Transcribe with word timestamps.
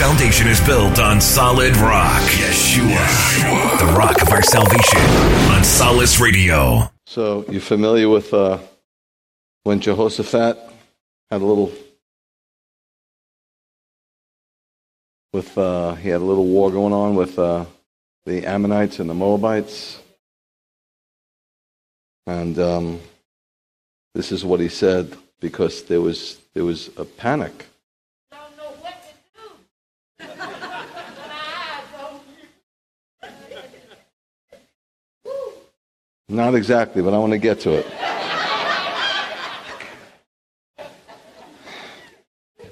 foundation 0.00 0.48
is 0.48 0.58
built 0.62 0.98
on 0.98 1.20
solid 1.20 1.76
rock. 1.76 2.22
Yeshua. 2.22 3.78
The 3.80 3.92
rock 3.98 4.22
of 4.22 4.30
our 4.30 4.40
salvation 4.40 4.98
on 5.52 5.62
Solace 5.62 6.18
Radio. 6.18 6.90
So, 7.04 7.44
you 7.50 7.60
familiar 7.60 8.08
with 8.08 8.32
uh, 8.32 8.60
when 9.64 9.78
Jehoshaphat 9.78 10.56
had 11.30 11.42
a 11.42 11.44
little 11.44 11.70
with 15.34 15.58
uh, 15.58 15.96
he 15.96 16.08
had 16.08 16.22
a 16.22 16.24
little 16.24 16.46
war 16.46 16.70
going 16.70 16.94
on 16.94 17.14
with 17.14 17.38
uh, 17.38 17.66
the 18.24 18.46
Ammonites 18.46 19.00
and 19.00 19.10
the 19.10 19.14
Moabites, 19.14 20.00
and 22.26 22.58
um, 22.58 23.00
this 24.14 24.32
is 24.32 24.46
what 24.46 24.60
he 24.60 24.68
said 24.70 25.14
because 25.40 25.82
there 25.84 26.00
was 26.00 26.38
there 26.54 26.64
was 26.64 26.88
a 26.96 27.04
panic. 27.04 27.66
Not 36.30 36.54
exactly, 36.54 37.02
but 37.02 37.12
I 37.12 37.18
want 37.18 37.32
to 37.32 37.38
get 37.38 37.58
to 37.60 37.72
it. 37.72 37.86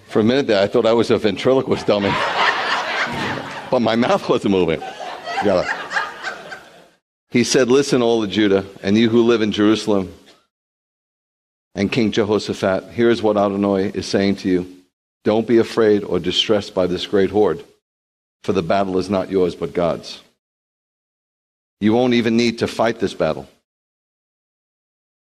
For 0.07 0.21
a 0.21 0.25
minute 0.25 0.47
there, 0.47 0.63
I 0.63 0.69
thought 0.69 0.87
I 0.87 0.93
was 0.93 1.11
a 1.11 1.19
ventriloquist 1.19 1.85
dummy, 1.85 2.11
but 3.69 3.81
my 3.81 3.97
mouth 3.97 4.29
wasn't 4.29 4.53
moving. 4.53 4.79
Gotta. 5.45 5.69
He 7.31 7.43
said, 7.43 7.69
Listen, 7.69 8.01
all 8.01 8.23
of 8.23 8.31
Judah, 8.31 8.65
and 8.85 8.97
you 8.97 9.11
who 9.11 9.25
live 9.25 9.43
in 9.43 9.51
Jerusalem, 9.51 10.15
and 11.75 11.91
King 11.91 12.13
Jehoshaphat, 12.13 12.93
here 12.93 13.11
is 13.11 13.23
what 13.23 13.37
Adonai 13.37 13.89
is 13.89 14.07
saying 14.07 14.37
to 14.37 14.49
you 14.49 14.83
Don't 15.25 15.49
be 15.49 15.59
afraid 15.59 16.05
or 16.05 16.21
distressed 16.21 16.75
by 16.75 16.87
this 16.87 17.09
great 17.09 17.31
horde, 17.31 17.65
for 18.45 18.53
the 18.53 18.63
battle 18.63 18.99
is 18.99 19.11
not 19.11 19.33
yours, 19.33 19.57
but 19.57 19.75
God's. 19.75 20.23
You 21.81 21.93
won't 21.93 22.15
even 22.15 22.37
need 22.37 22.59
to 22.59 22.67
fight 22.67 22.99
this 22.99 23.15
battle. 23.15 23.49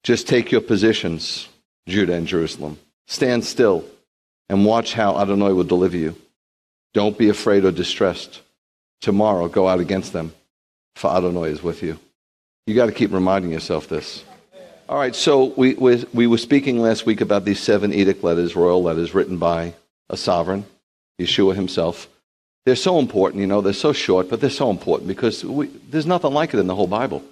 Just 0.02 0.26
take 0.26 0.50
your 0.50 0.60
positions, 0.60 1.48
Judah 1.86 2.14
and 2.14 2.26
Jerusalem. 2.26 2.78
Stand 3.06 3.44
still 3.44 3.84
and 4.48 4.64
watch 4.64 4.94
how 4.94 5.18
Adonai 5.18 5.52
will 5.52 5.64
deliver 5.64 5.96
you. 5.96 6.16
Don't 6.92 7.16
be 7.16 7.28
afraid 7.28 7.64
or 7.64 7.70
distressed. 7.70 8.40
Tomorrow, 9.00 9.48
go 9.48 9.68
out 9.68 9.80
against 9.80 10.12
them, 10.12 10.32
for 10.96 11.10
Adonai 11.10 11.50
is 11.50 11.62
with 11.62 11.82
you. 11.82 11.98
You 12.66 12.74
got 12.74 12.86
to 12.86 12.92
keep 12.92 13.12
reminding 13.12 13.52
yourself 13.52 13.88
this. 13.88 14.24
All 14.88 14.98
right, 14.98 15.14
so 15.14 15.54
we, 15.56 15.74
we, 15.74 16.04
we 16.12 16.26
were 16.26 16.38
speaking 16.38 16.80
last 16.80 17.06
week 17.06 17.20
about 17.20 17.44
these 17.44 17.60
seven 17.60 17.94
edict 17.94 18.24
letters, 18.24 18.56
royal 18.56 18.82
letters, 18.82 19.14
written 19.14 19.38
by 19.38 19.74
a 20.08 20.16
sovereign, 20.16 20.66
Yeshua 21.20 21.54
himself. 21.54 22.08
They're 22.66 22.76
so 22.76 22.98
important, 22.98 23.40
you 23.40 23.46
know, 23.46 23.60
they're 23.60 23.72
so 23.72 23.92
short, 23.92 24.28
but 24.28 24.40
they're 24.40 24.50
so 24.50 24.70
important 24.70 25.08
because 25.08 25.44
we, 25.44 25.66
there's 25.88 26.06
nothing 26.06 26.32
like 26.32 26.52
it 26.52 26.58
in 26.58 26.66
the 26.66 26.74
whole 26.74 26.86
Bible. 26.86 27.22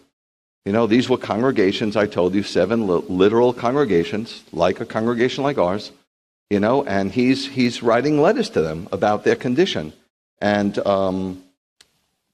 You 0.64 0.72
know, 0.72 0.86
these 0.86 1.08
were 1.08 1.18
congregations, 1.18 1.96
I 1.96 2.06
told 2.06 2.34
you, 2.34 2.42
seven 2.42 2.86
literal 2.86 3.52
congregations, 3.52 4.42
like 4.52 4.80
a 4.80 4.86
congregation 4.86 5.44
like 5.44 5.58
ours, 5.58 5.92
you 6.50 6.60
know, 6.60 6.84
and 6.84 7.12
he's, 7.12 7.46
he's 7.46 7.82
writing 7.82 8.20
letters 8.20 8.50
to 8.50 8.62
them 8.62 8.88
about 8.90 9.24
their 9.24 9.36
condition. 9.36 9.92
And 10.40 10.78
um, 10.86 11.42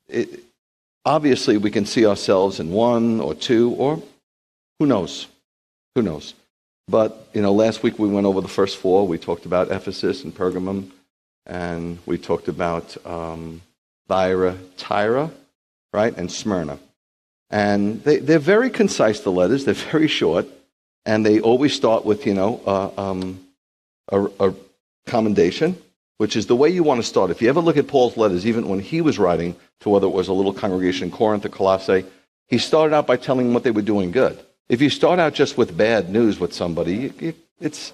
it, 0.08 0.40
obviously, 1.04 1.56
we 1.58 1.70
can 1.70 1.86
see 1.86 2.06
ourselves 2.06 2.60
in 2.60 2.70
one 2.70 3.20
or 3.20 3.34
two, 3.34 3.70
or 3.70 4.02
who 4.78 4.86
knows? 4.86 5.26
Who 5.94 6.02
knows? 6.02 6.34
But, 6.88 7.28
you 7.32 7.40
know, 7.40 7.52
last 7.52 7.82
week 7.82 7.98
we 7.98 8.08
went 8.08 8.26
over 8.26 8.40
the 8.40 8.48
first 8.48 8.76
four. 8.76 9.06
We 9.06 9.18
talked 9.18 9.46
about 9.46 9.70
Ephesus 9.70 10.24
and 10.24 10.34
Pergamum, 10.34 10.90
and 11.46 11.98
we 12.06 12.18
talked 12.18 12.48
about 12.48 12.96
um, 13.06 13.60
Tyra, 14.08 15.30
right, 15.92 16.16
and 16.16 16.30
Smyrna. 16.30 16.78
And 17.50 18.02
they, 18.02 18.18
they're 18.18 18.38
very 18.38 18.70
concise, 18.70 19.20
the 19.20 19.30
letters. 19.30 19.64
They're 19.64 19.74
very 19.74 20.08
short. 20.08 20.46
And 21.06 21.24
they 21.24 21.40
always 21.40 21.74
start 21.74 22.04
with, 22.04 22.26
you 22.26 22.34
know, 22.34 22.60
uh, 22.66 22.90
um, 23.00 23.46
a, 24.08 24.24
a 24.40 24.54
commendation, 25.06 25.76
which 26.16 26.34
is 26.34 26.46
the 26.46 26.56
way 26.56 26.70
you 26.70 26.82
want 26.82 27.00
to 27.00 27.06
start. 27.06 27.30
If 27.30 27.42
you 27.42 27.48
ever 27.48 27.60
look 27.60 27.76
at 27.76 27.86
Paul's 27.86 28.16
letters, 28.16 28.46
even 28.46 28.68
when 28.68 28.80
he 28.80 29.00
was 29.00 29.18
writing 29.18 29.54
to 29.80 29.90
whether 29.90 30.06
it 30.06 30.12
was 30.12 30.28
a 30.28 30.32
little 30.32 30.54
congregation 30.54 31.08
in 31.08 31.10
Corinth 31.10 31.44
or 31.44 31.50
Colossae, 31.50 32.04
he 32.48 32.58
started 32.58 32.94
out 32.94 33.06
by 33.06 33.16
telling 33.16 33.46
them 33.46 33.54
what 33.54 33.64
they 33.64 33.70
were 33.70 33.82
doing 33.82 34.12
good. 34.12 34.38
If 34.68 34.80
you 34.80 34.88
start 34.88 35.18
out 35.18 35.34
just 35.34 35.58
with 35.58 35.76
bad 35.76 36.08
news 36.08 36.40
with 36.40 36.54
somebody, 36.54 37.34
it's, 37.60 37.92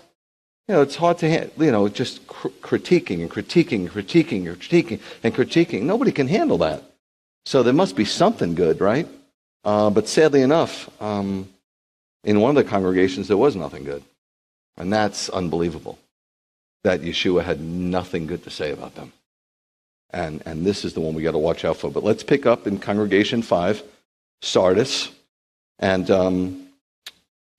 you 0.70 0.76
know, 0.76 0.82
it's 0.82 0.94
hard 0.94 1.19
to, 1.19 1.50
you 1.58 1.72
know, 1.72 1.88
just 1.88 2.25
cr- 2.28 2.47
critiquing 2.62 3.22
and 3.22 3.28
critiquing 3.28 3.81
and 3.81 3.91
critiquing 3.91 4.47
and 4.47 4.60
critiquing 4.60 5.00
and 5.25 5.34
critiquing. 5.34 5.82
Nobody 5.82 6.12
can 6.12 6.28
handle 6.28 6.58
that. 6.58 6.84
So 7.44 7.64
there 7.64 7.72
must 7.72 7.97
be 7.97 8.04
something 8.04 8.54
good, 8.54 8.80
right? 8.80 9.09
Uh, 9.64 9.91
but 9.91 10.06
sadly 10.06 10.42
enough, 10.42 10.88
um, 11.03 11.48
in 12.22 12.38
one 12.38 12.56
of 12.56 12.64
the 12.64 12.70
congregations, 12.70 13.26
there 13.26 13.36
was 13.36 13.56
nothing 13.56 13.82
good. 13.82 14.04
And 14.76 14.92
that's 14.92 15.28
unbelievable 15.28 15.98
that 16.84 17.00
Yeshua 17.00 17.42
had 17.42 17.60
nothing 17.60 18.28
good 18.28 18.44
to 18.44 18.50
say 18.50 18.70
about 18.70 18.94
them. 18.94 19.12
And, 20.10 20.41
and 20.47 20.64
this 20.64 20.84
is 20.84 20.94
the 20.94 21.00
one 21.00 21.14
we 21.14 21.25
got 21.25 21.32
to 21.32 21.38
watch 21.38 21.64
out 21.64 21.78
for. 21.78 21.91
But 21.91 22.04
let's 22.04 22.22
pick 22.22 22.47
up 22.47 22.69
in 22.69 22.78
Congregation 22.78 23.42
5, 23.42 23.82
Sardis. 24.41 25.10
And 25.80 26.09
um, 26.12 26.69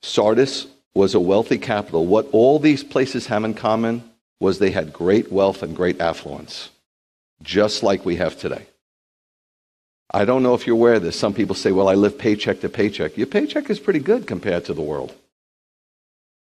Sardis 0.02 0.68
was 0.94 1.13
a 1.16 1.19
wealthy 1.19 1.57
capital. 1.57 2.06
What 2.06 2.28
all 2.31 2.59
these 2.59 2.84
places 2.84 3.28
have 3.28 3.44
in 3.44 3.53
common 3.53 4.03
was 4.40 4.59
they 4.59 4.72
had 4.72 4.91
great 4.91 5.31
wealth 5.31 5.63
and 5.63 5.75
great 5.75 6.02
affluence, 6.02 6.69
just 7.41 7.84
like 7.84 8.06
we 8.06 8.18
have 8.18 8.38
today. 8.38 8.66
I 10.13 10.25
don't 10.25 10.44
know 10.44 10.53
if 10.53 10.68
you're 10.68 10.75
aware 10.75 10.96
of 10.96 11.03
this. 11.03 11.18
Some 11.18 11.34
people 11.34 11.56
say, 11.56 11.72
well, 11.72 11.88
I 11.88 11.94
live 11.94 12.18
paycheck 12.18 12.59
to 12.62 12.69
paycheck. 12.69 13.18
Your 13.18 13.28
paycheck 13.28 13.69
is 13.69 13.79
pretty 13.79 14.00
good 14.00 14.28
compared 14.28 14.66
to 14.66 14.74
the 14.74 14.81
world. 14.81 15.13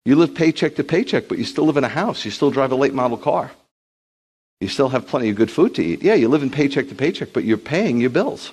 You 0.04 0.16
live 0.18 0.36
paycheck 0.36 0.76
to 0.76 0.84
paycheck, 0.84 1.30
but 1.30 1.38
you 1.38 1.46
still 1.46 1.66
live 1.66 1.78
in 1.78 1.84
a 1.84 1.90
house. 1.90 2.26
You 2.26 2.32
still 2.32 2.52
drive 2.52 2.72
a 2.72 2.76
late 2.76 2.94
model 2.94 3.18
car. 3.18 3.52
You 4.60 4.68
still 4.68 4.90
have 4.90 5.08
plenty 5.08 5.30
of 5.30 5.36
good 5.36 5.52
food 5.52 5.76
to 5.76 5.84
eat. 5.84 6.04
Yeah, 6.04 6.16
you 6.16 6.28
live 6.28 6.44
in 6.44 6.50
paycheck 6.50 6.90
to 6.90 6.96
paycheck, 6.96 7.34
but 7.34 7.44
you're 7.44 7.58
paying 7.58 8.02
your 8.02 8.10
bills. 8.10 8.52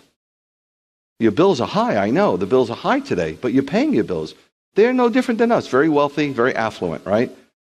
Your 1.19 1.33
bills 1.33 1.61
are 1.61 1.69
high, 1.69 1.97
I 1.97 2.11
know. 2.11 2.37
The 2.37 2.47
bills 2.47 2.71
are 2.71 2.77
high 2.77 3.01
today, 3.01 3.39
but 3.41 3.53
you're 3.53 3.63
paying 3.63 3.95
your 3.95 4.05
bills. 4.05 4.35
They're 4.75 4.93
no 4.93 5.09
different 5.09 5.39
than 5.39 5.53
us. 5.53 5.69
Very 5.69 5.89
wealthy, 5.89 6.33
very 6.33 6.55
affluent, 6.55 7.05
right? 7.05 7.31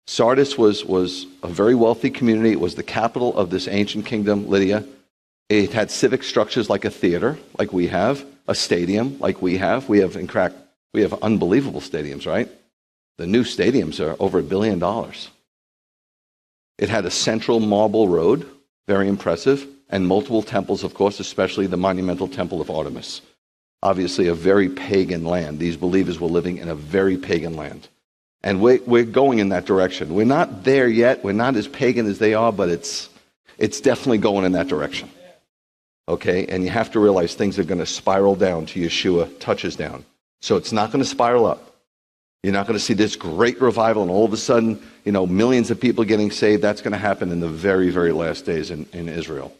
Sardis 0.07 0.57
was, 0.57 0.85
was 0.85 1.25
a 1.44 1.47
very 1.47 1.75
wealthy 1.75 2.09
community. 2.09 2.51
It 2.51 2.59
was 2.59 2.75
the 2.75 2.83
capital 2.83 3.35
of 3.38 3.50
this 3.50 3.67
ancient 3.67 4.06
kingdom, 4.06 4.47
Lydia. 4.47 4.85
It 5.50 5.73
had 5.73 5.91
civic 5.91 6.23
structures 6.23 6.69
like 6.69 6.85
a 6.85 6.89
theater, 6.91 7.38
like 7.57 7.73
we 7.73 7.88
have, 7.88 8.25
a 8.47 8.55
stadium, 8.55 9.19
like 9.19 9.41
we 9.41 9.57
have. 9.57 9.89
We 9.89 10.00
have, 10.00 10.16
in 10.16 10.28
fact, 10.28 10.55
we 10.94 11.01
have 11.01 11.13
unbelievable 11.22 11.81
stadiums, 11.81 12.25
right? 12.25 12.50
The 13.17 13.28
new 13.28 13.44
stadiums 13.44 14.00
are 14.00 14.16
over 14.19 14.39
a 14.39 14.44
billion 14.44 14.79
dollars. 14.79 15.29
It 16.78 16.89
had 16.89 17.05
a 17.05 17.11
central 17.11 17.59
marble 17.59 18.07
road, 18.07 18.47
very 18.88 19.07
impressive, 19.07 19.67
and 19.89 20.07
multiple 20.07 20.41
temples, 20.41 20.84
of 20.84 20.94
course, 20.94 21.19
especially 21.19 21.67
the 21.67 21.78
monumental 21.78 22.28
temple 22.28 22.61
of 22.61 22.69
Artemis. 22.69 23.22
Obviously, 23.84 24.28
a 24.28 24.34
very 24.34 24.69
pagan 24.69 25.25
land. 25.25 25.59
These 25.59 25.78
believers 25.78 26.19
were 26.19 26.28
living 26.28 26.58
in 26.58 26.69
a 26.69 26.75
very 26.75 27.18
pagan 27.18 27.56
land. 27.56 27.88
And 28.44 28.62
we're, 28.62 29.03
going 29.06 29.40
in 29.40 29.50
that 29.50 29.66
direction. 29.66 30.13
We're 30.13 30.25
not 30.25 30.63
there 30.63 30.88
yet. 30.88 31.24
We're 31.24 31.34
not 31.34 31.56
as 31.56 31.68
pagan 31.68 32.06
as 32.06 32.19
they 32.19 32.35
are, 32.35 32.52
but 32.52 32.69
it's, 32.69 33.09
it's 33.58 33.81
definitely 33.81 34.19
going 34.19 34.46
in 34.46 34.52
that 34.52 34.68
direction. 34.68 35.09
Okay? 36.08 36.46
And 36.46 36.64
you 36.64 36.69
have 36.69 36.91
to 36.91 37.00
realize 37.00 37.34
things 37.34 37.58
are 37.58 37.64
going 37.64 37.80
to 37.80 37.88
spiral 37.88 38.35
down 38.35 38.68
to 38.68 38.80
Yeshua 38.80 39.40
touches 39.40 39.75
down. 39.75 40.06
So 40.41 40.58
it's 40.58 40.72
not 40.72 40.91
going 40.91 41.03
to 41.03 41.09
spiral 41.09 41.47
up. 41.47 41.75
You're 42.44 42.53
not 42.53 42.68
going 42.68 42.78
to 42.78 42.85
see 42.85 42.94
this 42.94 43.16
great 43.16 43.59
revival 43.59 44.03
and 44.03 44.12
all 44.12 44.25
of 44.25 44.31
a 44.31 44.38
sudden, 44.38 44.80
you 45.03 45.12
know, 45.12 45.25
millions 45.25 45.72
of 45.72 45.81
people 45.81 46.03
getting 46.03 46.30
saved. 46.30 46.62
That's 46.62 46.81
going 46.81 46.91
to 46.91 47.00
happen 47.00 47.31
in 47.31 47.40
the 47.40 47.50
very, 47.50 47.90
very 47.90 48.12
last 48.12 48.46
days 48.46 48.69
in, 48.69 48.85
in 48.94 49.09
Israel. 49.09 49.52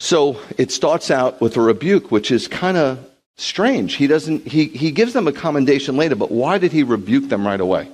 So 0.00 0.40
it 0.58 0.70
starts 0.70 1.10
out 1.10 1.40
with 1.40 1.56
a 1.56 1.60
rebuke, 1.60 2.10
which 2.10 2.30
is 2.30 2.48
kind 2.48 2.76
of 2.76 2.98
strange. 3.36 3.94
He 3.94 4.06
doesn't, 4.06 4.46
he, 4.46 4.66
he 4.66 4.90
gives 4.90 5.12
them 5.12 5.26
a 5.26 5.32
commendation 5.32 5.96
later, 5.96 6.14
but 6.14 6.30
why 6.30 6.58
did 6.58 6.72
he 6.72 6.82
rebuke 6.82 7.28
them 7.28 7.46
right 7.46 7.60
away? 7.60 7.88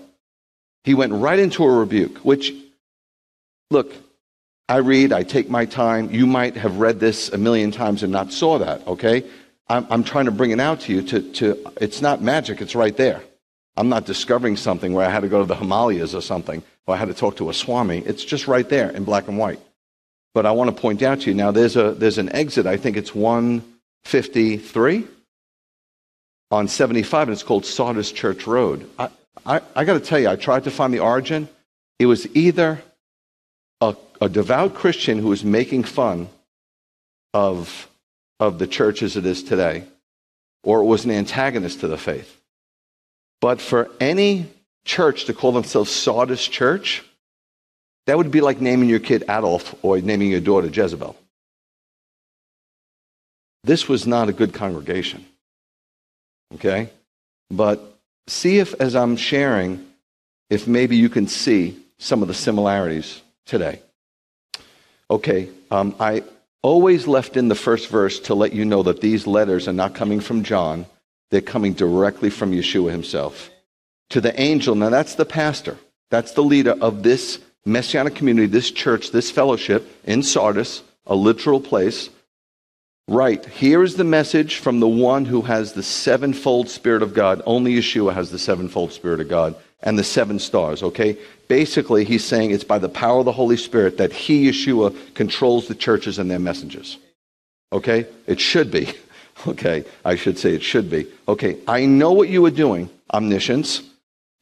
He 0.84 0.94
went 0.94 1.12
right 1.12 1.38
into 1.38 1.64
a 1.64 1.70
rebuke, 1.70 2.18
which, 2.18 2.52
look, 3.70 3.92
I 4.68 4.76
read, 4.76 5.12
I 5.12 5.24
take 5.24 5.50
my 5.50 5.66
time. 5.66 6.10
You 6.10 6.26
might 6.26 6.56
have 6.56 6.78
read 6.78 7.00
this 7.00 7.28
a 7.30 7.38
million 7.38 7.70
times 7.70 8.02
and 8.02 8.12
not 8.12 8.32
saw 8.32 8.58
that, 8.58 8.86
okay? 8.86 9.24
I'm, 9.68 9.86
I'm 9.90 10.04
trying 10.04 10.24
to 10.24 10.30
bring 10.30 10.52
it 10.52 10.60
out 10.60 10.80
to 10.82 10.92
you. 10.92 11.02
To, 11.02 11.32
to, 11.32 11.72
it's 11.80 12.00
not 12.00 12.22
magic, 12.22 12.60
it's 12.60 12.74
right 12.74 12.96
there. 12.96 13.22
I'm 13.76 13.88
not 13.88 14.04
discovering 14.04 14.56
something 14.56 14.92
where 14.92 15.06
I 15.06 15.10
had 15.10 15.20
to 15.20 15.28
go 15.28 15.40
to 15.40 15.46
the 15.46 15.54
Himalayas 15.54 16.14
or 16.14 16.20
something, 16.20 16.62
or 16.86 16.94
I 16.94 16.98
had 16.98 17.08
to 17.08 17.14
talk 17.14 17.36
to 17.36 17.50
a 17.50 17.54
Swami. 17.54 17.98
It's 17.98 18.24
just 18.24 18.48
right 18.48 18.68
there 18.68 18.90
in 18.90 19.04
black 19.04 19.28
and 19.28 19.38
white. 19.38 19.60
But 20.34 20.46
I 20.46 20.52
want 20.52 20.74
to 20.74 20.80
point 20.80 21.02
out 21.02 21.20
to 21.22 21.30
you 21.30 21.34
now 21.34 21.50
there's, 21.50 21.76
a, 21.76 21.92
there's 21.92 22.18
an 22.18 22.32
exit, 22.32 22.66
I 22.66 22.76
think 22.76 22.96
it's 22.96 23.14
153 23.14 25.04
on 26.50 26.68
75, 26.68 27.28
and 27.28 27.32
it's 27.32 27.42
called 27.42 27.64
Sardis 27.64 28.12
Church 28.12 28.46
Road. 28.46 28.88
I, 28.98 29.08
I, 29.44 29.60
I 29.74 29.84
got 29.84 29.94
to 29.94 30.00
tell 30.00 30.18
you, 30.18 30.28
I 30.28 30.36
tried 30.36 30.64
to 30.64 30.70
find 30.70 30.92
the 30.92 31.00
origin. 31.00 31.48
It 31.98 32.06
was 32.06 32.26
either 32.36 32.82
a, 33.80 33.96
a 34.20 34.28
devout 34.28 34.74
Christian 34.74 35.18
who 35.18 35.28
was 35.28 35.44
making 35.44 35.84
fun 35.84 36.28
of, 37.32 37.88
of 38.38 38.58
the 38.58 38.66
church 38.66 39.02
as 39.02 39.16
it 39.16 39.26
is 39.26 39.42
today, 39.42 39.84
or 40.62 40.80
it 40.80 40.84
was 40.84 41.04
an 41.04 41.10
antagonist 41.10 41.80
to 41.80 41.88
the 41.88 41.98
faith. 41.98 42.40
But 43.40 43.60
for 43.60 43.90
any 44.00 44.46
church 44.84 45.26
to 45.26 45.34
call 45.34 45.52
themselves 45.52 45.90
Sardis 45.90 46.46
Church, 46.46 47.02
that 48.06 48.16
would 48.16 48.30
be 48.30 48.40
like 48.40 48.60
naming 48.60 48.88
your 48.88 48.98
kid 48.98 49.22
Adolf 49.24 49.74
or 49.82 50.00
naming 50.00 50.30
your 50.30 50.40
daughter 50.40 50.68
Jezebel. 50.68 51.16
This 53.64 53.88
was 53.88 54.06
not 54.06 54.28
a 54.28 54.32
good 54.32 54.54
congregation. 54.54 55.26
Okay? 56.54 56.90
But 57.50 57.98
see 58.26 58.58
if, 58.58 58.74
as 58.80 58.94
I'm 58.96 59.16
sharing, 59.16 59.86
if 60.48 60.66
maybe 60.66 60.96
you 60.96 61.08
can 61.08 61.28
see 61.28 61.76
some 61.98 62.22
of 62.22 62.28
the 62.28 62.34
similarities 62.34 63.22
today. 63.46 63.80
Okay, 65.10 65.48
um, 65.70 65.94
I 65.98 66.22
always 66.62 67.06
left 67.06 67.36
in 67.36 67.48
the 67.48 67.54
first 67.54 67.88
verse 67.88 68.20
to 68.20 68.34
let 68.34 68.52
you 68.52 68.64
know 68.64 68.82
that 68.84 69.00
these 69.00 69.26
letters 69.26 69.66
are 69.68 69.72
not 69.72 69.94
coming 69.94 70.20
from 70.20 70.44
John, 70.44 70.86
they're 71.30 71.40
coming 71.40 71.72
directly 71.72 72.30
from 72.30 72.52
Yeshua 72.52 72.90
himself. 72.90 73.50
To 74.10 74.20
the 74.20 74.38
angel, 74.40 74.74
now 74.74 74.90
that's 74.90 75.16
the 75.16 75.24
pastor, 75.24 75.78
that's 76.10 76.32
the 76.32 76.42
leader 76.42 76.76
of 76.80 77.02
this 77.02 77.38
messianic 77.64 78.14
community, 78.14 78.46
this 78.46 78.70
church, 78.70 79.10
this 79.10 79.30
fellowship 79.30 79.88
in 80.04 80.22
Sardis, 80.22 80.82
a 81.06 81.14
literal 81.14 81.60
place. 81.60 82.10
Right, 83.08 83.44
here 83.44 83.82
is 83.82 83.96
the 83.96 84.04
message 84.04 84.56
from 84.56 84.78
the 84.78 84.88
one 84.88 85.24
who 85.24 85.42
has 85.42 85.72
the 85.72 85.82
sevenfold 85.82 86.68
Spirit 86.68 87.02
of 87.02 87.12
God. 87.12 87.42
Only 87.44 87.74
Yeshua 87.74 88.14
has 88.14 88.30
the 88.30 88.38
sevenfold 88.38 88.92
Spirit 88.92 89.20
of 89.20 89.28
God 89.28 89.56
and 89.82 89.98
the 89.98 90.04
seven 90.04 90.38
stars, 90.38 90.82
okay? 90.82 91.16
Basically, 91.48 92.04
he's 92.04 92.24
saying 92.24 92.50
it's 92.50 92.64
by 92.64 92.78
the 92.78 92.88
power 92.88 93.20
of 93.20 93.24
the 93.24 93.32
Holy 93.32 93.56
Spirit 93.56 93.96
that 93.98 94.12
he, 94.12 94.48
Yeshua, 94.48 94.94
controls 95.14 95.66
the 95.66 95.74
churches 95.74 96.18
and 96.18 96.30
their 96.30 96.38
messengers. 96.38 96.98
Okay? 97.72 98.06
It 98.26 98.40
should 98.40 98.70
be. 98.70 98.92
Okay, 99.46 99.84
I 100.04 100.16
should 100.16 100.38
say 100.38 100.52
it 100.52 100.62
should 100.62 100.90
be. 100.90 101.06
Okay, 101.26 101.56
I 101.66 101.86
know 101.86 102.12
what 102.12 102.28
you 102.28 102.44
are 102.44 102.50
doing, 102.50 102.90
omniscience. 103.10 103.82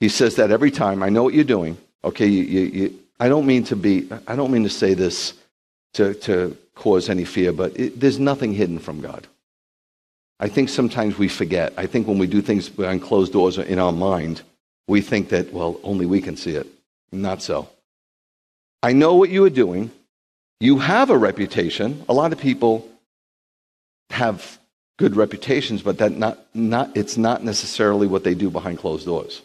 He 0.01 0.09
says 0.09 0.35
that 0.37 0.51
every 0.51 0.73
time. 0.73 1.05
I 1.05 1.09
know 1.09 1.23
what 1.23 1.35
you're 1.35 1.45
doing. 1.45 1.79
Okay, 2.03 2.27
you, 2.27 2.43
you, 2.43 2.61
you, 2.61 2.99
I 3.21 3.29
don't 3.29 3.47
mean 3.47 3.65
to 3.65 3.77
be, 3.77 4.09
I 4.27 4.37
don't 4.37 4.51
mean 4.51 4.65
to 4.65 4.71
say 4.71 4.95
this 4.95 5.35
to, 5.95 6.15
to 6.15 6.57
cause 6.75 7.09
any 7.09 7.25
fear, 7.25 7.53
but 7.53 7.79
it, 7.79 7.99
there's 7.99 8.19
nothing 8.19 8.53
hidden 8.53 8.79
from 8.79 9.01
God. 9.01 9.27
I 10.41 10.49
think 10.49 10.69
sometimes 10.69 11.19
we 11.19 11.29
forget. 11.29 11.73
I 11.77 11.87
think 11.87 12.07
when 12.07 12.19
we 12.19 12.29
do 12.29 12.41
things 12.41 12.69
behind 12.69 13.03
closed 13.03 13.33
doors 13.33 13.59
in 13.59 13.79
our 13.79 13.93
mind, 13.93 14.43
we 14.87 15.01
think 15.01 15.31
that, 15.31 15.53
well, 15.53 15.81
only 15.83 16.07
we 16.07 16.21
can 16.21 16.37
see 16.37 16.53
it. 16.53 16.67
Not 17.11 17.43
so. 17.43 17.69
I 18.83 18.93
know 18.93 19.15
what 19.15 19.31
you 19.31 19.45
are 19.45 19.51
doing. 19.51 19.91
You 20.61 20.79
have 20.79 21.11
a 21.11 21.19
reputation. 21.19 22.05
A 22.09 22.13
lot 22.13 22.33
of 22.33 22.39
people 22.39 22.89
have 24.11 24.59
good 24.97 25.17
reputations, 25.17 25.83
but 25.83 25.99
that 25.99 26.13
not, 26.13 26.39
not, 26.55 26.97
it's 26.97 27.17
not 27.17 27.43
necessarily 27.43 28.07
what 28.07 28.25
they 28.25 28.35
do 28.35 28.51
behind 28.51 28.79
closed 28.79 29.07
doors. 29.07 29.43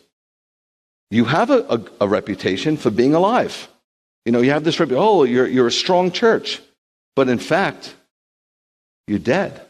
You 1.11 1.25
have 1.25 1.49
a, 1.49 1.59
a, 1.69 1.81
a 2.01 2.07
reputation 2.07 2.77
for 2.77 2.89
being 2.89 3.13
alive. 3.13 3.67
You 4.25 4.31
know, 4.31 4.41
you 4.41 4.51
have 4.51 4.63
this 4.63 4.79
reputation, 4.79 5.03
oh, 5.03 5.23
you're, 5.23 5.47
you're 5.47 5.67
a 5.67 5.71
strong 5.71 6.11
church. 6.11 6.61
But 7.15 7.29
in 7.29 7.39
fact, 7.39 7.93
you're 9.07 9.19
dead. 9.19 9.61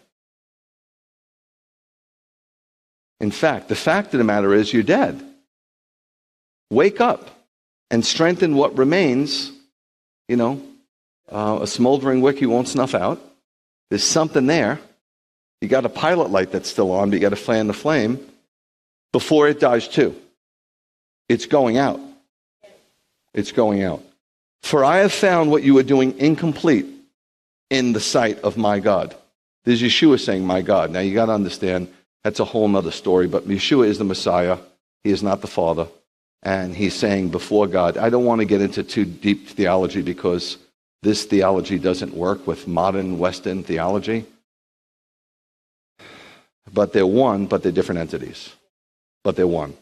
In 3.20 3.32
fact, 3.32 3.70
the 3.70 3.76
fact 3.76 4.14
of 4.14 4.18
the 4.18 4.24
matter 4.24 4.54
is 4.54 4.74
you're 4.74 4.84
dead. 4.84 5.22
Wake 6.70 7.02
up 7.02 7.30
and 7.90 8.06
strengthen 8.06 8.56
what 8.56 8.78
remains. 8.78 9.52
You 10.28 10.38
know, 10.38 10.62
uh, 11.32 11.60
a 11.62 11.68
smoldering 11.68 12.22
wick 12.22 12.42
you 12.42 12.50
won't 12.50 12.68
snuff 12.68 12.96
out. 12.96 13.22
There's 13.90 14.04
something 14.04 14.48
there. 14.48 14.80
You 15.62 15.68
got 15.68 15.86
a 15.86 15.90
pilot 15.90 16.30
light 16.30 16.52
that's 16.52 16.70
still 16.70 16.92
on, 16.92 17.10
but 17.10 17.16
you 17.16 17.22
got 17.22 17.30
to 17.30 17.36
fan 17.36 17.68
the 17.68 17.74
flame 17.74 18.20
before 19.12 19.48
it 19.48 19.60
dies 19.60 19.88
too. 19.88 20.16
It's 21.30 21.46
going 21.46 21.78
out. 21.78 22.00
It's 23.34 23.52
going 23.52 23.84
out. 23.84 24.04
For 24.62 24.84
I 24.84 25.00
have 25.00 25.14
found 25.14 25.52
what 25.52 25.64
you 25.64 25.78
are 25.78 25.84
doing 25.84 26.18
incomplete 26.20 26.86
in 27.70 27.94
the 27.94 28.00
sight 28.00 28.40
of 28.42 28.58
my 28.58 28.80
God. 28.80 29.16
There's 29.66 29.82
Yeshua 29.82 30.20
saying, 30.20 30.46
My 30.46 30.62
God. 30.62 30.92
Now 30.92 31.00
you 31.00 31.14
got 31.14 31.26
to 31.28 31.34
understand, 31.34 31.88
that's 32.24 32.40
a 32.40 32.46
whole 32.46 32.74
other 32.76 32.92
story, 32.92 33.28
but 33.28 33.48
Yeshua 33.48 33.88
is 33.88 33.98
the 33.98 34.04
Messiah. 34.04 34.58
He 35.04 35.12
is 35.12 35.24
not 35.24 35.42
the 35.42 35.48
Father. 35.48 35.88
And 36.44 36.76
he's 36.76 36.94
saying 36.94 37.30
before 37.30 37.68
God, 37.68 37.98
I 37.98 38.10
don't 38.10 38.26
want 38.26 38.40
to 38.40 38.46
get 38.46 38.62
into 38.62 38.84
too 38.84 39.06
deep 39.06 39.48
theology 39.50 40.02
because 40.02 40.58
this 41.02 41.26
theology 41.26 41.80
doesn't 41.80 42.14
work 42.14 42.46
with 42.48 42.68
modern 42.68 43.18
Western 43.18 43.64
theology. 43.64 44.26
But 46.72 46.94
they're 46.94 47.08
one, 47.08 47.48
but 47.48 47.64
they're 47.64 47.72
different 47.72 48.02
entities. 48.02 48.54
But 49.24 49.36
they're 49.36 49.48
one. 49.48 49.74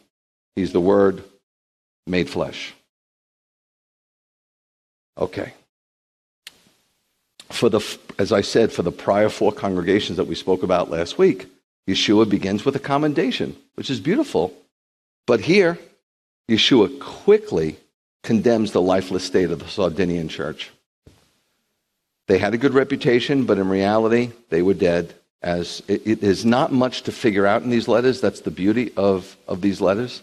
He's 0.56 0.72
the 0.72 0.80
Word 0.80 1.24
made 2.06 2.28
flesh. 2.28 2.74
Okay 5.16 5.52
for 7.52 7.68
the, 7.68 7.98
as 8.18 8.32
I 8.32 8.40
said, 8.40 8.72
for 8.72 8.82
the 8.82 8.92
prior 8.92 9.28
four 9.28 9.52
congregations 9.52 10.16
that 10.16 10.26
we 10.26 10.34
spoke 10.34 10.62
about 10.62 10.90
last 10.90 11.18
week, 11.18 11.46
Yeshua 11.88 12.28
begins 12.28 12.64
with 12.64 12.74
a 12.76 12.80
commendation, 12.80 13.56
which 13.74 13.90
is 13.90 14.00
beautiful. 14.00 14.54
But 15.26 15.40
here, 15.40 15.78
Yeshua 16.48 16.98
quickly 16.98 17.76
condemns 18.22 18.72
the 18.72 18.82
lifeless 18.82 19.24
state 19.24 19.50
of 19.50 19.58
the 19.58 19.68
Sardinian 19.68 20.28
church. 20.28 20.70
They 22.28 22.38
had 22.38 22.54
a 22.54 22.58
good 22.58 22.74
reputation, 22.74 23.44
but 23.44 23.58
in 23.58 23.68
reality, 23.68 24.30
they 24.48 24.62
were 24.62 24.74
dead. 24.74 25.14
As 25.42 25.82
it, 25.88 26.06
it 26.06 26.22
is 26.22 26.44
not 26.44 26.72
much 26.72 27.02
to 27.02 27.12
figure 27.12 27.46
out 27.46 27.62
in 27.62 27.70
these 27.70 27.88
letters. 27.88 28.20
That's 28.20 28.40
the 28.40 28.52
beauty 28.52 28.92
of, 28.96 29.36
of 29.48 29.60
these 29.60 29.80
letters. 29.80 30.22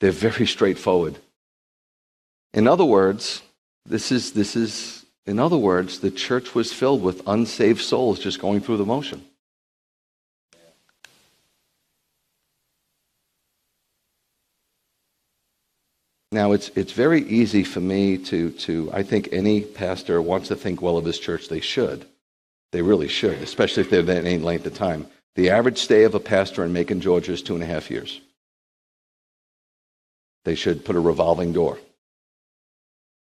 They're 0.00 0.10
very 0.10 0.46
straightforward. 0.46 1.18
In 2.52 2.66
other 2.66 2.84
words, 2.84 3.42
this 3.84 4.12
is, 4.12 4.32
this 4.32 4.56
is 4.56 5.06
in 5.26 5.40
other 5.40 5.56
words, 5.56 5.98
the 5.98 6.10
church 6.10 6.54
was 6.54 6.72
filled 6.72 7.02
with 7.02 7.26
unsaved 7.26 7.80
souls 7.80 8.20
just 8.20 8.40
going 8.40 8.60
through 8.60 8.76
the 8.76 8.86
motion. 8.86 9.24
Now, 16.30 16.52
it's, 16.52 16.68
it's 16.70 16.92
very 16.92 17.22
easy 17.22 17.64
for 17.64 17.80
me 17.80 18.18
to, 18.18 18.50
to, 18.50 18.90
I 18.92 19.02
think 19.02 19.30
any 19.32 19.62
pastor 19.62 20.20
wants 20.20 20.48
to 20.48 20.56
think 20.56 20.82
well 20.82 20.98
of 20.98 21.04
his 21.04 21.18
church. 21.18 21.48
They 21.48 21.60
should. 21.60 22.04
They 22.72 22.82
really 22.82 23.08
should, 23.08 23.38
especially 23.42 23.82
if 23.82 23.90
they're 23.90 24.02
that 24.02 24.24
any 24.24 24.38
length 24.38 24.66
of 24.66 24.74
time. 24.74 25.06
The 25.34 25.50
average 25.50 25.78
stay 25.78 26.04
of 26.04 26.14
a 26.14 26.20
pastor 26.20 26.64
in 26.64 26.72
Macon, 26.72 27.00
Georgia 27.00 27.32
is 27.32 27.42
two 27.42 27.54
and 27.54 27.62
a 27.62 27.66
half 27.66 27.90
years. 27.90 28.20
They 30.46 30.54
should 30.54 30.84
put 30.84 30.94
a 30.94 31.00
revolving 31.00 31.52
door. 31.52 31.76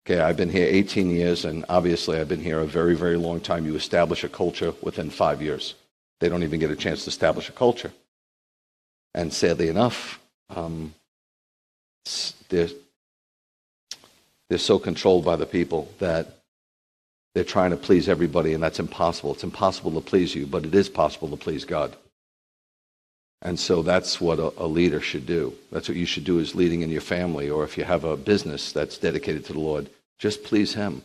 Okay, 0.04 0.20
I've 0.20 0.36
been 0.36 0.50
here 0.50 0.66
18 0.68 1.08
years, 1.08 1.44
and 1.44 1.64
obviously 1.68 2.18
I've 2.18 2.28
been 2.28 2.42
here 2.42 2.58
a 2.58 2.66
very, 2.66 2.96
very 2.96 3.16
long 3.16 3.38
time. 3.38 3.64
You 3.64 3.76
establish 3.76 4.24
a 4.24 4.28
culture 4.28 4.74
within 4.82 5.10
five 5.10 5.40
years. 5.40 5.76
They 6.18 6.28
don't 6.28 6.42
even 6.42 6.58
get 6.58 6.72
a 6.72 6.76
chance 6.76 7.04
to 7.04 7.10
establish 7.10 7.48
a 7.48 7.52
culture. 7.52 7.92
And 9.14 9.32
sadly 9.32 9.68
enough, 9.68 10.18
um, 10.50 10.94
they're, 12.48 12.70
they're 14.48 14.58
so 14.58 14.80
controlled 14.80 15.24
by 15.24 15.36
the 15.36 15.46
people 15.46 15.88
that 16.00 16.38
they're 17.36 17.44
trying 17.44 17.70
to 17.70 17.76
please 17.76 18.08
everybody, 18.08 18.52
and 18.52 18.60
that's 18.60 18.80
impossible. 18.80 19.34
It's 19.34 19.44
impossible 19.44 19.92
to 19.92 20.00
please 20.00 20.34
you, 20.34 20.44
but 20.44 20.66
it 20.66 20.74
is 20.74 20.88
possible 20.88 21.28
to 21.28 21.36
please 21.36 21.64
God. 21.64 21.94
And 23.42 23.58
so 23.58 23.82
that's 23.82 24.20
what 24.20 24.38
a, 24.38 24.52
a, 24.56 24.66
leader 24.66 25.00
should 25.00 25.26
do. 25.26 25.54
That's 25.70 25.88
what 25.88 25.96
you 25.96 26.06
should 26.06 26.24
do 26.24 26.40
as 26.40 26.54
leading 26.54 26.82
in 26.82 26.90
your 26.90 27.02
family, 27.02 27.50
or 27.50 27.64
if 27.64 27.76
you 27.76 27.84
have 27.84 28.04
a 28.04 28.16
business 28.16 28.72
that's 28.72 28.98
dedicated 28.98 29.44
to 29.46 29.52
the 29.52 29.60
Lord. 29.60 29.88
Just 30.18 30.42
please 30.42 30.74
Him. 30.74 31.02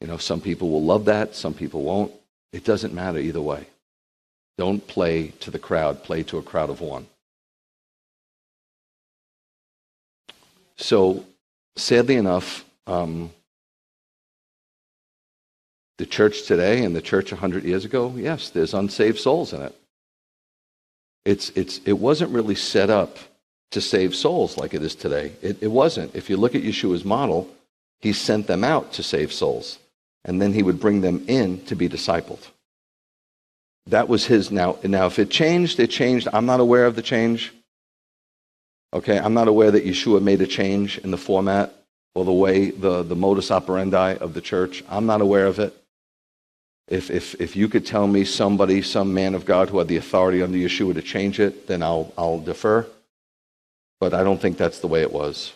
You 0.00 0.06
know, 0.06 0.18
some 0.18 0.40
people 0.40 0.70
will 0.70 0.84
love 0.84 1.06
that, 1.06 1.34
some 1.34 1.54
people 1.54 1.82
won't. 1.82 2.12
It 2.52 2.64
doesn't 2.64 2.92
matter 2.92 3.18
either 3.18 3.40
way. 3.40 3.66
Don't 4.58 4.86
play 4.86 5.28
to 5.40 5.50
the 5.50 5.58
crowd, 5.58 6.04
play 6.04 6.22
to 6.24 6.38
a 6.38 6.42
crowd 6.42 6.68
of 6.68 6.80
one. 6.80 7.06
So, 10.76 11.24
sadly 11.76 12.16
enough, 12.16 12.64
um, 12.86 13.30
the 15.98 16.06
church 16.06 16.42
today 16.42 16.84
and 16.84 16.94
the 16.94 17.00
church 17.00 17.30
100 17.30 17.64
years 17.64 17.84
ago, 17.84 18.12
yes, 18.16 18.50
there's 18.50 18.74
unsaved 18.74 19.18
souls 19.18 19.52
in 19.52 19.62
it. 19.62 19.74
It's, 21.24 21.50
it's, 21.50 21.80
it 21.84 21.94
wasn't 21.94 22.32
really 22.32 22.54
set 22.54 22.90
up 22.90 23.18
to 23.70 23.80
save 23.80 24.14
souls 24.14 24.58
like 24.58 24.74
it 24.74 24.82
is 24.82 24.94
today. 24.94 25.32
It, 25.40 25.62
it 25.62 25.68
wasn't. 25.68 26.14
If 26.14 26.28
you 26.28 26.36
look 26.36 26.54
at 26.54 26.62
Yeshua's 26.62 27.04
model, 27.04 27.48
he 28.00 28.12
sent 28.12 28.46
them 28.46 28.64
out 28.64 28.92
to 28.94 29.02
save 29.02 29.32
souls, 29.32 29.78
and 30.24 30.42
then 30.42 30.52
he 30.52 30.62
would 30.62 30.80
bring 30.80 31.00
them 31.00 31.24
in 31.28 31.64
to 31.66 31.76
be 31.76 31.88
discipled. 31.88 32.48
That 33.86 34.08
was 34.08 34.26
his. 34.26 34.50
Now, 34.50 34.78
now 34.84 35.06
if 35.06 35.18
it 35.18 35.30
changed, 35.30 35.80
it 35.80 35.90
changed. 35.90 36.28
I'm 36.32 36.46
not 36.46 36.60
aware 36.60 36.86
of 36.86 36.96
the 36.96 37.02
change. 37.02 37.52
Okay, 38.92 39.18
I'm 39.18 39.34
not 39.34 39.48
aware 39.48 39.70
that 39.70 39.86
Yeshua 39.86 40.20
made 40.20 40.42
a 40.42 40.46
change 40.46 40.98
in 40.98 41.10
the 41.10 41.16
format. 41.16 41.72
or 42.14 42.24
the 42.24 42.32
way, 42.32 42.70
the, 42.70 43.02
the 43.02 43.16
modus 43.16 43.50
operandi 43.50 44.16
of 44.16 44.34
the 44.34 44.40
church. 44.40 44.84
I'm 44.88 45.06
not 45.06 45.20
aware 45.20 45.46
of 45.46 45.58
it. 45.58 45.74
If, 46.88 47.10
if, 47.10 47.40
if 47.40 47.56
you 47.56 47.68
could 47.68 47.86
tell 47.86 48.06
me 48.06 48.24
somebody, 48.24 48.82
some 48.82 49.14
man 49.14 49.34
of 49.34 49.44
God 49.44 49.70
who 49.70 49.78
had 49.78 49.88
the 49.88 49.96
authority 49.96 50.42
under 50.42 50.58
Yeshua 50.58 50.94
to 50.94 51.02
change 51.02 51.40
it, 51.40 51.66
then 51.66 51.82
I'll, 51.82 52.12
I'll 52.18 52.40
defer. 52.40 52.86
But 54.00 54.14
I 54.14 54.24
don't 54.24 54.40
think 54.40 54.56
that's 54.56 54.80
the 54.80 54.88
way 54.88 55.02
it 55.02 55.12
was. 55.12 55.52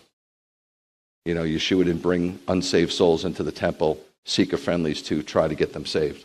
You 1.25 1.35
know, 1.35 1.42
Yeshua 1.42 1.85
didn't 1.85 2.02
bring 2.02 2.38
unsaved 2.47 2.92
souls 2.92 3.25
into 3.25 3.42
the 3.42 3.52
temple, 3.52 4.00
seeker 4.25 4.56
friendlies 4.56 5.02
to 5.02 5.23
try 5.23 5.49
to 5.49 5.54
get 5.54 5.73
them 5.73 5.85
saved. 5.85 6.25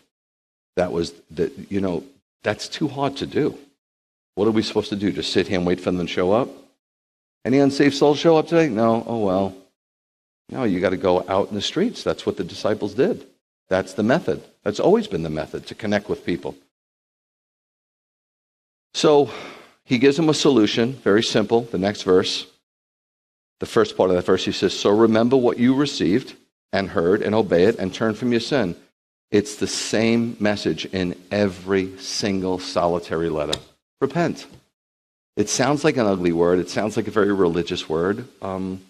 That 0.75 0.91
was, 0.91 1.13
the, 1.31 1.51
you 1.69 1.81
know, 1.81 2.03
that's 2.43 2.67
too 2.67 2.87
hard 2.87 3.17
to 3.17 3.25
do. 3.25 3.57
What 4.35 4.47
are 4.47 4.51
we 4.51 4.61
supposed 4.61 4.89
to 4.89 4.95
do? 4.95 5.11
Just 5.11 5.33
sit 5.33 5.47
here 5.47 5.57
and 5.57 5.67
wait 5.67 5.81
for 5.81 5.91
them 5.91 6.05
to 6.05 6.07
show 6.07 6.31
up? 6.31 6.49
Any 7.43 7.57
unsaved 7.57 7.95
souls 7.95 8.19
show 8.19 8.37
up 8.37 8.47
today? 8.47 8.69
No. 8.69 9.03
Oh, 9.05 9.25
well. 9.25 9.55
No, 10.49 10.63
you 10.63 10.79
got 10.79 10.91
to 10.91 10.97
go 10.97 11.25
out 11.27 11.49
in 11.49 11.55
the 11.55 11.61
streets. 11.61 12.03
That's 12.03 12.25
what 12.25 12.37
the 12.37 12.43
disciples 12.43 12.93
did. 12.93 13.25
That's 13.71 13.93
the 13.93 14.03
method. 14.03 14.43
That's 14.65 14.81
always 14.81 15.07
been 15.07 15.23
the 15.23 15.29
method 15.29 15.65
to 15.67 15.75
connect 15.75 16.09
with 16.09 16.25
people. 16.25 16.57
So 18.93 19.31
he 19.85 19.97
gives 19.97 20.17
them 20.17 20.27
a 20.27 20.33
solution, 20.33 20.91
very 20.91 21.23
simple. 21.23 21.61
The 21.61 21.77
next 21.77 22.03
verse, 22.03 22.47
the 23.61 23.65
first 23.65 23.95
part 23.95 24.09
of 24.09 24.17
that 24.17 24.25
verse, 24.25 24.43
he 24.43 24.51
says, 24.51 24.77
So 24.77 24.89
remember 24.89 25.37
what 25.37 25.57
you 25.57 25.73
received 25.73 26.35
and 26.73 26.89
heard 26.89 27.21
and 27.21 27.33
obey 27.33 27.63
it 27.63 27.79
and 27.79 27.93
turn 27.93 28.13
from 28.13 28.33
your 28.33 28.41
sin. 28.41 28.75
It's 29.31 29.55
the 29.55 29.67
same 29.67 30.35
message 30.37 30.83
in 30.87 31.15
every 31.31 31.97
single 31.97 32.59
solitary 32.59 33.29
letter. 33.29 33.57
Repent. 34.01 34.47
It 35.37 35.47
sounds 35.47 35.85
like 35.85 35.95
an 35.95 36.07
ugly 36.07 36.33
word. 36.33 36.59
It 36.59 36.69
sounds 36.69 36.97
like 36.97 37.07
a 37.07 37.11
very 37.11 37.31
religious 37.31 37.87
word. 37.87 38.27
Um, 38.41 38.81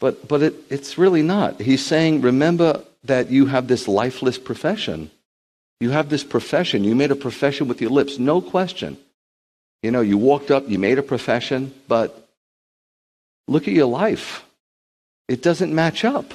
but 0.00 0.28
but 0.28 0.42
it, 0.42 0.54
it's 0.70 0.98
really 0.98 1.22
not. 1.22 1.60
He's 1.60 1.84
saying, 1.84 2.20
remember 2.20 2.82
that 3.04 3.30
you 3.30 3.46
have 3.46 3.68
this 3.68 3.88
lifeless 3.88 4.38
profession. 4.38 5.10
You 5.80 5.90
have 5.90 6.08
this 6.08 6.24
profession. 6.24 6.84
You 6.84 6.94
made 6.94 7.10
a 7.10 7.16
profession 7.16 7.68
with 7.68 7.80
your 7.80 7.90
lips, 7.90 8.18
no 8.18 8.40
question. 8.40 8.98
You 9.82 9.92
know, 9.92 10.00
you 10.00 10.18
walked 10.18 10.50
up, 10.50 10.68
you 10.68 10.78
made 10.78 10.98
a 10.98 11.02
profession, 11.02 11.72
but 11.86 12.28
look 13.46 13.68
at 13.68 13.74
your 13.74 13.86
life. 13.86 14.44
It 15.28 15.42
doesn't 15.42 15.74
match 15.74 16.04
up. 16.04 16.34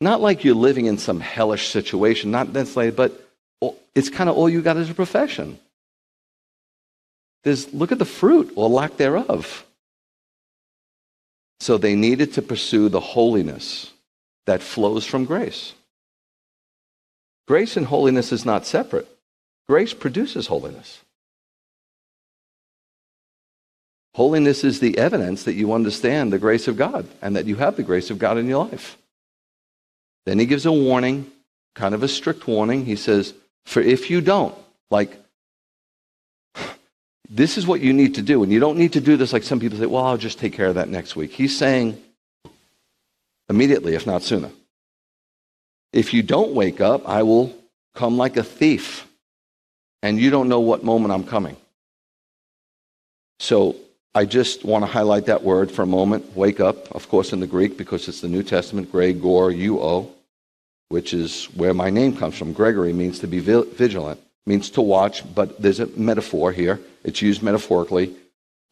Not 0.00 0.20
like 0.20 0.44
you're 0.44 0.54
living 0.54 0.86
in 0.86 0.98
some 0.98 1.20
hellish 1.20 1.68
situation, 1.68 2.30
not 2.30 2.52
necessarily, 2.52 2.92
but 2.92 3.28
it's 3.94 4.10
kind 4.10 4.30
of 4.30 4.36
all 4.36 4.48
you 4.48 4.62
got 4.62 4.76
as 4.76 4.90
a 4.90 4.94
profession. 4.94 5.58
There's, 7.42 7.72
look 7.72 7.92
at 7.92 7.98
the 7.98 8.04
fruit 8.04 8.52
or 8.54 8.68
lack 8.68 8.98
thereof. 8.98 9.65
So 11.60 11.78
they 11.78 11.94
needed 11.94 12.34
to 12.34 12.42
pursue 12.42 12.88
the 12.88 13.00
holiness 13.00 13.92
that 14.46 14.62
flows 14.62 15.04
from 15.04 15.24
grace. 15.24 15.72
Grace 17.48 17.76
and 17.76 17.86
holiness 17.86 18.32
is 18.32 18.44
not 18.44 18.66
separate. 18.66 19.08
Grace 19.68 19.94
produces 19.94 20.46
holiness. 20.46 21.00
Holiness 24.14 24.64
is 24.64 24.80
the 24.80 24.96
evidence 24.96 25.44
that 25.44 25.54
you 25.54 25.72
understand 25.72 26.32
the 26.32 26.38
grace 26.38 26.68
of 26.68 26.76
God 26.76 27.06
and 27.20 27.36
that 27.36 27.46
you 27.46 27.56
have 27.56 27.76
the 27.76 27.82
grace 27.82 28.10
of 28.10 28.18
God 28.18 28.38
in 28.38 28.46
your 28.46 28.64
life. 28.64 28.96
Then 30.24 30.38
he 30.38 30.46
gives 30.46 30.66
a 30.66 30.72
warning, 30.72 31.30
kind 31.74 31.94
of 31.94 32.02
a 32.02 32.08
strict 32.08 32.48
warning. 32.48 32.84
He 32.84 32.96
says, 32.96 33.34
For 33.66 33.80
if 33.80 34.10
you 34.10 34.20
don't, 34.20 34.54
like, 34.90 35.16
this 37.28 37.58
is 37.58 37.66
what 37.66 37.80
you 37.80 37.92
need 37.92 38.14
to 38.16 38.22
do. 38.22 38.42
And 38.42 38.52
you 38.52 38.60
don't 38.60 38.78
need 38.78 38.92
to 38.92 39.00
do 39.00 39.16
this 39.16 39.32
like 39.32 39.42
some 39.42 39.60
people 39.60 39.78
say, 39.78 39.86
well, 39.86 40.04
I'll 40.04 40.16
just 40.16 40.38
take 40.38 40.52
care 40.52 40.66
of 40.66 40.76
that 40.76 40.88
next 40.88 41.16
week. 41.16 41.32
He's 41.32 41.56
saying 41.56 42.00
immediately, 43.48 43.94
if 43.94 44.06
not 44.06 44.22
sooner. 44.22 44.50
If 45.92 46.12
you 46.12 46.22
don't 46.22 46.52
wake 46.52 46.80
up, 46.80 47.08
I 47.08 47.22
will 47.22 47.54
come 47.94 48.16
like 48.16 48.36
a 48.36 48.42
thief. 48.42 49.06
And 50.02 50.20
you 50.20 50.30
don't 50.30 50.48
know 50.48 50.60
what 50.60 50.84
moment 50.84 51.12
I'm 51.12 51.24
coming. 51.24 51.56
So 53.40 53.76
I 54.14 54.24
just 54.24 54.64
want 54.64 54.84
to 54.84 54.90
highlight 54.90 55.26
that 55.26 55.42
word 55.42 55.70
for 55.70 55.82
a 55.82 55.86
moment. 55.86 56.36
Wake 56.36 56.60
up, 56.60 56.94
of 56.94 57.08
course, 57.08 57.32
in 57.32 57.40
the 57.40 57.46
Greek, 57.46 57.76
because 57.76 58.06
it's 58.08 58.20
the 58.20 58.28
New 58.28 58.42
Testament, 58.42 58.92
Gregor, 58.92 59.50
U-O, 59.50 60.10
which 60.88 61.12
is 61.12 61.46
where 61.54 61.74
my 61.74 61.90
name 61.90 62.16
comes 62.16 62.36
from. 62.38 62.52
Gregory 62.52 62.92
means 62.92 63.18
to 63.20 63.26
be 63.26 63.40
vigilant 63.40 64.20
means 64.46 64.70
to 64.70 64.80
watch, 64.80 65.22
but 65.34 65.60
there's 65.60 65.80
a 65.80 65.86
metaphor 65.88 66.52
here. 66.52 66.80
It's 67.04 67.20
used 67.20 67.42
metaphorically 67.42 68.14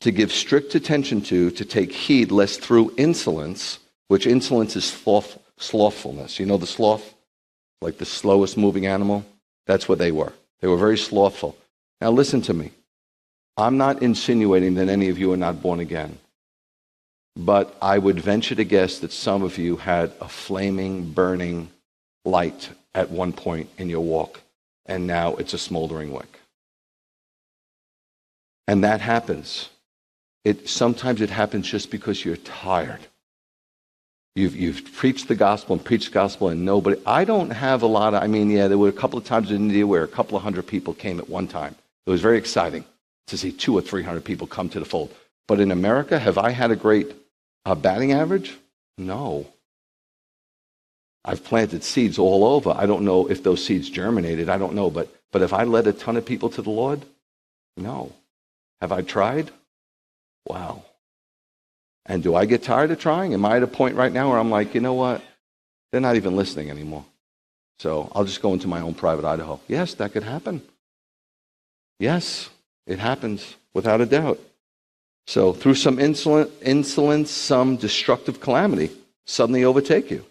to 0.00 0.10
give 0.10 0.32
strict 0.32 0.74
attention 0.74 1.20
to, 1.22 1.50
to 1.50 1.64
take 1.64 1.92
heed, 1.92 2.30
lest 2.30 2.60
through 2.60 2.94
insolence, 2.96 3.78
which 4.08 4.26
insolence 4.26 4.76
is 4.76 4.84
sloth, 4.84 5.38
slothfulness. 5.58 6.38
You 6.38 6.46
know 6.46 6.56
the 6.56 6.66
sloth? 6.66 7.14
Like 7.80 7.98
the 7.98 8.06
slowest 8.06 8.56
moving 8.56 8.86
animal? 8.86 9.24
That's 9.66 9.88
what 9.88 9.98
they 9.98 10.12
were. 10.12 10.32
They 10.60 10.68
were 10.68 10.76
very 10.76 10.98
slothful. 10.98 11.56
Now, 12.00 12.10
listen 12.10 12.42
to 12.42 12.54
me. 12.54 12.70
I'm 13.56 13.76
not 13.76 14.02
insinuating 14.02 14.74
that 14.74 14.88
any 14.88 15.08
of 15.08 15.18
you 15.18 15.32
are 15.32 15.36
not 15.36 15.62
born 15.62 15.80
again, 15.80 16.18
but 17.36 17.76
I 17.80 17.98
would 17.98 18.20
venture 18.20 18.54
to 18.54 18.64
guess 18.64 18.98
that 18.98 19.12
some 19.12 19.42
of 19.42 19.58
you 19.58 19.76
had 19.76 20.12
a 20.20 20.28
flaming, 20.28 21.12
burning 21.12 21.70
light 22.24 22.70
at 22.94 23.10
one 23.10 23.32
point 23.32 23.70
in 23.78 23.88
your 23.88 24.00
walk 24.00 24.40
and 24.86 25.06
now 25.06 25.34
it's 25.36 25.54
a 25.54 25.58
smoldering 25.58 26.12
wick. 26.12 26.40
And 28.66 28.84
that 28.84 29.00
happens. 29.00 29.68
It, 30.44 30.68
sometimes 30.68 31.20
it 31.20 31.30
happens 31.30 31.66
just 31.66 31.90
because 31.90 32.24
you're 32.24 32.36
tired. 32.36 33.00
You've, 34.34 34.56
you've 34.56 34.92
preached 34.94 35.28
the 35.28 35.34
gospel 35.34 35.76
and 35.76 35.84
preached 35.84 36.08
the 36.08 36.14
gospel, 36.14 36.48
and 36.48 36.64
nobody. 36.64 37.00
I 37.06 37.24
don't 37.24 37.50
have 37.50 37.82
a 37.82 37.86
lot 37.86 38.14
of. 38.14 38.22
I 38.22 38.26
mean, 38.26 38.50
yeah, 38.50 38.66
there 38.66 38.78
were 38.78 38.88
a 38.88 38.92
couple 38.92 39.18
of 39.18 39.24
times 39.24 39.50
in 39.50 39.56
India 39.56 39.86
where 39.86 40.02
a 40.02 40.08
couple 40.08 40.36
of 40.36 40.42
hundred 40.42 40.66
people 40.66 40.92
came 40.92 41.20
at 41.20 41.28
one 41.28 41.46
time. 41.46 41.76
It 42.06 42.10
was 42.10 42.20
very 42.20 42.36
exciting 42.36 42.84
to 43.28 43.38
see 43.38 43.52
two 43.52 43.78
or 43.78 43.80
three 43.80 44.02
hundred 44.02 44.24
people 44.24 44.46
come 44.46 44.68
to 44.70 44.80
the 44.80 44.84
fold. 44.84 45.14
But 45.46 45.60
in 45.60 45.70
America, 45.70 46.18
have 46.18 46.36
I 46.36 46.50
had 46.50 46.72
a 46.72 46.76
great 46.76 47.14
uh, 47.64 47.76
batting 47.76 48.12
average? 48.12 48.56
No. 48.98 49.46
I've 51.24 51.42
planted 51.42 51.82
seeds 51.82 52.18
all 52.18 52.44
over. 52.44 52.74
I 52.76 52.86
don't 52.86 53.04
know 53.04 53.30
if 53.30 53.42
those 53.42 53.64
seeds 53.64 53.88
germinated. 53.88 54.48
I 54.48 54.58
don't 54.58 54.74
know. 54.74 54.90
But, 54.90 55.08
but 55.32 55.40
have 55.40 55.52
I 55.52 55.64
led 55.64 55.86
a 55.86 55.92
ton 55.92 56.16
of 56.16 56.26
people 56.26 56.50
to 56.50 56.62
the 56.62 56.70
Lord? 56.70 57.04
No. 57.76 58.12
Have 58.80 58.92
I 58.92 59.02
tried? 59.02 59.50
Wow. 60.46 60.84
And 62.06 62.22
do 62.22 62.34
I 62.34 62.44
get 62.44 62.62
tired 62.62 62.90
of 62.90 63.00
trying? 63.00 63.32
Am 63.32 63.44
I 63.44 63.56
at 63.56 63.62
a 63.62 63.66
point 63.66 63.96
right 63.96 64.12
now 64.12 64.28
where 64.28 64.38
I'm 64.38 64.50
like, 64.50 64.74
you 64.74 64.80
know 64.82 64.92
what? 64.92 65.22
They're 65.90 66.00
not 66.02 66.16
even 66.16 66.36
listening 66.36 66.70
anymore. 66.70 67.04
So 67.78 68.12
I'll 68.14 68.24
just 68.24 68.42
go 68.42 68.52
into 68.52 68.68
my 68.68 68.80
own 68.82 68.94
private 68.94 69.24
Idaho. 69.24 69.58
Yes, 69.66 69.94
that 69.94 70.12
could 70.12 70.22
happen. 70.22 70.60
Yes, 71.98 72.50
it 72.86 72.98
happens 72.98 73.56
without 73.72 74.00
a 74.00 74.06
doubt. 74.06 74.38
So 75.26 75.54
through 75.54 75.76
some 75.76 75.98
insolence, 75.98 77.30
some 77.30 77.76
destructive 77.76 78.40
calamity 78.40 78.90
suddenly 79.24 79.64
overtake 79.64 80.10
you. 80.10 80.26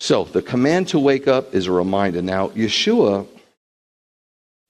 So 0.00 0.24
the 0.24 0.42
command 0.42 0.88
to 0.88 0.98
wake 0.98 1.26
up 1.26 1.54
is 1.54 1.66
a 1.66 1.72
reminder. 1.72 2.22
Now, 2.22 2.48
Yeshua 2.48 3.26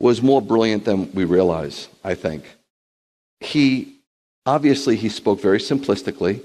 was 0.00 0.22
more 0.22 0.42
brilliant 0.42 0.84
than 0.84 1.12
we 1.12 1.24
realize, 1.24 1.88
I 2.04 2.14
think. 2.14 2.44
He 3.40 3.94
obviously 4.44 4.96
he 4.96 5.08
spoke 5.08 5.40
very 5.40 5.58
simplistically. 5.58 6.42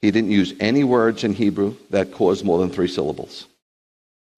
He 0.00 0.10
didn't 0.10 0.30
use 0.30 0.54
any 0.60 0.84
words 0.84 1.24
in 1.24 1.34
Hebrew 1.34 1.76
that 1.90 2.12
caused 2.12 2.44
more 2.44 2.58
than 2.58 2.70
three 2.70 2.88
syllables. 2.88 3.46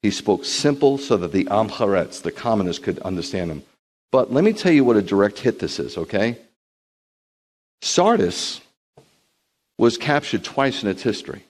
He 0.02 0.10
spoke 0.10 0.44
simple 0.44 0.98
so 0.98 1.16
that 1.16 1.32
the 1.32 1.46
Amharets, 1.46 2.20
the 2.22 2.32
commoners, 2.32 2.78
could 2.78 2.98
understand 3.00 3.50
him. 3.50 3.62
But 4.12 4.32
let 4.32 4.44
me 4.44 4.52
tell 4.52 4.72
you 4.72 4.84
what 4.84 4.96
a 4.96 5.02
direct 5.02 5.38
hit 5.38 5.58
this 5.58 5.78
is, 5.78 5.96
okay? 5.96 6.38
Sardis 7.80 8.60
was 9.78 9.96
captured 9.96 10.44
twice 10.44 10.82
in 10.82 10.88
its 10.88 11.02
history. 11.02 11.42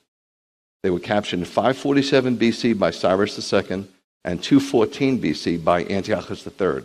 They 0.85 0.91
were 0.91 1.01
captured 1.01 1.39
in 1.39 1.47
547 1.47 2.37
BC 2.37 2.79
by 2.79 2.91
Cyrus 2.91 3.39
II 3.51 3.87
and 4.23 4.43
214 4.43 5.19
BC 5.19 5.65
by 5.65 5.83
Antiochus 5.87 6.47
III. 6.47 6.83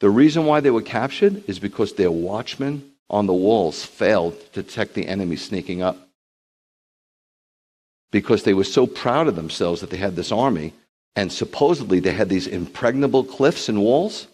The 0.00 0.08
reason 0.08 0.46
why 0.46 0.60
they 0.60 0.70
were 0.70 0.80
captured 0.80 1.46
is 1.46 1.58
because 1.58 1.92
their 1.92 2.10
watchmen 2.10 2.90
on 3.10 3.26
the 3.26 3.34
walls 3.34 3.84
failed 3.84 4.40
to 4.54 4.62
detect 4.62 4.94
the 4.94 5.06
enemy 5.06 5.36
sneaking 5.36 5.82
up. 5.82 6.08
Because 8.12 8.44
they 8.44 8.54
were 8.54 8.64
so 8.64 8.86
proud 8.86 9.28
of 9.28 9.36
themselves 9.36 9.82
that 9.82 9.90
they 9.90 9.98
had 9.98 10.16
this 10.16 10.32
army, 10.32 10.72
and 11.14 11.30
supposedly 11.30 12.00
they 12.00 12.12
had 12.12 12.30
these 12.30 12.46
impregnable 12.46 13.24
cliffs 13.24 13.68
and 13.68 13.82
walls, 13.82 14.26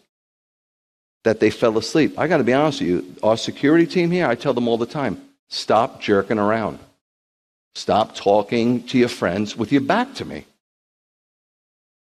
that 1.24 1.40
they 1.40 1.50
fell 1.50 1.76
asleep. 1.78 2.16
I 2.16 2.28
got 2.28 2.36
to 2.36 2.44
be 2.44 2.52
honest 2.52 2.80
with 2.80 2.90
you, 2.90 3.16
our 3.24 3.36
security 3.36 3.88
team 3.88 4.12
here, 4.12 4.28
I 4.28 4.36
tell 4.36 4.54
them 4.54 4.68
all 4.68 4.78
the 4.78 4.86
time 4.86 5.20
stop 5.48 6.00
jerking 6.00 6.38
around. 6.38 6.78
Stop 7.74 8.14
talking 8.14 8.84
to 8.88 8.98
your 8.98 9.08
friends 9.08 9.56
with 9.56 9.72
your 9.72 9.80
back 9.80 10.14
to 10.14 10.24
me. 10.24 10.44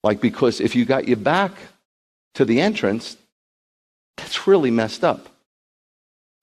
Like, 0.03 0.21
because 0.21 0.61
if 0.61 0.77
you 0.77 0.85
got 0.85 1.09
your 1.09 1.17
back 1.17 1.53
to 2.35 2.45
the 2.45 2.61
entrance, 2.61 3.17
that's 4.17 4.47
really 4.47 4.71
messed 4.71 5.03
up. 5.03 5.29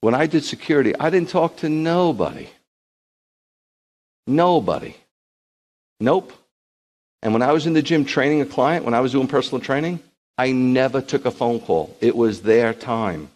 When 0.02 0.14
I 0.14 0.28
did 0.28 0.44
security, 0.44 0.94
I 1.00 1.10
didn't 1.10 1.30
talk 1.30 1.58
to 1.58 1.70
nobody. 1.70 2.50
Nobody. 4.28 4.96
Nope. 6.00 6.34
And 7.22 7.32
when 7.32 7.42
I 7.42 7.54
was 7.54 7.66
in 7.66 7.74
the 7.74 7.82
gym 7.82 8.04
training 8.04 8.42
a 8.42 8.46
client, 8.46 8.84
when 8.84 8.94
I 8.94 9.00
was 9.00 9.14
doing 9.14 9.28
personal 9.28 9.62
training, 9.62 10.02
I 10.38 10.52
never 10.52 11.00
took 11.00 11.26
a 11.26 11.32
phone 11.32 11.62
call. 11.62 11.96
It 12.02 12.16
was 12.16 12.42
their 12.42 12.74
time. 12.74 13.30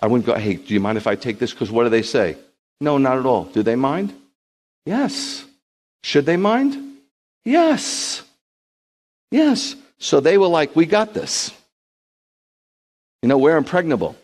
I 0.00 0.08
wouldn't 0.08 0.26
go, 0.26 0.34
hey, 0.34 0.54
do 0.54 0.74
you 0.74 0.80
mind 0.80 0.98
if 0.98 1.06
I 1.06 1.14
take 1.14 1.38
this? 1.38 1.52
Because 1.52 1.70
what 1.70 1.84
do 1.84 1.90
they 1.90 2.02
say? 2.02 2.36
No, 2.80 2.98
not 2.98 3.18
at 3.18 3.26
all. 3.26 3.44
Do 3.44 3.62
they 3.62 3.76
mind? 3.76 4.12
Yes. 4.86 5.44
Should 6.02 6.26
they 6.26 6.36
mind? 6.36 6.96
Yes. 7.44 8.22
Yes. 9.30 9.76
So 9.98 10.20
they 10.20 10.38
were 10.38 10.48
like, 10.48 10.74
we 10.74 10.86
got 10.86 11.14
this. 11.14 11.52
You 13.22 13.28
know, 13.28 13.38
we're 13.38 13.56
impregnable. 13.56 14.16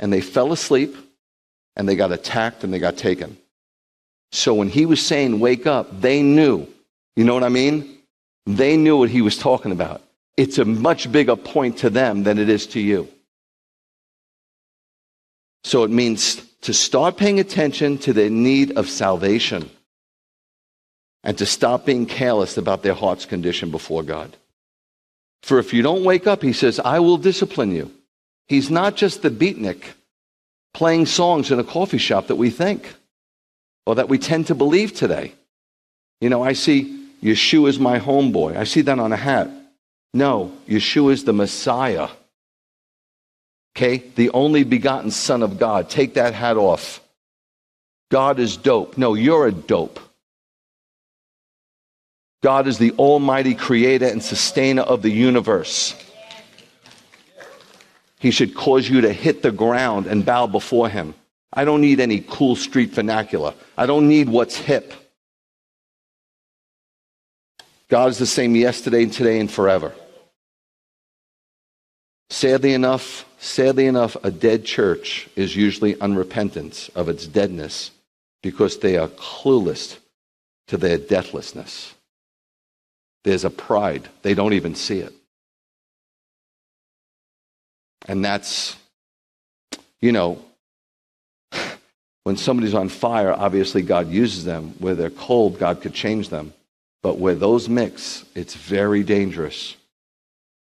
And 0.00 0.12
they 0.12 0.20
fell 0.20 0.52
asleep 0.52 0.96
and 1.76 1.88
they 1.88 1.94
got 1.94 2.12
attacked 2.12 2.64
and 2.64 2.72
they 2.72 2.80
got 2.80 2.96
taken. 2.96 3.38
So 4.32 4.54
when 4.54 4.68
he 4.68 4.86
was 4.86 5.04
saying, 5.04 5.38
wake 5.38 5.66
up, 5.66 6.00
they 6.00 6.22
knew. 6.22 6.66
You 7.16 7.24
know 7.24 7.34
what 7.34 7.44
I 7.44 7.50
mean? 7.50 7.98
They 8.46 8.76
knew 8.76 8.96
what 8.96 9.10
he 9.10 9.22
was 9.22 9.38
talking 9.38 9.70
about. 9.70 10.02
It's 10.36 10.58
a 10.58 10.64
much 10.64 11.12
bigger 11.12 11.36
point 11.36 11.78
to 11.78 11.90
them 11.90 12.24
than 12.24 12.38
it 12.38 12.48
is 12.48 12.66
to 12.68 12.80
you. 12.80 13.08
So 15.64 15.84
it 15.84 15.90
means 15.90 16.36
to 16.62 16.72
start 16.72 17.16
paying 17.16 17.40
attention 17.40 17.98
to 17.98 18.12
their 18.12 18.30
need 18.30 18.76
of 18.76 18.88
salvation 18.88 19.70
and 21.24 21.38
to 21.38 21.46
stop 21.46 21.86
being 21.86 22.06
careless 22.06 22.56
about 22.56 22.82
their 22.82 22.94
heart's 22.94 23.26
condition 23.26 23.70
before 23.70 24.02
God. 24.02 24.36
For 25.42 25.58
if 25.58 25.72
you 25.72 25.82
don't 25.82 26.04
wake 26.04 26.26
up, 26.26 26.42
he 26.42 26.52
says, 26.52 26.80
I 26.80 27.00
will 27.00 27.16
discipline 27.16 27.72
you. 27.72 27.90
He's 28.46 28.70
not 28.70 28.96
just 28.96 29.22
the 29.22 29.30
beatnik 29.30 29.82
playing 30.74 31.06
songs 31.06 31.50
in 31.50 31.58
a 31.58 31.64
coffee 31.64 31.98
shop 31.98 32.28
that 32.28 32.36
we 32.36 32.50
think 32.50 32.94
or 33.86 33.96
that 33.96 34.08
we 34.08 34.18
tend 34.18 34.46
to 34.48 34.54
believe 34.54 34.94
today. 34.94 35.32
You 36.20 36.28
know, 36.28 36.42
I 36.42 36.52
see 36.52 37.08
Yeshua 37.22 37.68
is 37.68 37.78
my 37.78 37.98
homeboy. 37.98 38.56
I 38.56 38.64
see 38.64 38.80
that 38.82 38.98
on 38.98 39.12
a 39.12 39.16
hat. 39.16 39.50
No, 40.14 40.52
Yeshua 40.68 41.12
is 41.12 41.24
the 41.24 41.32
Messiah. 41.32 42.08
Okay? 43.76 43.98
The 44.14 44.30
only 44.30 44.64
begotten 44.64 45.10
Son 45.10 45.42
of 45.42 45.58
God. 45.58 45.88
Take 45.88 46.14
that 46.14 46.34
hat 46.34 46.56
off. 46.56 47.00
God 48.10 48.38
is 48.38 48.56
dope. 48.56 48.98
No, 48.98 49.14
you're 49.14 49.46
a 49.46 49.52
dope. 49.52 49.98
God 52.42 52.66
is 52.66 52.78
the 52.78 52.92
almighty 52.92 53.54
creator 53.54 54.06
and 54.06 54.22
sustainer 54.22 54.82
of 54.82 55.02
the 55.02 55.10
universe. 55.10 55.94
He 58.18 58.30
should 58.30 58.54
cause 58.54 58.88
you 58.88 59.00
to 59.00 59.12
hit 59.12 59.42
the 59.42 59.52
ground 59.52 60.06
and 60.06 60.24
bow 60.24 60.46
before 60.46 60.88
him. 60.88 61.14
I 61.52 61.64
don't 61.64 61.80
need 61.80 62.00
any 62.00 62.20
cool 62.20 62.56
street 62.56 62.90
vernacular. 62.90 63.54
I 63.76 63.86
don't 63.86 64.08
need 64.08 64.28
what's 64.28 64.56
hip. 64.56 64.92
God 67.88 68.10
is 68.10 68.18
the 68.18 68.26
same 68.26 68.56
yesterday, 68.56 69.02
and 69.02 69.12
today, 69.12 69.38
and 69.38 69.50
forever. 69.50 69.92
Sadly 72.30 72.72
enough, 72.72 73.26
sadly 73.42 73.86
enough, 73.86 74.16
a 74.22 74.30
dead 74.30 74.64
church 74.64 75.28
is 75.36 75.56
usually 75.56 76.00
unrepentant 76.00 76.88
of 76.94 77.08
its 77.08 77.26
deadness 77.26 77.90
because 78.42 78.78
they 78.78 78.96
are 78.96 79.08
clueless 79.08 79.98
to 80.68 80.76
their 80.76 80.96
deathlessness. 80.96 81.94
There's 83.24 83.44
a 83.44 83.50
pride. 83.50 84.08
They 84.22 84.34
don't 84.34 84.52
even 84.52 84.74
see 84.74 85.00
it. 85.00 85.12
And 88.06 88.24
that's, 88.24 88.76
you 90.00 90.12
know, 90.12 90.42
when 92.24 92.36
somebody's 92.36 92.74
on 92.74 92.88
fire, 92.88 93.32
obviously 93.32 93.82
God 93.82 94.08
uses 94.08 94.44
them. 94.44 94.74
Where 94.78 94.94
they're 94.94 95.10
cold, 95.10 95.58
God 95.58 95.80
could 95.82 95.94
change 95.94 96.28
them. 96.28 96.52
But 97.02 97.18
where 97.18 97.34
those 97.34 97.68
mix, 97.68 98.24
it's 98.34 98.54
very 98.54 99.02
dangerous. 99.02 99.76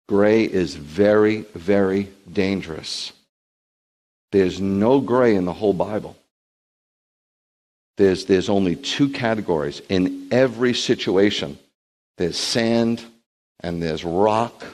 Gray 0.10 0.44
is 0.44 0.74
very, 0.74 1.42
very 1.54 2.10
dangerous. 2.34 3.14
There's 4.32 4.60
no 4.60 5.00
gray 5.00 5.36
in 5.36 5.46
the 5.46 5.54
whole 5.54 5.74
Bible. 5.74 6.18
There's, 7.98 8.26
there's 8.26 8.50
only 8.50 8.76
two 8.76 9.10
categories 9.10 9.84
in 9.88 10.28
every 10.32 10.74
situation 10.74 11.60
there's 12.18 12.38
sand 12.38 13.02
and 13.62 13.82
there's 13.82 14.04
rock, 14.04 14.66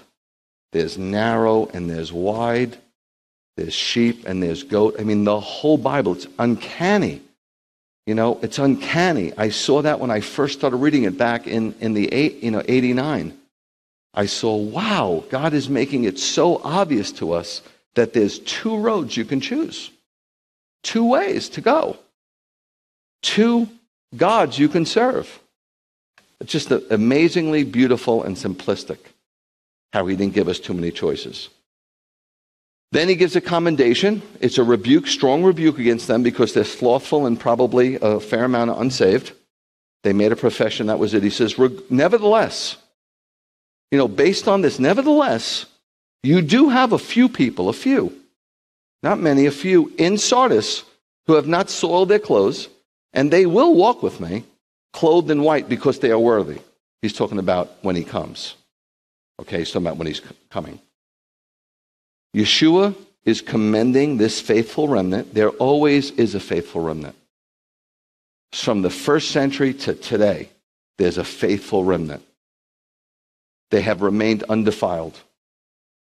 there's 0.72 0.98
narrow 0.98 1.68
and 1.68 1.90
there's 1.90 2.12
wide, 2.12 2.78
there's 3.58 3.74
sheep 3.74 4.26
and 4.26 4.42
there's 4.42 4.64
goat. 4.64 4.96
I 4.98 5.04
mean, 5.04 5.26
the 5.26 5.40
whole 5.40 5.78
Bible, 5.78 6.14
it's 6.14 6.28
uncanny 6.40 7.22
you 8.06 8.14
know, 8.14 8.40
it's 8.44 8.60
uncanny. 8.60 9.34
I 9.36 9.50
saw 9.50 9.82
that 9.82 10.00
when 10.00 10.12
I 10.12 10.20
first 10.20 10.60
started 10.60 10.78
reading 10.78 11.04
it 11.04 11.18
back 11.18 11.48
in, 11.48 11.74
in 11.80 11.96
the 11.96 12.12
eight, 12.14 12.44
you 12.44 12.52
know, 12.52 12.62
89. 12.68 13.36
I 14.16 14.26
saw, 14.26 14.56
wow, 14.56 15.26
God 15.30 15.54
is 15.54 15.70
making 15.70 16.06
it 16.06 16.18
so 16.18 16.62
obvious 16.64 17.12
to 17.14 17.34
us 17.34 17.62
that 17.96 18.14
there's 18.14 18.40
two 18.40 18.78
roads 18.78 19.18
you 19.18 19.26
can 19.26 19.42
choose, 19.42 19.92
two 20.84 21.06
ways 21.06 21.50
to 21.50 21.62
go, 21.62 21.98
two 23.22 23.68
gods 24.16 24.58
you 24.58 24.70
can 24.70 24.86
serve. 24.86 25.40
It's 26.40 26.52
just 26.52 26.72
amazingly 26.72 27.64
beautiful 27.64 28.24
and 28.24 28.36
simplistic 28.36 28.98
how 29.94 30.06
he 30.06 30.16
didn't 30.16 30.34
give 30.34 30.50
us 30.50 30.60
too 30.60 30.74
many 30.74 30.92
choices. 30.92 31.50
Then 32.92 33.10
he 33.10 33.16
gives 33.16 33.36
a 33.36 33.42
commendation. 33.42 34.22
It's 34.42 34.58
a 34.58 34.64
rebuke, 34.64 35.08
strong 35.08 35.44
rebuke 35.44 35.80
against 35.80 36.08
them 36.08 36.22
because 36.22 36.54
they're 36.54 36.64
slothful 36.64 37.26
and 37.26 37.40
probably 37.40 37.98
a 38.02 38.20
fair 38.20 38.44
amount 38.44 38.72
of 38.72 38.80
unsaved. 38.80 39.32
They 40.04 40.14
made 40.14 40.32
a 40.32 40.36
profession, 40.36 40.88
that 40.88 41.00
was 41.00 41.14
it. 41.14 41.24
He 41.24 41.30
says, 41.30 41.58
Nevertheless, 41.90 42.78
you 43.92 43.98
know, 43.98 44.08
based 44.08 44.48
on 44.48 44.62
this, 44.62 44.80
nevertheless, 44.80 45.66
you 46.24 46.42
do 46.42 46.70
have 46.70 46.92
a 46.92 46.98
few 46.98 47.30
people, 47.30 47.70
a 47.70 47.74
few, 47.74 48.14
not 49.04 49.20
many, 49.20 49.46
a 49.46 49.52
few 49.52 49.94
in 49.98 50.18
Sardis 50.18 50.84
who 51.28 51.34
have 51.34 51.48
not 51.48 51.70
soiled 51.70 52.10
their 52.10 52.20
clothes, 52.20 52.68
and 53.14 53.32
they 53.32 53.46
will 53.46 53.76
walk 53.76 54.04
with 54.04 54.20
me, 54.20 54.44
clothed 54.94 55.30
in 55.30 55.44
white 55.44 55.70
because 55.70 56.00
they 56.00 56.12
are 56.12 56.20
worthy. 56.20 56.60
He's 57.02 57.14
talking 57.14 57.40
about 57.40 57.72
when 57.82 57.96
he 57.96 58.04
comes. 58.04 58.56
Okay, 59.40 59.60
he's 59.60 59.72
talking 59.72 59.86
about 59.86 59.98
when 59.98 60.08
he's 60.08 60.22
coming. 60.50 60.80
Yeshua 62.36 62.96
is 63.24 63.42
commending 63.42 64.18
this 64.18 64.40
faithful 64.40 64.88
remnant. 64.88 65.34
There 65.34 65.50
always 65.50 66.12
is 66.12 66.36
a 66.36 66.40
faithful 66.40 66.82
remnant. 66.82 67.16
From 68.54 68.82
the 68.82 68.90
first 68.90 69.32
century 69.32 69.74
to 69.74 69.96
today, 69.96 70.50
there's 70.98 71.18
a 71.18 71.24
faithful 71.24 71.84
remnant. 71.84 72.24
They 73.72 73.82
have 73.82 74.02
remained 74.02 74.44
undefiled. 74.44 75.20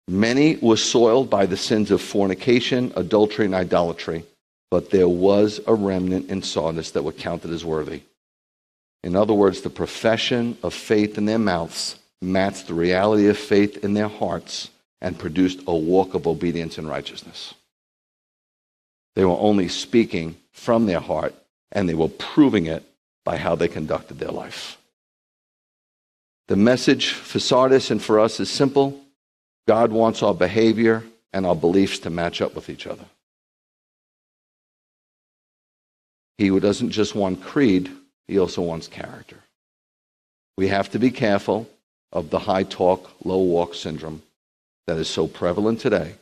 Many 0.08 0.56
were 0.56 0.76
soiled 0.76 1.28
by 1.28 1.46
the 1.46 1.56
sins 1.56 1.90
of 1.90 2.00
fornication, 2.00 2.92
adultery, 2.96 3.44
and 3.44 3.54
idolatry, 3.54 4.24
but 4.70 4.90
there 4.90 5.08
was 5.08 5.60
a 5.66 5.74
remnant 5.74 6.30
in 6.30 6.42
Sardis 6.42 6.92
that 6.92 7.04
were 7.04 7.12
counted 7.12 7.50
as 7.50 7.64
worthy. 7.64 8.02
In 9.04 9.16
other 9.16 9.34
words, 9.34 9.60
the 9.60 9.70
profession 9.70 10.56
of 10.62 10.74
faith 10.74 11.18
in 11.18 11.26
their 11.26 11.38
mouths 11.38 11.96
matched 12.20 12.66
the 12.66 12.74
reality 12.74 13.28
of 13.28 13.38
faith 13.38 13.84
in 13.84 13.94
their 13.94 14.08
hearts 14.08 14.70
and 15.00 15.18
produced 15.18 15.60
a 15.66 15.74
walk 15.74 16.14
of 16.14 16.26
obedience 16.26 16.78
and 16.78 16.88
righteousness. 16.88 17.54
They 19.14 19.24
were 19.24 19.38
only 19.38 19.68
speaking 19.68 20.36
from 20.52 20.86
their 20.86 21.00
heart, 21.00 21.34
and 21.70 21.88
they 21.88 21.94
were 21.94 22.08
proving 22.08 22.66
it 22.66 22.82
by 23.24 23.36
how 23.36 23.54
they 23.54 23.68
conducted 23.68 24.18
their 24.18 24.30
life. 24.30 24.77
The 26.48 26.56
message 26.56 27.10
for 27.10 27.38
Sardis 27.38 27.90
and 27.90 28.02
for 28.02 28.18
us 28.18 28.40
is 28.40 28.50
simple 28.50 28.98
God 29.66 29.92
wants 29.92 30.22
our 30.22 30.34
behavior 30.34 31.04
and 31.34 31.44
our 31.44 31.54
beliefs 31.54 31.98
to 32.00 32.10
match 32.10 32.40
up 32.40 32.54
with 32.54 32.70
each 32.70 32.86
other. 32.86 33.04
He 36.38 36.48
doesn't 36.58 36.90
just 36.90 37.14
want 37.14 37.42
creed, 37.42 37.90
he 38.26 38.38
also 38.38 38.62
wants 38.62 38.88
character. 38.88 39.36
We 40.56 40.68
have 40.68 40.90
to 40.92 40.98
be 40.98 41.10
careful 41.10 41.68
of 42.12 42.30
the 42.30 42.38
high 42.38 42.62
talk, 42.62 43.10
low 43.24 43.42
walk 43.42 43.74
syndrome 43.74 44.22
that 44.86 44.96
is 44.96 45.08
so 45.08 45.26
prevalent 45.26 45.80
today, 45.80 46.14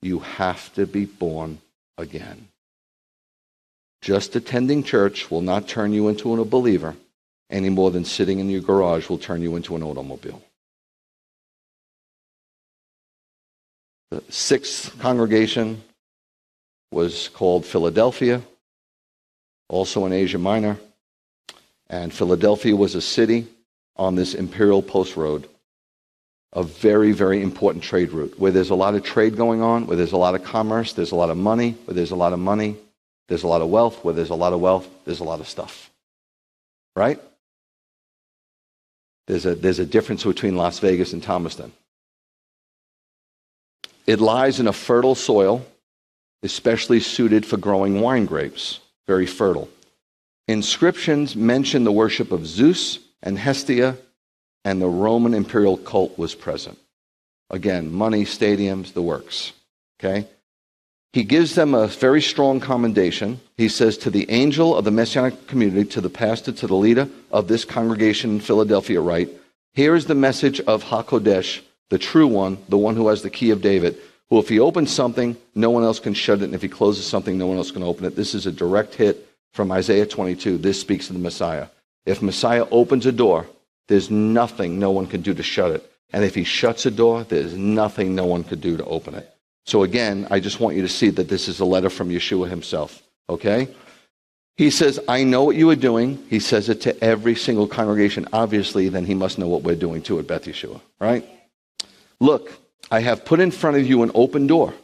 you 0.00 0.18
have 0.18 0.74
to 0.74 0.84
be 0.84 1.04
born 1.04 1.60
again. 1.96 2.48
Just 4.00 4.34
attending 4.34 4.82
church 4.82 5.30
will 5.30 5.42
not 5.42 5.68
turn 5.68 5.92
you 5.92 6.08
into 6.08 6.40
a 6.40 6.44
believer 6.44 6.96
any 7.52 7.68
more 7.68 7.90
than 7.90 8.04
sitting 8.04 8.40
in 8.40 8.50
your 8.50 8.60
garage 8.60 9.08
will 9.08 9.18
turn 9.18 9.42
you 9.42 9.54
into 9.54 9.76
an 9.76 9.82
automobile. 9.82 10.42
The 14.10 14.24
sixth 14.28 14.98
congregation 14.98 15.82
was 16.90 17.28
called 17.28 17.64
Philadelphia, 17.64 18.42
also 19.68 20.04
in 20.06 20.12
Asia 20.12 20.38
Minor. 20.38 20.78
And 21.88 22.12
Philadelphia 22.12 22.74
was 22.74 22.94
a 22.94 23.00
city 23.00 23.46
on 23.96 24.14
this 24.16 24.34
imperial 24.34 24.82
post 24.82 25.16
road 25.16 25.46
a 26.52 26.62
very, 26.62 27.12
very 27.12 27.42
important 27.42 27.82
trade 27.82 28.12
route 28.12 28.38
where 28.38 28.52
there's 28.52 28.70
a 28.70 28.74
lot 28.74 28.94
of 28.94 29.02
trade 29.02 29.36
going 29.36 29.62
on, 29.62 29.86
where 29.86 29.96
there's 29.96 30.12
a 30.12 30.18
lot 30.18 30.34
of 30.34 30.44
commerce, 30.44 30.92
there's 30.92 31.12
a 31.12 31.16
lot 31.16 31.30
of 31.30 31.36
money, 31.36 31.76
where 31.86 31.94
there's 31.94 32.10
a 32.10 32.16
lot 32.16 32.32
of 32.32 32.38
money, 32.38 32.76
There's 33.28 33.44
a 33.44 33.48
lot 33.48 33.62
of 33.62 33.70
wealth. 33.70 34.04
Where 34.04 34.12
there's 34.12 34.30
a 34.30 34.34
lot 34.34 34.52
of 34.52 34.60
wealth, 34.60 34.86
there's 35.06 35.20
a 35.20 35.24
lot 35.24 35.40
of 35.40 35.48
stuff. 35.48 35.90
Right? 36.94 37.18
There's 39.26 39.46
a, 39.46 39.54
there's 39.54 39.78
a 39.78 39.86
difference 39.86 40.24
between 40.24 40.56
Las 40.56 40.78
Vegas 40.80 41.12
and 41.12 41.22
Thomaston. 41.22 41.72
It 44.06 44.20
lies 44.20 44.58
in 44.58 44.66
a 44.66 44.72
fertile 44.72 45.14
soil, 45.14 45.64
especially 46.42 47.00
suited 47.00 47.46
for 47.46 47.56
growing 47.56 48.00
wine 48.00 48.26
grapes, 48.26 48.80
very 49.06 49.26
fertile. 49.26 49.68
Inscriptions 50.48 51.36
mention 51.36 51.84
the 51.84 51.92
worship 51.92 52.32
of 52.32 52.46
Zeus 52.46 52.98
and 53.22 53.38
Hestia, 53.38 53.96
and 54.64 54.82
the 54.82 54.88
Roman 54.88 55.34
imperial 55.34 55.76
cult 55.76 56.18
was 56.18 56.34
present. 56.34 56.78
Again, 57.50 57.92
money, 57.92 58.24
stadiums, 58.24 58.92
the 58.92 59.02
works. 59.02 59.52
Okay? 60.00 60.26
He 61.12 61.24
gives 61.24 61.54
them 61.54 61.74
a 61.74 61.88
very 61.88 62.22
strong 62.22 62.58
commendation. 62.58 63.40
He 63.58 63.68
says, 63.68 63.98
To 63.98 64.10
the 64.10 64.30
angel 64.30 64.74
of 64.74 64.84
the 64.84 64.90
messianic 64.90 65.46
community, 65.46 65.84
to 65.90 66.00
the 66.00 66.08
pastor, 66.08 66.52
to 66.52 66.66
the 66.66 66.74
leader 66.74 67.08
of 67.30 67.48
this 67.48 67.66
congregation 67.66 68.30
in 68.30 68.40
Philadelphia, 68.40 69.00
write, 69.00 69.28
Here 69.74 69.94
is 69.94 70.06
the 70.06 70.14
message 70.14 70.60
of 70.60 70.84
HaKodesh, 70.84 71.60
the 71.90 71.98
true 71.98 72.26
one, 72.26 72.58
the 72.68 72.78
one 72.78 72.96
who 72.96 73.08
has 73.08 73.20
the 73.20 73.28
key 73.28 73.50
of 73.50 73.60
David, 73.60 73.98
who, 74.30 74.38
if 74.38 74.48
he 74.48 74.58
opens 74.58 74.90
something, 74.90 75.36
no 75.54 75.68
one 75.68 75.82
else 75.82 76.00
can 76.00 76.14
shut 76.14 76.40
it, 76.40 76.44
and 76.44 76.54
if 76.54 76.62
he 76.62 76.68
closes 76.68 77.04
something, 77.04 77.36
no 77.36 77.46
one 77.46 77.58
else 77.58 77.70
can 77.70 77.82
open 77.82 78.06
it. 78.06 78.16
This 78.16 78.34
is 78.34 78.46
a 78.46 78.52
direct 78.52 78.94
hit 78.94 79.28
from 79.52 79.70
Isaiah 79.70 80.06
22. 80.06 80.56
This 80.56 80.80
speaks 80.80 81.10
of 81.10 81.16
the 81.16 81.22
Messiah. 81.22 81.68
If 82.06 82.22
Messiah 82.22 82.66
opens 82.70 83.04
a 83.04 83.12
door, 83.12 83.46
there's 83.88 84.10
nothing 84.10 84.78
no 84.78 84.90
one 84.90 85.06
can 85.06 85.20
do 85.20 85.34
to 85.34 85.42
shut 85.42 85.72
it. 85.72 85.86
And 86.10 86.24
if 86.24 86.34
he 86.34 86.44
shuts 86.44 86.86
a 86.86 86.90
door, 86.90 87.24
there's 87.24 87.54
nothing 87.54 88.14
no 88.14 88.24
one 88.24 88.44
could 88.44 88.62
do 88.62 88.78
to 88.78 88.84
open 88.86 89.14
it. 89.14 89.28
So 89.64 89.82
again, 89.82 90.26
I 90.30 90.40
just 90.40 90.60
want 90.60 90.76
you 90.76 90.82
to 90.82 90.88
see 90.88 91.10
that 91.10 91.28
this 91.28 91.48
is 91.48 91.60
a 91.60 91.64
letter 91.64 91.90
from 91.90 92.10
Yeshua 92.10 92.48
himself. 92.48 93.02
Okay? 93.28 93.68
He 94.56 94.70
says, 94.70 95.00
I 95.08 95.24
know 95.24 95.44
what 95.44 95.56
you 95.56 95.70
are 95.70 95.76
doing. 95.76 96.22
He 96.28 96.38
says 96.38 96.68
it 96.68 96.80
to 96.82 97.02
every 97.02 97.34
single 97.34 97.66
congregation. 97.66 98.28
Obviously, 98.32 98.88
then 98.88 99.04
he 99.04 99.14
must 99.14 99.38
know 99.38 99.48
what 99.48 99.62
we're 99.62 99.76
doing 99.76 100.02
too 100.02 100.18
at 100.18 100.26
Beth 100.26 100.44
Yeshua, 100.44 100.80
right? 101.00 101.26
Look, 102.20 102.52
I 102.90 103.00
have 103.00 103.24
put 103.24 103.40
in 103.40 103.50
front 103.50 103.78
of 103.78 103.86
you 103.86 104.02
an 104.02 104.10
open 104.14 104.46
door. 104.46 104.74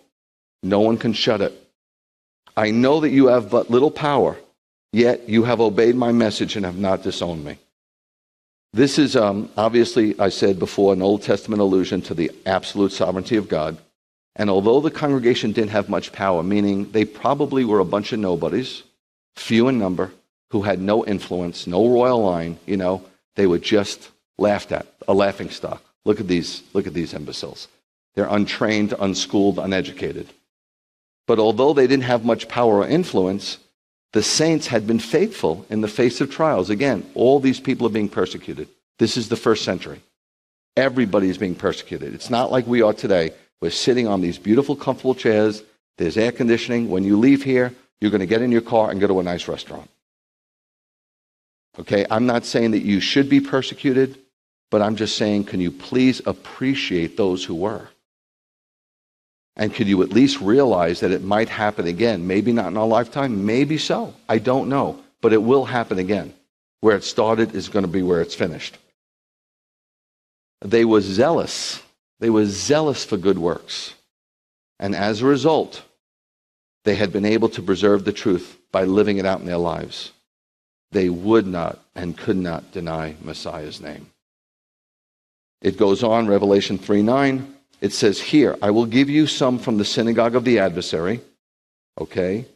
No 0.63 0.81
one 0.81 0.97
can 0.97 1.13
shut 1.13 1.41
it. 1.41 1.53
I 2.57 2.71
know 2.71 3.01
that 3.01 3.11
you 3.11 3.27
have 3.27 3.51
but 3.51 3.71
little 3.71 3.91
power, 3.91 4.37
yet 4.93 5.29
you 5.29 5.45
have 5.45 5.61
obeyed 5.61 5.95
my 5.95 6.13
message 6.13 6.57
and 6.57 6.65
have 6.65 6.79
not 6.79 7.03
disowned 7.03 7.45
me. 7.45 7.59
This 8.73 8.99
is 8.99 9.17
um, 9.17 9.51
obviously, 9.57 10.19
I 10.19 10.31
said 10.31 10.59
before, 10.59 10.93
an 10.93 11.03
Old 11.03 11.23
Testament 11.23 11.63
allusion 11.63 12.03
to 12.03 12.15
the 12.15 12.31
absolute 12.47 12.93
sovereignty 12.93 13.37
of 13.37 13.49
God. 13.49 13.79
And 14.39 14.49
although 14.49 14.81
the 14.81 14.91
congregation 14.91 15.51
didn't 15.51 15.73
have 15.73 15.89
much 15.89 16.13
power, 16.13 16.45
meaning 16.45 16.93
they 16.93 17.05
probably 17.05 17.65
were 17.65 17.81
a 17.81 17.85
bunch 17.85 18.13
of 18.13 18.21
nobodies, 18.21 18.85
few 19.35 19.67
in 19.67 19.79
number, 19.79 20.13
who 20.51 20.63
had 20.63 20.81
no 20.81 21.05
influence, 21.05 21.67
no 21.67 21.89
royal 21.89 22.23
line, 22.23 22.59
you 22.65 22.77
know, 22.77 23.05
they 23.35 23.47
were 23.47 23.59
just 23.59 24.11
laughed 24.39 24.71
at, 24.71 24.87
a 25.09 25.13
laughing 25.13 25.51
stock. 25.51 25.83
Look 26.05 26.21
at 26.21 26.29
these, 26.29 26.63
look 26.73 26.87
at 26.87 26.95
these 26.95 27.13
imbeciles. 27.13 27.67
They're 28.15 28.29
untrained, 28.29 28.95
unschooled, 28.99 29.59
uneducated. 29.59 30.29
But 31.27 31.39
although 31.39 31.73
they 31.73 31.87
didn't 31.87 32.05
have 32.05 32.25
much 32.25 32.49
power 32.49 32.79
or 32.79 32.87
influence, 32.87 33.59
the 34.13 34.23
saints 34.23 34.69
had 34.69 34.87
been 34.87 35.01
faithful 35.01 35.67
in 35.69 35.83
the 35.83 35.89
face 35.89 36.21
of 36.21 36.31
trials. 36.31 36.71
Again, 36.71 37.09
all 37.15 37.41
these 37.41 37.61
people 37.61 37.87
are 37.87 37.91
being 37.91 38.09
persecuted. 38.09 38.69
This 38.99 39.17
is 39.17 39.29
the 39.29 39.37
first 39.37 39.65
century. 39.65 40.01
Everybody 40.77 41.29
is 41.29 41.39
being 41.39 41.55
persecuted. 41.55 42.15
It's 42.15 42.31
not 42.31 42.51
like 42.51 42.67
we 42.67 42.83
are 42.83 42.95
today 42.95 43.33
we're 43.61 43.71
sitting 43.71 44.07
on 44.07 44.21
these 44.21 44.39
beautiful, 44.39 44.77
comfortable 44.77 45.15
chairs. 45.15 45.63
There's 45.97 46.17
air 46.17 46.33
conditioning. 46.33 46.91
When 46.91 47.05
you 47.05 47.19
leave 47.19 47.43
here, 47.43 47.75
you're 48.01 48.11
going 48.11 48.21
to 48.21 48.27
get 48.27 48.43
in 48.43 48.53
your 48.53 48.61
car 48.61 48.91
and 48.91 49.01
go 49.01 49.07
to 49.09 49.21
a 49.21 49.23
nice 49.23 49.49
restaurant. 49.49 49.91
Okay, 51.79 52.07
I'm 52.11 52.27
not 52.27 52.45
saying 52.45 52.73
that 52.73 52.83
you 52.83 53.01
should 53.01 53.29
be 53.29 53.41
persecuted, 53.41 54.19
but 54.71 54.83
I'm 54.83 54.97
just 54.97 55.17
saying, 55.17 55.45
can 55.45 55.61
you 55.61 55.71
please 55.71 56.21
appreciate 56.27 57.17
those 57.17 57.45
who 57.45 57.55
were? 57.55 57.89
And 59.57 59.75
could 59.75 59.89
you 59.89 60.03
at 60.03 60.11
least 60.11 60.41
realize 60.41 61.01
that 61.01 61.11
it 61.11 61.23
might 61.23 61.49
happen 61.49 61.89
again? 61.89 62.27
Maybe 62.27 62.53
not 62.53 62.69
in 62.69 62.77
our 62.77 62.87
lifetime, 62.87 63.45
maybe 63.45 63.77
so. 63.77 64.15
I 64.29 64.39
don't 64.39 64.69
know. 64.69 65.01
But 65.21 65.33
it 65.33 65.43
will 65.43 65.65
happen 65.65 65.99
again. 65.99 66.33
Where 66.81 66.97
it 66.97 67.03
started 67.03 67.57
is 67.57 67.69
going 67.69 67.85
to 67.85 67.91
be 67.91 68.03
where 68.03 68.21
it's 68.21 68.37
finished. 68.37 68.79
They 70.61 70.85
were 70.85 71.01
zealous 71.01 71.83
they 72.21 72.31
were 72.31 72.47
zealous 72.47 73.05
for 73.05 73.17
good 73.17 73.39
works. 73.39 73.95
And 74.81 74.95
as 74.95 75.23
a 75.23 75.27
result, 75.27 75.83
they 76.85 76.95
had 76.95 77.13
been 77.13 77.25
able 77.25 77.49
to 77.51 77.63
preserve 77.63 78.05
the 78.05 78.13
truth 78.13 78.59
by 78.73 78.85
living 78.85 79.19
it 79.19 79.27
out 79.27 79.41
in 79.41 79.47
their 79.47 79.59
lives. 79.59 80.13
They 80.91 81.09
would 81.09 81.47
not 81.47 81.79
and 81.95 82.17
could 82.17 82.37
not 82.37 82.73
deny 82.73 83.17
Messiah's 83.21 83.81
name. 83.81 84.11
It 85.61 85.77
goes 85.77 86.03
on, 86.03 86.29
Revelation 86.29 86.79
3 86.79 87.03
9. 87.03 87.55
It 87.81 87.93
says, 87.93 88.21
Here, 88.21 88.57
I 88.63 88.71
will 88.71 88.87
give 88.87 89.11
you 89.11 89.27
some 89.27 89.59
from 89.59 89.77
the 89.77 89.85
synagogue 89.85 90.35
of 90.35 90.45
the 90.45 90.59
adversary. 90.59 91.21
Okay? 92.01 92.47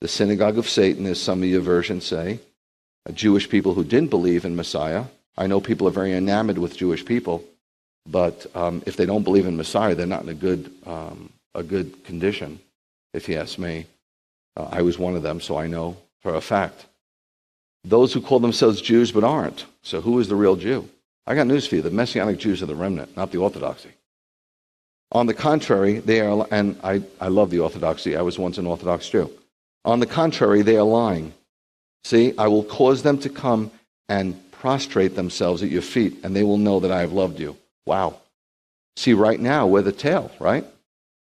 The 0.00 0.08
synagogue 0.08 0.58
of 0.58 0.68
Satan, 0.68 1.06
as 1.06 1.20
some 1.20 1.42
of 1.42 1.48
your 1.48 1.60
versions 1.60 2.04
say. 2.04 2.40
Jewish 3.12 3.48
people 3.48 3.74
who 3.74 3.84
didn't 3.84 4.10
believe 4.10 4.44
in 4.44 4.56
Messiah. 4.56 5.04
I 5.36 5.46
know 5.46 5.60
people 5.60 5.88
are 5.88 5.92
very 5.92 6.14
enamored 6.14 6.58
with 6.58 6.76
Jewish 6.76 7.04
people. 7.04 7.44
But 8.06 8.46
um, 8.54 8.82
if 8.86 8.96
they 8.96 9.06
don't 9.06 9.22
believe 9.22 9.46
in 9.46 9.56
Messiah, 9.56 9.94
they're 9.94 10.06
not 10.06 10.22
in 10.22 10.28
a 10.28 10.34
good, 10.34 10.72
um, 10.86 11.30
a 11.54 11.62
good 11.62 12.04
condition, 12.04 12.58
if 13.14 13.28
you 13.28 13.36
ask 13.36 13.58
me. 13.58 13.86
Uh, 14.56 14.68
I 14.70 14.82
was 14.82 14.98
one 14.98 15.16
of 15.16 15.22
them, 15.22 15.40
so 15.40 15.56
I 15.56 15.66
know 15.66 15.96
for 16.20 16.34
a 16.34 16.40
fact. 16.40 16.86
Those 17.84 18.12
who 18.12 18.20
call 18.20 18.40
themselves 18.40 18.80
Jews 18.80 19.12
but 19.12 19.24
aren't. 19.24 19.64
So 19.82 20.00
who 20.00 20.18
is 20.18 20.28
the 20.28 20.36
real 20.36 20.56
Jew? 20.56 20.88
I 21.26 21.34
got 21.34 21.46
news 21.46 21.66
for 21.66 21.76
you. 21.76 21.82
The 21.82 21.90
Messianic 21.90 22.38
Jews 22.38 22.62
are 22.62 22.66
the 22.66 22.74
remnant, 22.74 23.16
not 23.16 23.30
the 23.30 23.38
Orthodoxy. 23.38 23.90
On 25.12 25.26
the 25.26 25.34
contrary, 25.34 25.98
they 25.98 26.20
are, 26.20 26.46
and 26.50 26.78
I, 26.82 27.02
I 27.20 27.28
love 27.28 27.50
the 27.50 27.60
Orthodoxy. 27.60 28.16
I 28.16 28.22
was 28.22 28.38
once 28.38 28.58
an 28.58 28.66
Orthodox 28.66 29.08
Jew. 29.08 29.30
On 29.84 30.00
the 30.00 30.06
contrary, 30.06 30.62
they 30.62 30.76
are 30.76 30.84
lying. 30.84 31.34
See, 32.04 32.34
I 32.38 32.48
will 32.48 32.64
cause 32.64 33.02
them 33.02 33.18
to 33.18 33.28
come 33.28 33.70
and 34.08 34.50
prostrate 34.52 35.14
themselves 35.14 35.62
at 35.62 35.70
your 35.70 35.82
feet, 35.82 36.18
and 36.24 36.34
they 36.34 36.42
will 36.42 36.56
know 36.56 36.80
that 36.80 36.90
I 36.90 37.00
have 37.00 37.12
loved 37.12 37.38
you. 37.38 37.56
Wow. 37.86 38.20
See, 38.96 39.14
right 39.14 39.40
now, 39.40 39.66
we're 39.66 39.82
the 39.82 39.92
tail, 39.92 40.30
right? 40.38 40.64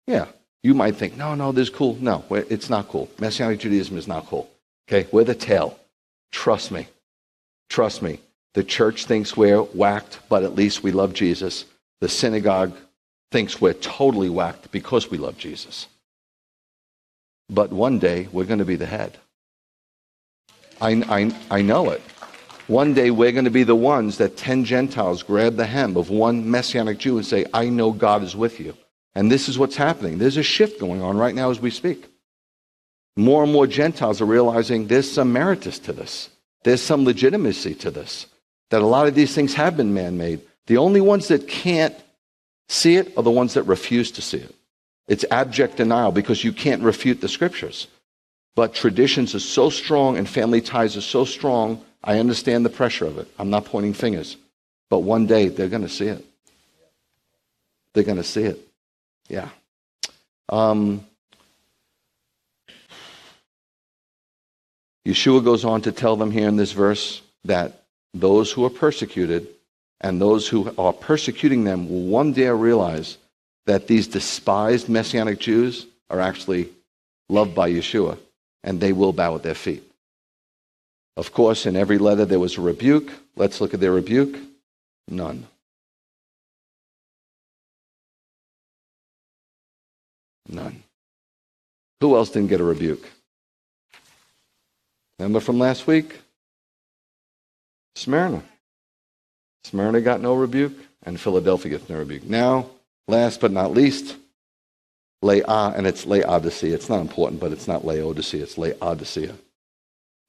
Yeah. 0.06 0.28
You 0.64 0.74
might 0.74 0.96
think, 0.96 1.16
no, 1.16 1.36
no, 1.36 1.52
this 1.52 1.70
is 1.70 1.74
cool. 1.74 1.98
No, 2.02 2.24
it's 2.30 2.70
not 2.70 2.88
cool. 2.88 3.10
Messianic 3.20 3.60
Judaism 3.60 3.98
is 3.98 4.08
not 4.08 4.26
cool. 4.26 4.50
Okay, 4.88 5.08
we're 5.12 5.24
the 5.24 5.36
tail. 5.36 5.78
Trust 6.32 6.72
me. 6.72 6.88
Trust 7.70 8.02
me. 8.02 8.20
The 8.54 8.64
church 8.64 9.06
thinks 9.06 9.38
we're 9.38 9.62
whacked, 9.62 10.20
but 10.30 10.44
at 10.44 10.56
least 10.56 10.84
we 10.84 10.92
love 10.92 11.14
Jesus. 11.14 11.66
The 12.02 12.10
synagogue 12.10 12.76
thinks 13.32 13.62
we're 13.62 13.74
totally 13.74 14.30
whacked 14.30 14.72
because 14.72 15.12
we 15.12 15.18
love 15.18 15.38
Jesus. 15.38 15.88
But 17.50 17.72
one 17.72 18.00
day, 18.00 18.28
we're 18.32 18.46
going 18.46 18.60
to 18.60 18.66
be 18.66 18.76
the 18.76 18.86
head. 18.86 19.18
I, 20.82 20.92
I, 21.08 21.58
I 21.58 21.62
know 21.62 21.92
it. 21.92 22.02
One 22.68 22.94
day 22.94 23.12
we're 23.12 23.32
going 23.32 23.46
to 23.46 23.52
be 23.52 23.64
the 23.64 23.76
ones 23.76 24.18
that 24.18 24.36
10 24.36 24.66
Gentiles 24.66 25.24
grab 25.24 25.56
the 25.56 25.66
hem 25.66 25.96
of 25.96 26.10
one 26.10 26.52
Messianic 26.52 26.98
Jew 26.98 27.18
and 27.18 27.26
say, 27.26 27.46
I 27.54 27.70
know 27.70 27.94
God 27.94 28.24
is 28.24 28.36
with 28.36 28.60
you. 28.60 28.76
And 29.16 29.32
this 29.32 29.48
is 29.48 29.58
what's 29.58 29.78
happening. 29.78 30.18
There's 30.18 30.38
a 30.38 30.44
shift 30.44 30.80
going 30.80 31.02
on 31.02 31.18
right 31.18 31.34
now 31.34 31.50
as 31.50 31.62
we 31.62 31.72
speak. 31.72 32.06
More 33.16 33.42
and 33.42 33.52
more 33.52 33.68
Gentiles 33.68 34.22
are 34.22 34.26
realizing 34.26 34.88
there's 34.88 35.10
some 35.10 35.34
meritus 35.34 35.80
to 35.80 35.94
this, 35.94 36.30
there's 36.64 36.82
some 36.82 37.06
legitimacy 37.06 37.74
to 37.76 37.90
this, 37.90 38.28
that 38.70 38.82
a 38.82 38.86
lot 38.86 39.08
of 39.08 39.16
these 39.16 39.34
things 39.34 39.54
have 39.54 39.78
been 39.78 39.94
man 39.94 40.18
made. 40.18 40.42
The 40.68 40.78
only 40.78 41.02
ones 41.02 41.30
that 41.30 41.48
can't 41.48 41.96
see 42.68 42.98
it 42.98 43.18
are 43.18 43.24
the 43.24 43.32
ones 43.32 43.54
that 43.54 43.64
refuse 43.64 44.12
to 44.12 44.22
see 44.22 44.38
it. 44.38 44.54
It's 45.08 45.26
abject 45.32 45.78
denial 45.78 46.12
because 46.12 46.44
you 46.44 46.52
can't 46.52 46.84
refute 46.84 47.22
the 47.22 47.30
scriptures. 47.30 47.88
But 48.56 48.74
traditions 48.74 49.34
are 49.34 49.40
so 49.40 49.70
strong 49.70 50.18
and 50.18 50.28
family 50.28 50.60
ties 50.60 50.98
are 50.98 51.02
so 51.02 51.24
strong 51.24 51.84
I 52.08 52.20
understand 52.20 52.66
the 52.66 52.70
pressure 52.70 53.06
of 53.06 53.18
it. 53.18 53.28
I'm 53.38 53.50
not 53.50 53.66
pointing 53.66 53.94
fingers. 53.94 54.38
But 54.90 55.00
one 55.00 55.28
day 55.28 55.50
they're 55.50 55.68
going 55.68 55.82
to 55.82 55.90
see 55.90 56.08
it. 56.08 56.26
They're 57.94 58.06
going 58.06 58.18
to 58.18 58.24
see 58.24 58.44
it. 58.44 58.60
Yeah. 59.28 59.50
Um, 60.48 61.06
Yeshua 65.06 65.44
goes 65.44 65.66
on 65.66 65.82
to 65.82 65.92
tell 65.92 66.16
them 66.16 66.32
here 66.32 66.48
in 66.48 66.56
this 66.56 66.72
verse 66.72 67.22
that 67.44 67.84
those 68.14 68.54
who 68.54 68.64
are 68.64 68.70
persecuted 68.70 69.48
and 70.00 70.22
those 70.22 70.48
who 70.48 70.74
are 70.78 70.94
persecuting 70.94 71.66
them 71.66 71.90
will 71.90 72.06
one 72.06 72.32
day 72.32 72.48
realize 72.50 73.18
that 73.66 73.88
these 73.88 74.08
despised 74.08 74.88
Messianic 74.88 75.40
Jews 75.40 75.86
are 76.10 76.22
actually 76.22 76.70
loved 77.28 77.54
by 77.54 77.70
Yeshua 77.70 78.18
and 78.64 78.80
they 78.80 78.94
will 78.94 79.12
bow 79.12 79.36
at 79.36 79.44
their 79.44 79.56
feet. 79.56 79.84
Of 81.18 81.34
course, 81.34 81.66
in 81.66 81.76
every 81.76 81.98
letter 81.98 82.26
there 82.26 82.40
was 82.40 82.60
a 82.60 82.62
rebuke. 82.62 83.12
Let's 83.36 83.60
look 83.60 83.74
at 83.74 83.80
their 83.80 83.92
rebuke. 83.92 84.38
None. 85.08 85.48
None. 90.48 90.84
Who 92.02 92.16
else 92.16 92.30
didn't 92.30 92.50
get 92.50 92.62
a 92.62 92.64
rebuke? 92.64 93.10
Remember 95.18 95.40
from 95.40 95.58
last 95.58 95.88
week? 95.88 96.20
Smyrna. 97.96 98.44
Smyrna 99.64 100.02
got 100.02 100.22
no 100.22 100.36
rebuke, 100.36 100.78
and 101.02 101.20
Philadelphia 101.20 101.72
gets 101.72 101.90
no 101.90 101.98
rebuke. 101.98 102.26
Now, 102.26 102.70
last 103.08 103.42
but 103.42 103.52
not 103.52 103.72
least, 103.72 104.16
La'a, 105.24 105.76
and 105.76 105.88
it's 105.88 106.06
Laodicea. 106.06 106.76
It's 106.76 106.90
not 106.90 107.02
important, 107.02 107.42
but 107.42 107.52
it's 107.52 107.68
not 107.68 107.84
Laodicea, 107.84 108.44
it's 108.44 108.58
Laodicea. 108.60 109.34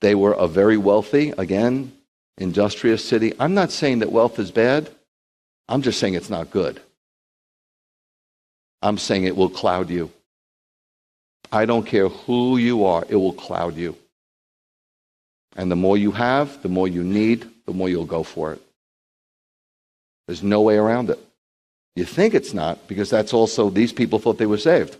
They 0.00 0.14
were 0.14 0.32
a 0.32 0.46
very 0.46 0.76
wealthy, 0.76 1.30
again, 1.36 1.92
industrious 2.36 3.04
city. 3.04 3.34
I'm 3.38 3.54
not 3.54 3.72
saying 3.72 3.98
that 4.00 4.12
wealth 4.12 4.38
is 4.38 4.50
bad. 4.50 4.90
I'm 5.68 5.82
just 5.82 5.98
saying 5.98 6.14
it's 6.14 6.30
not 6.30 6.50
good. 6.50 6.80
I'm 8.80 8.96
saying 8.98 9.24
it 9.24 9.36
will 9.36 9.48
cloud 9.48 9.90
you. 9.90 10.10
I 11.50 11.64
don't 11.64 11.86
care 11.86 12.08
who 12.08 12.58
you 12.58 12.84
are, 12.84 13.04
it 13.08 13.16
will 13.16 13.32
cloud 13.32 13.76
you. 13.76 13.96
And 15.56 15.70
the 15.70 15.76
more 15.76 15.96
you 15.96 16.12
have, 16.12 16.62
the 16.62 16.68
more 16.68 16.86
you 16.86 17.02
need, 17.02 17.48
the 17.66 17.72
more 17.72 17.88
you'll 17.88 18.04
go 18.04 18.22
for 18.22 18.52
it. 18.52 18.62
There's 20.26 20.42
no 20.42 20.60
way 20.60 20.76
around 20.76 21.10
it. 21.10 21.18
You 21.96 22.04
think 22.04 22.34
it's 22.34 22.54
not, 22.54 22.86
because 22.86 23.10
that's 23.10 23.32
also, 23.32 23.70
these 23.70 23.92
people 23.92 24.18
thought 24.18 24.38
they 24.38 24.46
were 24.46 24.58
saved. 24.58 24.96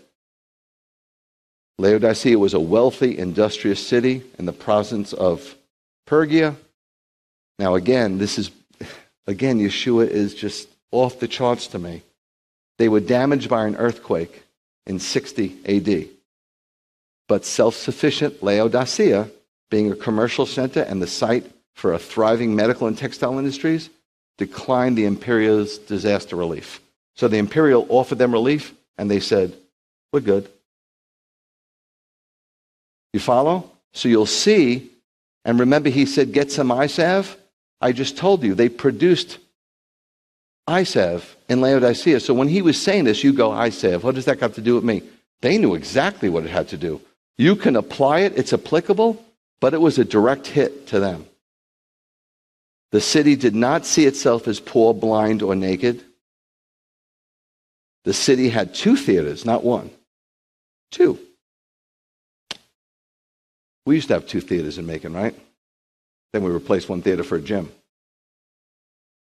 Laodicea 1.79 2.37
was 2.37 2.53
a 2.53 2.59
wealthy, 2.59 3.17
industrious 3.17 3.85
city 3.85 4.21
in 4.37 4.45
the 4.45 4.51
province 4.51 5.13
of 5.13 5.55
Phrygia. 6.07 6.57
Now, 7.57 7.75
again, 7.75 8.17
this 8.17 8.37
is, 8.37 8.51
again, 9.27 9.59
Yeshua 9.59 10.09
is 10.09 10.35
just 10.35 10.67
off 10.91 11.21
the 11.21 11.27
charts 11.27 11.67
to 11.67 11.79
me. 11.79 12.01
They 12.79 12.89
were 12.89 12.99
damaged 12.99 13.49
by 13.49 13.65
an 13.65 13.77
earthquake 13.77 14.43
in 14.87 14.99
60 14.99 15.55
AD. 15.65 16.09
But 17.29 17.45
self 17.45 17.75
sufficient 17.75 18.43
Laodicea, 18.43 19.29
being 19.71 19.89
a 19.89 19.95
commercial 19.95 20.45
center 20.45 20.81
and 20.81 21.01
the 21.01 21.07
site 21.07 21.49
for 21.75 21.93
a 21.93 21.99
thriving 21.99 22.57
medical 22.57 22.87
and 22.87 22.97
textile 22.97 23.39
industries, 23.39 23.89
declined 24.37 24.97
the 24.97 25.05
imperial's 25.05 25.77
disaster 25.77 26.35
relief. 26.35 26.81
So 27.15 27.29
the 27.29 27.37
imperial 27.37 27.85
offered 27.87 28.17
them 28.17 28.33
relief, 28.33 28.73
and 28.97 29.09
they 29.09 29.21
said, 29.21 29.53
We're 30.11 30.19
good. 30.19 30.49
You 33.13 33.19
follow? 33.19 33.71
So 33.93 34.07
you'll 34.07 34.25
see, 34.25 34.91
and 35.45 35.59
remember, 35.59 35.89
he 35.89 36.05
said, 36.05 36.31
Get 36.31 36.51
some 36.51 36.69
salve. 36.87 37.35
I 37.81 37.91
just 37.91 38.17
told 38.17 38.43
you, 38.43 38.55
they 38.55 38.69
produced 38.69 39.37
salve 40.83 41.35
in 41.47 41.61
Laodicea. 41.61 42.19
So 42.19 42.33
when 42.33 42.47
he 42.47 42.61
was 42.61 42.81
saying 42.81 43.05
this, 43.05 43.23
you 43.23 43.33
go, 43.33 43.69
salve. 43.69 44.03
What 44.03 44.15
does 44.15 44.25
that 44.25 44.39
got 44.39 44.53
to 44.55 44.61
do 44.61 44.75
with 44.75 44.83
me? 44.83 45.01
They 45.41 45.57
knew 45.57 45.75
exactly 45.75 46.29
what 46.29 46.43
it 46.43 46.51
had 46.51 46.67
to 46.69 46.77
do. 46.77 47.01
You 47.37 47.55
can 47.55 47.75
apply 47.75 48.21
it, 48.21 48.37
it's 48.37 48.53
applicable, 48.53 49.23
but 49.61 49.73
it 49.73 49.81
was 49.81 49.97
a 49.97 50.05
direct 50.05 50.47
hit 50.47 50.87
to 50.87 50.99
them. 50.99 51.25
The 52.91 53.01
city 53.01 53.35
did 53.35 53.55
not 53.55 53.85
see 53.85 54.05
itself 54.05 54.47
as 54.47 54.59
poor, 54.59 54.93
blind, 54.93 55.41
or 55.41 55.55
naked. 55.55 56.03
The 58.03 58.13
city 58.13 58.49
had 58.49 58.73
two 58.73 58.95
theaters, 58.95 59.45
not 59.45 59.63
one. 59.63 59.91
Two. 60.91 61.19
We 63.89 63.95
used 63.95 64.09
to 64.09 64.13
have 64.13 64.27
two 64.27 64.39
theaters 64.39 64.77
in 64.77 64.85
Macon, 64.85 65.13
right? 65.13 65.33
Then 66.31 66.43
we 66.43 66.51
replaced 66.51 66.89
one 66.89 67.01
theater 67.01 67.23
for 67.23 67.37
a 67.37 67.41
gym. 67.41 67.71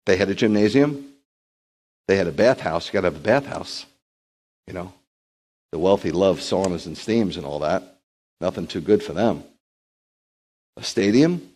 They 0.06 0.18
had 0.18 0.28
a 0.28 0.36
gymnasium. 0.36 1.14
They 2.10 2.18
had 2.18 2.28
a 2.28 2.34
bathhouse. 2.34 2.88
You 2.88 2.92
got 2.92 3.08
to 3.08 3.14
have 3.14 3.16
a 3.16 3.20
bathhouse. 3.20 3.86
You 4.68 4.74
know, 4.74 4.94
the 5.72 5.80
wealthy 5.80 6.12
love 6.12 6.42
saunas 6.42 6.86
and 6.86 6.98
steams 6.98 7.38
and 7.38 7.46
all 7.46 7.60
that. 7.60 7.96
Nothing 8.42 8.68
too 8.68 8.82
good 8.82 9.02
for 9.02 9.14
them. 9.14 9.46
A 10.76 10.84
stadium, 10.84 11.50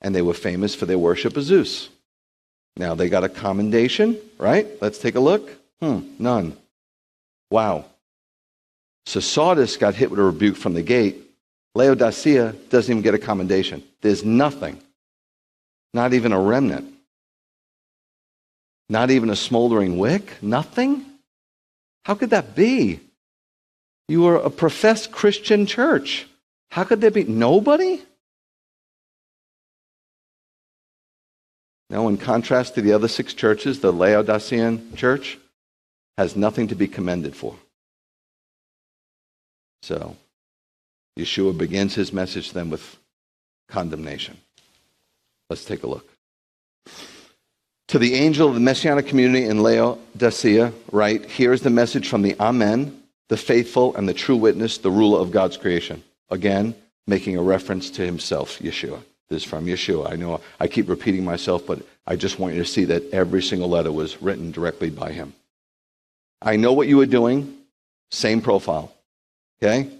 and 0.00 0.14
they 0.14 0.22
were 0.22 0.32
famous 0.32 0.76
for 0.76 0.86
their 0.86 1.00
worship 1.00 1.36
of 1.36 1.42
Zeus. 1.42 1.88
Now 2.76 2.94
they 2.94 3.08
got 3.08 3.24
a 3.24 3.28
commendation, 3.28 4.16
right? 4.38 4.68
Let's 4.80 4.98
take 4.98 5.16
a 5.16 5.20
look. 5.20 5.50
Hmm, 5.82 6.02
none. 6.20 6.56
Wow. 7.50 7.86
So 9.06 9.18
Sardis 9.18 9.76
got 9.76 9.96
hit 9.96 10.08
with 10.08 10.20
a 10.20 10.22
rebuke 10.22 10.56
from 10.56 10.74
the 10.74 10.82
gate. 10.82 11.24
Laodicea 11.76 12.54
doesn't 12.70 12.90
even 12.90 13.02
get 13.02 13.12
a 13.12 13.18
commendation. 13.18 13.82
There's 14.00 14.24
nothing. 14.24 14.80
Not 15.92 16.14
even 16.14 16.32
a 16.32 16.40
remnant. 16.40 16.94
Not 18.88 19.10
even 19.10 19.28
a 19.28 19.36
smoldering 19.36 19.98
wick. 19.98 20.42
Nothing? 20.42 21.04
How 22.06 22.14
could 22.14 22.30
that 22.30 22.54
be? 22.54 23.00
You 24.08 24.26
are 24.26 24.36
a 24.36 24.48
professed 24.48 25.12
Christian 25.12 25.66
church. 25.66 26.26
How 26.70 26.84
could 26.84 27.02
there 27.02 27.10
be 27.10 27.24
nobody? 27.24 28.00
Now, 31.90 32.08
in 32.08 32.16
contrast 32.16 32.74
to 32.76 32.80
the 32.80 32.94
other 32.94 33.08
six 33.08 33.34
churches, 33.34 33.80
the 33.80 33.92
Laodicean 33.92 34.96
church 34.96 35.38
has 36.16 36.36
nothing 36.36 36.68
to 36.68 36.74
be 36.74 36.88
commended 36.88 37.36
for. 37.36 37.54
So, 39.82 40.16
Yeshua 41.18 41.56
begins 41.56 41.94
his 41.94 42.12
message 42.12 42.52
then 42.52 42.70
with 42.70 42.96
condemnation. 43.68 44.36
Let's 45.48 45.64
take 45.64 45.82
a 45.82 45.86
look. 45.86 46.08
To 47.88 47.98
the 47.98 48.14
angel 48.14 48.48
of 48.48 48.54
the 48.54 48.60
messianic 48.60 49.06
community 49.06 49.46
in 49.46 49.62
Laodicea, 49.62 50.72
write, 50.90 51.26
Here 51.26 51.52
is 51.52 51.62
the 51.62 51.70
message 51.70 52.08
from 52.08 52.22
the 52.22 52.34
Amen, 52.40 53.00
the 53.28 53.36
faithful 53.36 53.94
and 53.96 54.08
the 54.08 54.14
true 54.14 54.36
witness, 54.36 54.78
the 54.78 54.90
ruler 54.90 55.20
of 55.20 55.30
God's 55.30 55.56
creation. 55.56 56.02
Again, 56.30 56.74
making 57.06 57.36
a 57.36 57.42
reference 57.42 57.90
to 57.90 58.04
himself, 58.04 58.58
Yeshua. 58.58 59.00
This 59.28 59.42
is 59.42 59.48
from 59.48 59.66
Yeshua. 59.66 60.12
I 60.12 60.16
know 60.16 60.40
I 60.60 60.68
keep 60.68 60.88
repeating 60.88 61.24
myself, 61.24 61.66
but 61.66 61.82
I 62.06 62.16
just 62.16 62.38
want 62.38 62.54
you 62.54 62.62
to 62.62 62.68
see 62.68 62.84
that 62.86 63.10
every 63.12 63.42
single 63.42 63.68
letter 63.68 63.90
was 63.90 64.20
written 64.22 64.50
directly 64.52 64.90
by 64.90 65.12
him. 65.12 65.32
I 66.42 66.56
know 66.56 66.72
what 66.72 66.88
you 66.88 67.00
are 67.00 67.06
doing. 67.06 67.56
Same 68.10 68.40
profile. 68.40 68.92
Okay? 69.62 69.90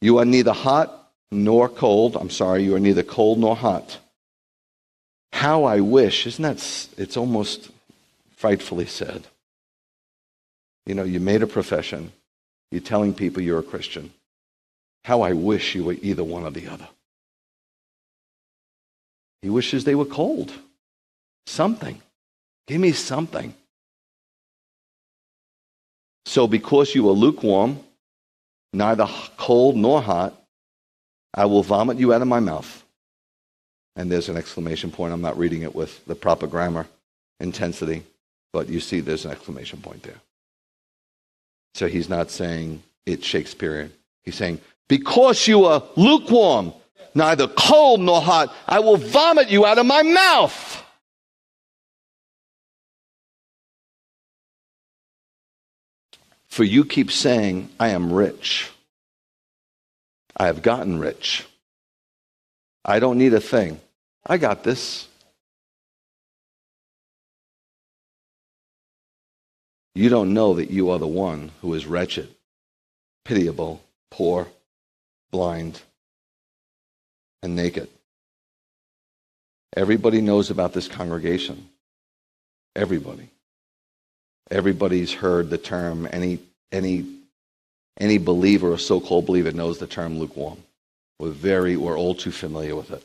You 0.00 0.18
are 0.18 0.24
neither 0.24 0.52
hot 0.52 1.10
nor 1.30 1.68
cold. 1.68 2.16
I'm 2.16 2.30
sorry, 2.30 2.64
you 2.64 2.74
are 2.74 2.80
neither 2.80 3.02
cold 3.02 3.38
nor 3.38 3.56
hot. 3.56 3.98
How 5.32 5.64
I 5.64 5.80
wish, 5.80 6.26
isn't 6.26 6.42
that, 6.42 6.88
it's 6.96 7.16
almost 7.16 7.70
frightfully 8.36 8.86
said. 8.86 9.26
You 10.86 10.94
know, 10.94 11.04
you 11.04 11.20
made 11.20 11.42
a 11.42 11.46
profession. 11.46 12.12
You're 12.70 12.80
telling 12.80 13.14
people 13.14 13.42
you're 13.42 13.58
a 13.58 13.64
Christian. 13.64 14.12
How 15.04 15.22
I 15.22 15.32
wish 15.32 15.74
you 15.74 15.84
were 15.84 15.96
either 16.00 16.24
one 16.24 16.44
or 16.44 16.50
the 16.50 16.68
other. 16.68 16.88
He 19.42 19.50
wishes 19.50 19.84
they 19.84 19.94
were 19.94 20.04
cold. 20.04 20.52
Something. 21.46 22.00
Give 22.66 22.80
me 22.80 22.92
something. 22.92 23.54
So, 26.26 26.46
because 26.46 26.94
you 26.94 27.08
are 27.08 27.12
lukewarm, 27.12 27.80
neither 28.72 29.08
cold 29.36 29.76
nor 29.76 30.02
hot, 30.02 30.34
I 31.34 31.44
will 31.46 31.62
vomit 31.62 31.98
you 31.98 32.12
out 32.12 32.22
of 32.22 32.28
my 32.28 32.40
mouth. 32.40 32.84
And 33.96 34.10
there's 34.10 34.28
an 34.28 34.36
exclamation 34.36 34.90
point. 34.90 35.12
I'm 35.12 35.20
not 35.20 35.38
reading 35.38 35.62
it 35.62 35.74
with 35.74 36.04
the 36.06 36.14
proper 36.14 36.46
grammar 36.46 36.86
intensity, 37.40 38.04
but 38.52 38.68
you 38.68 38.80
see 38.80 39.00
there's 39.00 39.24
an 39.24 39.32
exclamation 39.32 39.80
point 39.80 40.02
there. 40.02 40.20
So 41.74 41.86
he's 41.86 42.08
not 42.08 42.30
saying 42.30 42.82
it's 43.06 43.26
Shakespearean. 43.26 43.92
He's 44.24 44.36
saying, 44.36 44.60
because 44.88 45.46
you 45.46 45.64
are 45.64 45.82
lukewarm, 45.96 46.72
neither 47.14 47.48
cold 47.48 48.00
nor 48.00 48.20
hot. 48.20 48.54
I 48.66 48.80
will 48.80 48.96
vomit 48.96 49.50
you 49.50 49.66
out 49.66 49.78
of 49.78 49.86
my 49.86 50.02
mouth. 50.02 50.84
For 56.58 56.64
you 56.64 56.84
keep 56.84 57.12
saying, 57.12 57.70
I 57.78 57.90
am 57.90 58.12
rich. 58.12 58.68
I 60.36 60.46
have 60.46 60.60
gotten 60.60 60.98
rich. 60.98 61.46
I 62.84 62.98
don't 62.98 63.16
need 63.16 63.32
a 63.32 63.40
thing. 63.40 63.80
I 64.26 64.38
got 64.38 64.64
this. 64.64 65.06
You 69.94 70.08
don't 70.08 70.34
know 70.34 70.54
that 70.54 70.72
you 70.72 70.90
are 70.90 70.98
the 70.98 71.06
one 71.06 71.52
who 71.60 71.74
is 71.74 71.86
wretched, 71.86 72.28
pitiable, 73.24 73.80
poor, 74.10 74.48
blind, 75.30 75.80
and 77.40 77.54
naked. 77.54 77.88
Everybody 79.76 80.20
knows 80.20 80.50
about 80.50 80.72
this 80.72 80.88
congregation. 80.88 81.68
Everybody. 82.74 83.30
Everybody's 84.50 85.12
heard 85.12 85.50
the 85.50 85.58
term, 85.58 86.08
any, 86.10 86.40
any, 86.72 87.06
any 87.98 88.18
believer 88.18 88.72
or 88.72 88.78
so 88.78 89.00
called 89.00 89.26
believer 89.26 89.52
knows 89.52 89.78
the 89.78 89.86
term 89.86 90.18
lukewarm. 90.18 90.58
We're 91.18 91.30
very, 91.30 91.76
we're 91.76 91.98
all 91.98 92.14
too 92.14 92.30
familiar 92.30 92.76
with 92.76 92.90
it. 92.90 93.02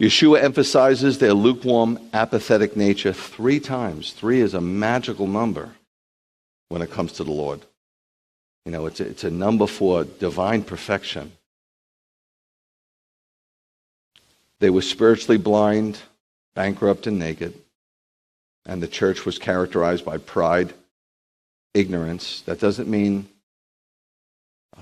Yeshua 0.00 0.42
emphasizes 0.42 1.18
their 1.18 1.32
lukewarm, 1.32 1.98
apathetic 2.12 2.76
nature 2.76 3.12
three 3.12 3.60
times. 3.60 4.12
Three 4.12 4.40
is 4.40 4.54
a 4.54 4.60
magical 4.60 5.26
number 5.26 5.70
when 6.68 6.82
it 6.82 6.90
comes 6.90 7.12
to 7.12 7.24
the 7.24 7.32
Lord. 7.32 7.60
You 8.66 8.72
know, 8.72 8.86
it's 8.86 9.00
a, 9.00 9.06
it's 9.06 9.24
a 9.24 9.30
number 9.30 9.66
for 9.66 10.04
divine 10.04 10.62
perfection. 10.62 11.32
They 14.58 14.70
were 14.70 14.82
spiritually 14.82 15.38
blind, 15.38 16.00
bankrupt, 16.54 17.06
and 17.06 17.18
naked. 17.18 17.54
And 18.66 18.82
the 18.82 18.88
church 18.88 19.24
was 19.24 19.38
characterized 19.38 20.04
by 20.04 20.18
pride, 20.18 20.74
ignorance. 21.76 22.40
That 22.42 22.58
doesn't 22.58 22.88
mean 22.88 23.28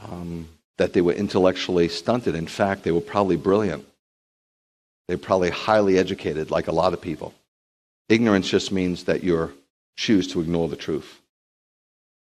um, 0.02 0.48
that 0.78 0.92
they 0.92 1.00
were 1.00 1.12
intellectually 1.12 1.88
stunted. 1.88 2.34
In 2.34 2.46
fact, 2.46 2.82
they 2.82 2.92
were 2.92 3.00
probably 3.00 3.36
brilliant. 3.36 3.84
They 5.08 5.14
were 5.14 5.22
probably 5.22 5.50
highly 5.50 5.98
educated, 5.98 6.50
like 6.50 6.68
a 6.68 6.72
lot 6.72 6.92
of 6.92 7.00
people. 7.00 7.34
Ignorance 8.08 8.48
just 8.48 8.72
means 8.72 9.04
that 9.04 9.22
you 9.22 9.52
choose 9.96 10.28
to 10.28 10.40
ignore 10.40 10.68
the 10.68 10.76
truth. 10.76 11.20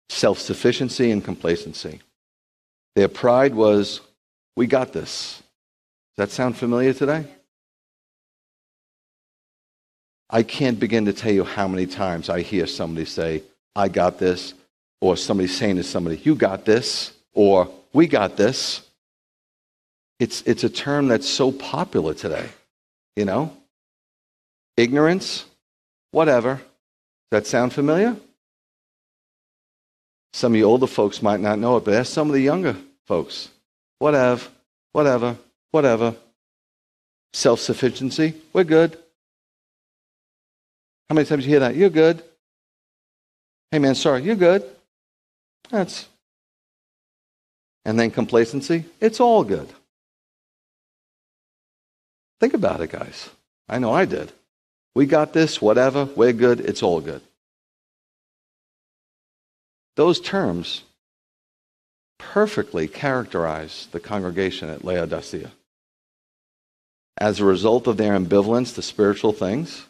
Self 0.09 0.39
sufficiency 0.39 1.11
and 1.11 1.25
complacency. 1.25 2.01
Their 2.97 3.09
pride 3.09 3.55
was, 3.55 4.01
we 4.57 4.67
got 4.67 4.93
this. 4.93 5.43
Does 6.17 6.29
that 6.29 6.31
sound 6.31 6.57
familiar 6.57 6.93
today? 6.93 7.27
I 10.31 10.43
can't 10.43 10.79
begin 10.79 11.07
to 11.07 11.13
tell 11.13 11.33
you 11.33 11.45
how 11.45 11.69
many 11.69 11.87
times 11.87 12.29
I 12.29 12.43
hear 12.43 12.67
somebody 12.67 13.07
say, 13.07 13.43
I 13.79 13.87
got 13.87 14.19
this, 14.19 14.55
or 15.01 15.17
somebody 15.17 15.47
saying 15.47 15.77
to 15.77 15.85
somebody, 15.85 16.17
You 16.17 16.35
got 16.35 16.65
this, 16.65 17.13
or 17.33 17.71
We 17.93 18.09
got 18.09 18.37
this. 18.37 18.83
It's, 20.19 20.43
it's 20.43 20.65
a 20.65 20.69
term 20.69 21.07
that's 21.07 21.29
so 21.29 21.53
popular 21.53 22.13
today, 22.13 22.49
you 23.15 23.25
know? 23.25 23.57
Ignorance, 24.77 25.45
whatever. 26.11 26.57
Does 26.57 26.65
that 27.31 27.47
sound 27.47 27.73
familiar? 27.73 28.17
Some 30.33 30.55
of 30.55 30.59
you 30.59 30.65
older 30.65 30.89
folks 30.89 31.23
might 31.23 31.39
not 31.39 31.61
know 31.61 31.77
it, 31.77 31.85
but 31.85 31.95
ask 31.95 32.13
some 32.13 32.27
of 32.27 32.35
the 32.35 32.43
younger 32.43 32.77
folks. 33.07 33.49
Whatever, 34.01 34.45
whatever, 34.93 35.37
whatever. 35.71 36.17
Self 37.33 37.61
sufficiency, 37.61 38.35
we're 38.53 38.65
good. 38.65 38.99
How 41.09 41.15
many 41.15 41.27
times 41.27 41.45
you 41.45 41.51
hear 41.51 41.61
that? 41.61 41.77
You're 41.77 41.91
good. 41.91 42.25
Hey 43.71 43.79
man, 43.79 43.95
sorry, 43.95 44.23
you're 44.23 44.37
good. 44.37 44.65
That's. 45.71 46.09
And 47.85 47.99
then 47.99 48.11
complacency, 48.11 48.85
it's 49.01 49.21
all 49.21 49.45
good. 49.45 49.69
Think 52.41 52.55
about 52.55 52.81
it, 52.81 52.91
guys. 52.91 53.31
I 53.69 53.79
know 53.79 53.93
I 53.93 54.05
did. 54.05 54.33
We 54.95 55.07
got 55.07 55.33
this, 55.33 55.61
whatever, 55.61 56.05
we're 56.05 56.33
good, 56.33 56.61
it's 56.61 56.83
all 56.83 57.01
good. 57.01 57.23
Those 59.97 60.21
terms 60.21 60.83
perfectly 62.19 62.89
characterize 62.89 63.89
the 63.91 64.01
congregation 64.01 64.69
at 64.71 64.85
Laodicea. 64.85 65.51
As 67.17 67.41
a 67.41 67.45
result 67.45 67.87
of 67.87 67.97
their 67.97 68.17
ambivalence 68.19 68.75
to 68.75 68.83
spiritual 68.83 69.33
things, 69.33 69.87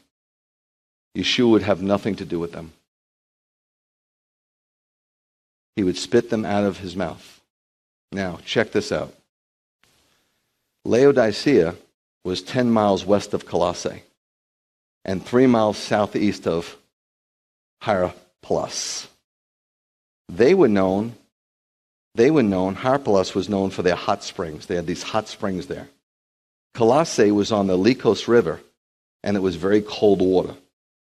Yeshua 1.16 1.50
would 1.50 1.62
have 1.62 1.82
nothing 1.82 2.16
to 2.16 2.24
do 2.24 2.38
with 2.38 2.52
them. 2.52 2.72
He 5.78 5.84
would 5.84 5.96
spit 5.96 6.28
them 6.28 6.44
out 6.44 6.64
of 6.64 6.78
his 6.78 6.96
mouth. 6.96 7.40
Now, 8.10 8.40
check 8.44 8.72
this 8.72 8.90
out. 8.90 9.14
Laodicea 10.84 11.76
was 12.24 12.42
10 12.42 12.68
miles 12.68 13.04
west 13.04 13.32
of 13.32 13.46
Colossae 13.46 14.02
and 15.04 15.24
3 15.24 15.46
miles 15.46 15.78
southeast 15.78 16.48
of 16.48 16.76
Hierapolis. 17.80 19.06
They 20.28 20.52
were 20.52 20.66
known, 20.66 21.14
they 22.16 22.32
were 22.32 22.42
known, 22.42 22.74
Hierapolis 22.74 23.36
was 23.36 23.48
known 23.48 23.70
for 23.70 23.82
their 23.82 23.94
hot 23.94 24.24
springs. 24.24 24.66
They 24.66 24.74
had 24.74 24.88
these 24.88 25.04
hot 25.04 25.28
springs 25.28 25.68
there. 25.68 25.88
Colossae 26.74 27.30
was 27.30 27.52
on 27.52 27.68
the 27.68 27.78
Lycus 27.78 28.26
River, 28.26 28.58
and 29.22 29.36
it 29.36 29.40
was 29.40 29.54
very 29.54 29.80
cold 29.80 30.22
water. 30.22 30.56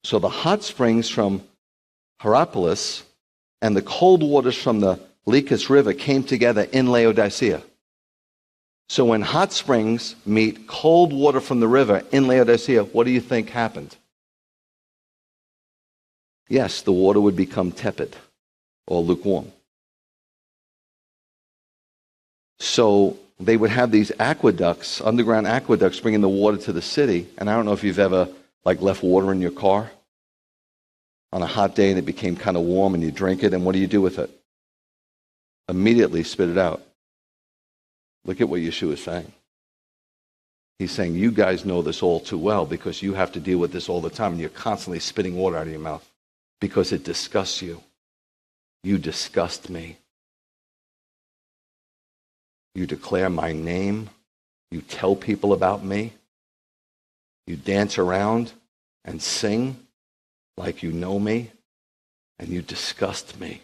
So 0.04 0.18
the 0.18 0.30
hot 0.30 0.64
springs 0.64 1.08
from 1.08 1.44
Hierapolis 2.20 3.04
and 3.66 3.76
the 3.76 3.82
cold 3.82 4.22
waters 4.22 4.56
from 4.56 4.80
the 4.80 5.00
Lycus 5.26 5.72
River 5.72 5.92
came 5.92 6.24
together 6.24 6.68
in 6.72 6.86
Laodicea. 6.86 7.64
So 8.90 9.06
when 9.06 9.24
hot 9.24 9.52
springs 9.54 10.16
meet 10.24 10.68
cold 10.68 11.12
water 11.12 11.42
from 11.42 11.62
the 11.62 11.68
river 11.68 12.04
in 12.12 12.28
Laodicea, 12.28 12.84
what 12.84 13.06
do 13.06 13.12
you 13.12 13.20
think 13.20 13.50
happened? 13.50 13.96
Yes, 16.48 16.84
the 16.84 16.92
water 16.92 17.20
would 17.20 17.36
become 17.36 17.72
tepid 17.72 18.16
or 18.86 19.02
lukewarm. 19.02 19.52
So 22.60 23.18
they 23.40 23.58
would 23.58 23.72
have 23.72 23.90
these 23.90 24.12
aqueducts, 24.20 25.02
underground 25.02 25.48
aqueducts, 25.48 26.00
bringing 26.00 26.22
the 26.22 26.30
water 26.30 26.58
to 26.58 26.72
the 26.72 26.84
city. 26.84 27.28
And 27.40 27.50
I 27.50 27.56
don't 27.56 27.66
know 27.66 27.74
if 27.74 27.84
you've 27.84 27.98
ever 27.98 28.30
like 28.64 28.84
left 28.84 29.02
water 29.02 29.32
in 29.32 29.42
your 29.42 29.50
car 29.50 29.90
on 31.32 31.42
a 31.42 31.48
hot 31.48 31.76
day 31.76 31.90
and 31.90 32.00
it 32.00 32.06
became 32.06 32.36
kind 32.36 32.58
of 32.58 32.64
warm 32.64 32.94
and 32.94 33.04
you 33.04 33.12
drink 33.12 33.44
it, 33.44 33.54
and 33.54 33.66
what 33.66 33.74
do 33.74 33.80
you 33.80 33.88
do 33.88 34.02
with 34.02 34.20
it? 34.20 34.30
Immediately 35.68 36.24
spit 36.24 36.50
it 36.50 36.58
out. 36.58 36.82
Look 38.26 38.42
at 38.42 38.50
what 38.50 38.62
Yeshua 38.62 38.94
is 38.94 39.04
saying. 39.04 39.32
He's 40.80 40.92
saying, 40.92 41.16
You 41.16 41.32
guys 41.32 41.66
know 41.66 41.82
this 41.82 42.04
all 42.04 42.20
too 42.20 42.38
well 42.38 42.66
because 42.66 43.02
you 43.02 43.14
have 43.14 43.32
to 43.34 43.40
deal 43.40 43.58
with 43.58 43.72
this 43.72 43.90
all 43.90 44.02
the 44.02 44.10
time 44.10 44.34
and 44.34 44.42
you're 44.42 44.50
constantly 44.50 45.00
spitting 45.00 45.36
water 45.36 45.58
out 45.58 45.68
of 45.68 45.72
your 45.72 45.80
mouth 45.80 46.08
because 46.60 46.92
it 46.92 47.04
disgusts 47.04 47.62
you. 47.62 47.82
You 48.84 48.98
disgust 48.98 49.70
me. 49.70 49.98
You 52.74 52.86
declare 52.86 53.30
my 53.30 53.54
name. 53.54 54.10
You 54.70 54.82
tell 54.82 55.16
people 55.16 55.54
about 55.54 55.84
me. 55.84 56.14
You 57.48 57.56
dance 57.56 57.98
around 57.98 58.52
and 59.06 59.22
sing 59.22 59.78
like 60.58 60.84
you 60.84 60.92
know 60.92 61.20
me, 61.20 61.52
and 62.40 62.50
you 62.50 62.62
disgust 62.62 63.40
me. 63.40 63.62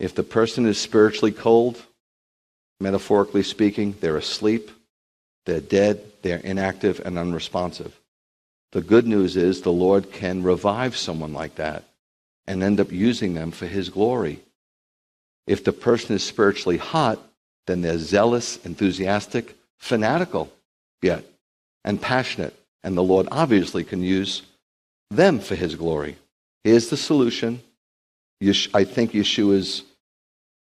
If 0.00 0.14
the 0.14 0.22
person 0.22 0.66
is 0.66 0.78
spiritually 0.78 1.32
cold, 1.32 1.80
metaphorically 2.80 3.42
speaking, 3.42 3.94
they're 4.00 4.16
asleep, 4.16 4.70
they're 5.46 5.60
dead, 5.60 6.04
they're 6.22 6.38
inactive 6.38 7.00
and 7.04 7.18
unresponsive. 7.18 7.98
The 8.72 8.80
good 8.80 9.06
news 9.06 9.36
is 9.36 9.60
the 9.60 9.72
Lord 9.72 10.12
can 10.12 10.42
revive 10.42 10.96
someone 10.96 11.32
like 11.32 11.54
that 11.56 11.84
and 12.46 12.62
end 12.62 12.80
up 12.80 12.90
using 12.90 13.34
them 13.34 13.52
for 13.52 13.66
his 13.66 13.88
glory. 13.88 14.40
If 15.46 15.62
the 15.62 15.72
person 15.72 16.16
is 16.16 16.24
spiritually 16.24 16.78
hot, 16.78 17.20
then 17.66 17.80
they're 17.80 17.98
zealous, 17.98 18.56
enthusiastic, 18.64 19.56
fanatical 19.78 20.50
yet 21.04 21.24
and 21.84 22.00
passionate. 22.00 22.54
And 22.82 22.96
the 22.96 23.02
Lord 23.02 23.28
obviously 23.30 23.84
can 23.84 24.02
use 24.02 24.42
them 25.10 25.38
for 25.38 25.54
his 25.54 25.74
glory. 25.76 26.16
Here's 26.64 26.88
the 26.88 26.96
solution. 26.96 27.62
I 28.42 28.84
think 28.84 29.12
Yeshua 29.12 29.54
is, 29.54 29.82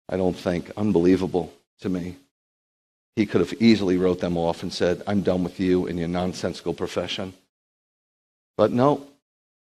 I 0.07 0.17
don't 0.17 0.35
think, 0.35 0.71
unbelievable 0.77 1.53
to 1.81 1.89
me. 1.89 2.15
He 3.15 3.25
could 3.25 3.41
have 3.41 3.53
easily 3.61 3.97
wrote 3.97 4.21
them 4.21 4.37
off 4.37 4.63
and 4.63 4.73
said, 4.73 5.03
I'm 5.05 5.21
done 5.21 5.43
with 5.43 5.59
you 5.59 5.87
and 5.87 5.99
your 5.99 6.07
nonsensical 6.07 6.73
profession. 6.73 7.33
But 8.57 8.71
no, 8.71 9.05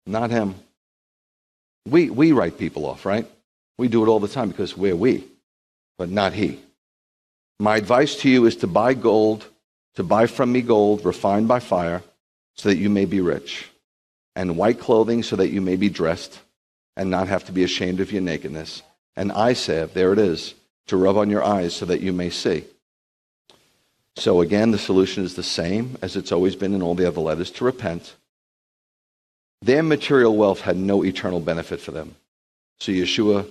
not 0.07 0.31
him. 0.31 0.57
We, 1.87 2.11
we 2.11 2.33
write 2.33 2.59
people 2.59 2.87
off, 2.87 3.07
right? 3.07 3.27
We 3.79 3.88
do 3.88 4.05
it 4.05 4.09
all 4.09 4.21
the 4.21 4.29
time 4.29 4.49
because 4.49 4.77
we're 4.77 4.97
we, 4.97 5.25
but 5.97 6.11
not 6.11 6.33
he. 6.33 6.61
My 7.61 7.77
advice 7.77 8.16
to 8.16 8.29
you 8.29 8.47
is 8.47 8.57
to 8.57 8.66
buy 8.66 8.95
gold, 8.95 9.47
to 9.97 10.03
buy 10.03 10.27
from 10.27 10.53
me 10.53 10.63
gold 10.63 11.05
refined 11.05 11.49
by 11.49 11.61
fire, 11.61 12.03
so 12.55 12.69
that 12.69 12.79
you 12.79 12.89
may 12.89 13.05
be 13.05 13.21
rich, 13.21 13.68
and 14.35 14.57
white 14.57 14.81
clothing 14.81 15.23
so 15.23 15.37
that 15.37 15.51
you 15.51 15.61
may 15.61 15.77
be 15.77 15.89
dressed 15.89 16.41
and 16.97 17.11
not 17.11 17.29
have 17.29 17.45
to 17.45 17.53
be 17.53 17.64
ashamed 17.64 18.01
of 18.01 18.12
your 18.12 18.23
nakedness, 18.23 18.83
and 19.16 19.33
eye 19.33 19.53
salve, 19.53 19.93
there 19.93 20.12
it 20.12 20.18
is, 20.18 20.55
to 20.87 20.97
rub 20.97 21.16
on 21.16 21.29
your 21.29 21.45
eyes 21.45 21.75
so 21.75 21.85
that 21.85 22.01
you 22.01 22.12
may 22.12 22.31
see. 22.31 22.64
So 24.16 24.41
again, 24.41 24.70
the 24.70 24.79
solution 24.79 25.25
is 25.25 25.35
the 25.35 25.43
same 25.43 25.99
as 26.01 26.16
it's 26.16 26.33
always 26.33 26.57
been 26.57 26.75
in 26.75 26.83
all 26.83 26.95
the 26.95 27.07
other 27.07 27.20
letters 27.20 27.51
to 27.53 27.64
repent 27.64 28.14
their 29.62 29.83
material 29.83 30.37
wealth 30.37 30.61
had 30.61 30.77
no 30.77 31.05
eternal 31.05 31.41
benefit 31.41 31.81
for 31.81 31.91
them. 31.91 32.14
So 32.79 32.93
Yeshua 32.93 33.51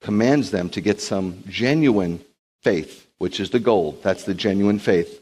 commands 0.00 0.50
them 0.50 0.68
to 0.70 0.80
get 0.80 1.00
some 1.00 1.42
genuine 1.48 2.20
faith, 2.62 3.06
which 3.18 3.40
is 3.40 3.50
the 3.50 3.58
gold. 3.58 4.02
That's 4.02 4.24
the 4.24 4.34
genuine 4.34 4.78
faith, 4.78 5.17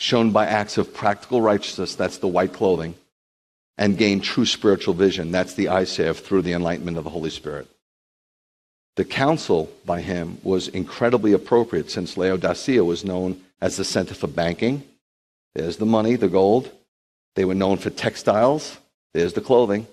shown 0.00 0.32
by 0.32 0.46
acts 0.46 0.78
of 0.78 0.94
practical 0.94 1.42
righteousness. 1.42 1.94
That's 1.94 2.18
the 2.18 2.26
white 2.26 2.54
clothing. 2.54 2.94
And 3.76 3.98
gain 3.98 4.20
true 4.20 4.46
spiritual 4.46 4.94
vision. 4.94 5.30
That's 5.30 5.54
the 5.54 5.68
eye 5.68 5.84
salve 5.84 6.18
through 6.18 6.42
the 6.42 6.54
enlightenment 6.54 6.96
of 6.96 7.04
the 7.04 7.10
Holy 7.10 7.28
Spirit. 7.28 7.68
The 8.96 9.04
counsel 9.04 9.70
by 9.84 10.00
him 10.00 10.38
was 10.42 10.68
incredibly 10.68 11.34
appropriate 11.34 11.90
since 11.90 12.16
Laodicea 12.16 12.82
was 12.82 13.04
known 13.04 13.42
as 13.60 13.76
the 13.76 13.84
center 13.84 14.14
for 14.14 14.26
banking. 14.26 14.82
There's 15.54 15.76
the 15.76 15.86
money, 15.86 16.16
the 16.16 16.28
gold. 16.28 16.70
They 17.36 17.44
were 17.44 17.54
known 17.54 17.76
for 17.76 17.90
textiles. 17.90 18.78
There's 19.12 19.34
the 19.34 19.40
clothing. 19.42 19.86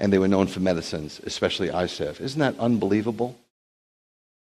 And 0.00 0.12
they 0.12 0.18
were 0.18 0.28
known 0.28 0.48
for 0.48 0.58
medicines, 0.58 1.20
especially 1.24 1.68
salve. 1.86 2.20
Isn't 2.20 2.40
that 2.40 2.58
unbelievable? 2.58 3.36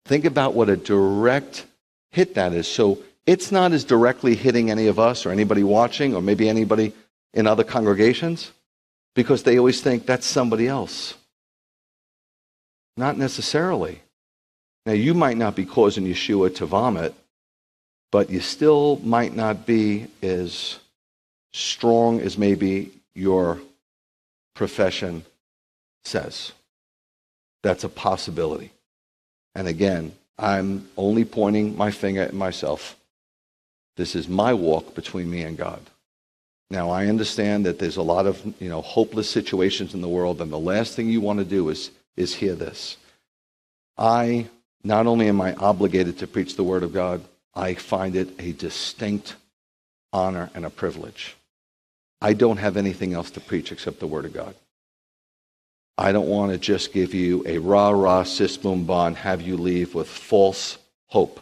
Think 0.04 0.24
about 0.24 0.54
what 0.54 0.68
a 0.68 0.76
direct 0.76 1.64
hit 2.10 2.34
that 2.34 2.52
is. 2.52 2.66
So 2.66 2.98
it's 3.26 3.50
not 3.50 3.72
as 3.72 3.84
directly 3.84 4.34
hitting 4.36 4.70
any 4.70 4.86
of 4.86 4.98
us 4.98 5.26
or 5.26 5.30
anybody 5.30 5.62
watching 5.62 6.14
or 6.14 6.22
maybe 6.22 6.48
anybody 6.48 6.92
in 7.34 7.46
other 7.46 7.64
congregations 7.64 8.52
because 9.14 9.42
they 9.42 9.58
always 9.58 9.80
think 9.80 10.06
that's 10.06 10.26
somebody 10.26 10.68
else. 10.68 11.14
Not 12.96 13.18
necessarily. 13.18 14.00
Now, 14.86 14.92
you 14.92 15.14
might 15.14 15.36
not 15.36 15.56
be 15.56 15.66
causing 15.66 16.04
Yeshua 16.04 16.54
to 16.56 16.66
vomit, 16.66 17.14
but 18.12 18.30
you 18.30 18.40
still 18.40 19.00
might 19.02 19.34
not 19.34 19.66
be 19.66 20.06
as 20.22 20.78
strong 21.52 22.20
as 22.20 22.38
maybe 22.38 22.92
your 23.14 23.60
profession 24.54 25.24
says. 26.04 26.52
That's 27.62 27.84
a 27.84 27.88
possibility. 27.88 28.70
And 29.54 29.66
again, 29.66 30.12
I'm 30.38 30.88
only 30.96 31.24
pointing 31.24 31.76
my 31.76 31.90
finger 31.90 32.22
at 32.22 32.34
myself. 32.34 32.94
This 33.96 34.14
is 34.14 34.28
my 34.28 34.52
walk 34.54 34.94
between 34.94 35.30
me 35.30 35.42
and 35.42 35.56
God. 35.56 35.80
Now, 36.70 36.90
I 36.90 37.06
understand 37.06 37.64
that 37.66 37.78
there's 37.78 37.96
a 37.96 38.02
lot 38.02 38.26
of 38.26 38.42
you 38.60 38.68
know, 38.68 38.82
hopeless 38.82 39.30
situations 39.30 39.94
in 39.94 40.00
the 40.00 40.08
world, 40.08 40.40
and 40.40 40.52
the 40.52 40.58
last 40.58 40.94
thing 40.94 41.08
you 41.08 41.20
want 41.20 41.38
to 41.38 41.44
do 41.44 41.68
is, 41.68 41.90
is 42.16 42.34
hear 42.34 42.54
this. 42.54 42.96
I, 43.96 44.48
not 44.82 45.06
only 45.06 45.28
am 45.28 45.40
I 45.40 45.54
obligated 45.54 46.18
to 46.18 46.26
preach 46.26 46.56
the 46.56 46.64
Word 46.64 46.82
of 46.82 46.92
God, 46.92 47.22
I 47.54 47.74
find 47.74 48.16
it 48.16 48.28
a 48.38 48.52
distinct 48.52 49.36
honor 50.12 50.50
and 50.54 50.66
a 50.66 50.70
privilege. 50.70 51.36
I 52.20 52.32
don't 52.32 52.56
have 52.58 52.76
anything 52.76 53.14
else 53.14 53.30
to 53.32 53.40
preach 53.40 53.70
except 53.70 54.00
the 54.00 54.06
Word 54.06 54.24
of 54.24 54.32
God. 54.32 54.54
I 55.98 56.12
don't 56.12 56.28
want 56.28 56.52
to 56.52 56.58
just 56.58 56.92
give 56.92 57.14
you 57.14 57.42
a 57.46 57.58
rah 57.58 57.90
rah 57.90 58.24
sis 58.24 58.56
boom 58.56 58.84
bon, 58.84 59.14
have 59.14 59.40
you 59.40 59.56
leave 59.56 59.94
with 59.94 60.08
false 60.08 60.78
hope. 61.06 61.40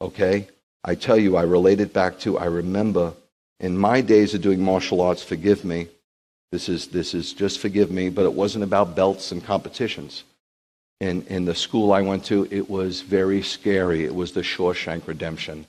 Okay? 0.00 0.48
I 0.86 0.94
tell 0.94 1.18
you, 1.18 1.36
I 1.36 1.42
relate 1.42 1.80
it 1.80 1.92
back 1.92 2.18
to, 2.20 2.38
I 2.38 2.44
remember 2.44 3.12
in 3.58 3.76
my 3.76 4.00
days 4.00 4.34
of 4.34 4.40
doing 4.40 4.62
martial 4.62 5.00
arts, 5.00 5.22
forgive 5.22 5.64
me, 5.64 5.88
this 6.52 6.68
is, 6.68 6.86
this 6.86 7.12
is 7.12 7.32
just 7.32 7.58
forgive 7.58 7.90
me, 7.90 8.08
but 8.08 8.24
it 8.24 8.32
wasn't 8.32 8.62
about 8.62 8.94
belts 8.94 9.32
and 9.32 9.44
competitions. 9.44 10.22
In, 11.00 11.26
in 11.26 11.44
the 11.44 11.56
school 11.56 11.92
I 11.92 12.02
went 12.02 12.24
to, 12.26 12.46
it 12.52 12.70
was 12.70 13.00
very 13.02 13.42
scary. 13.42 14.04
It 14.04 14.14
was 14.14 14.32
the 14.32 14.42
Shawshank 14.42 15.08
Redemption. 15.08 15.66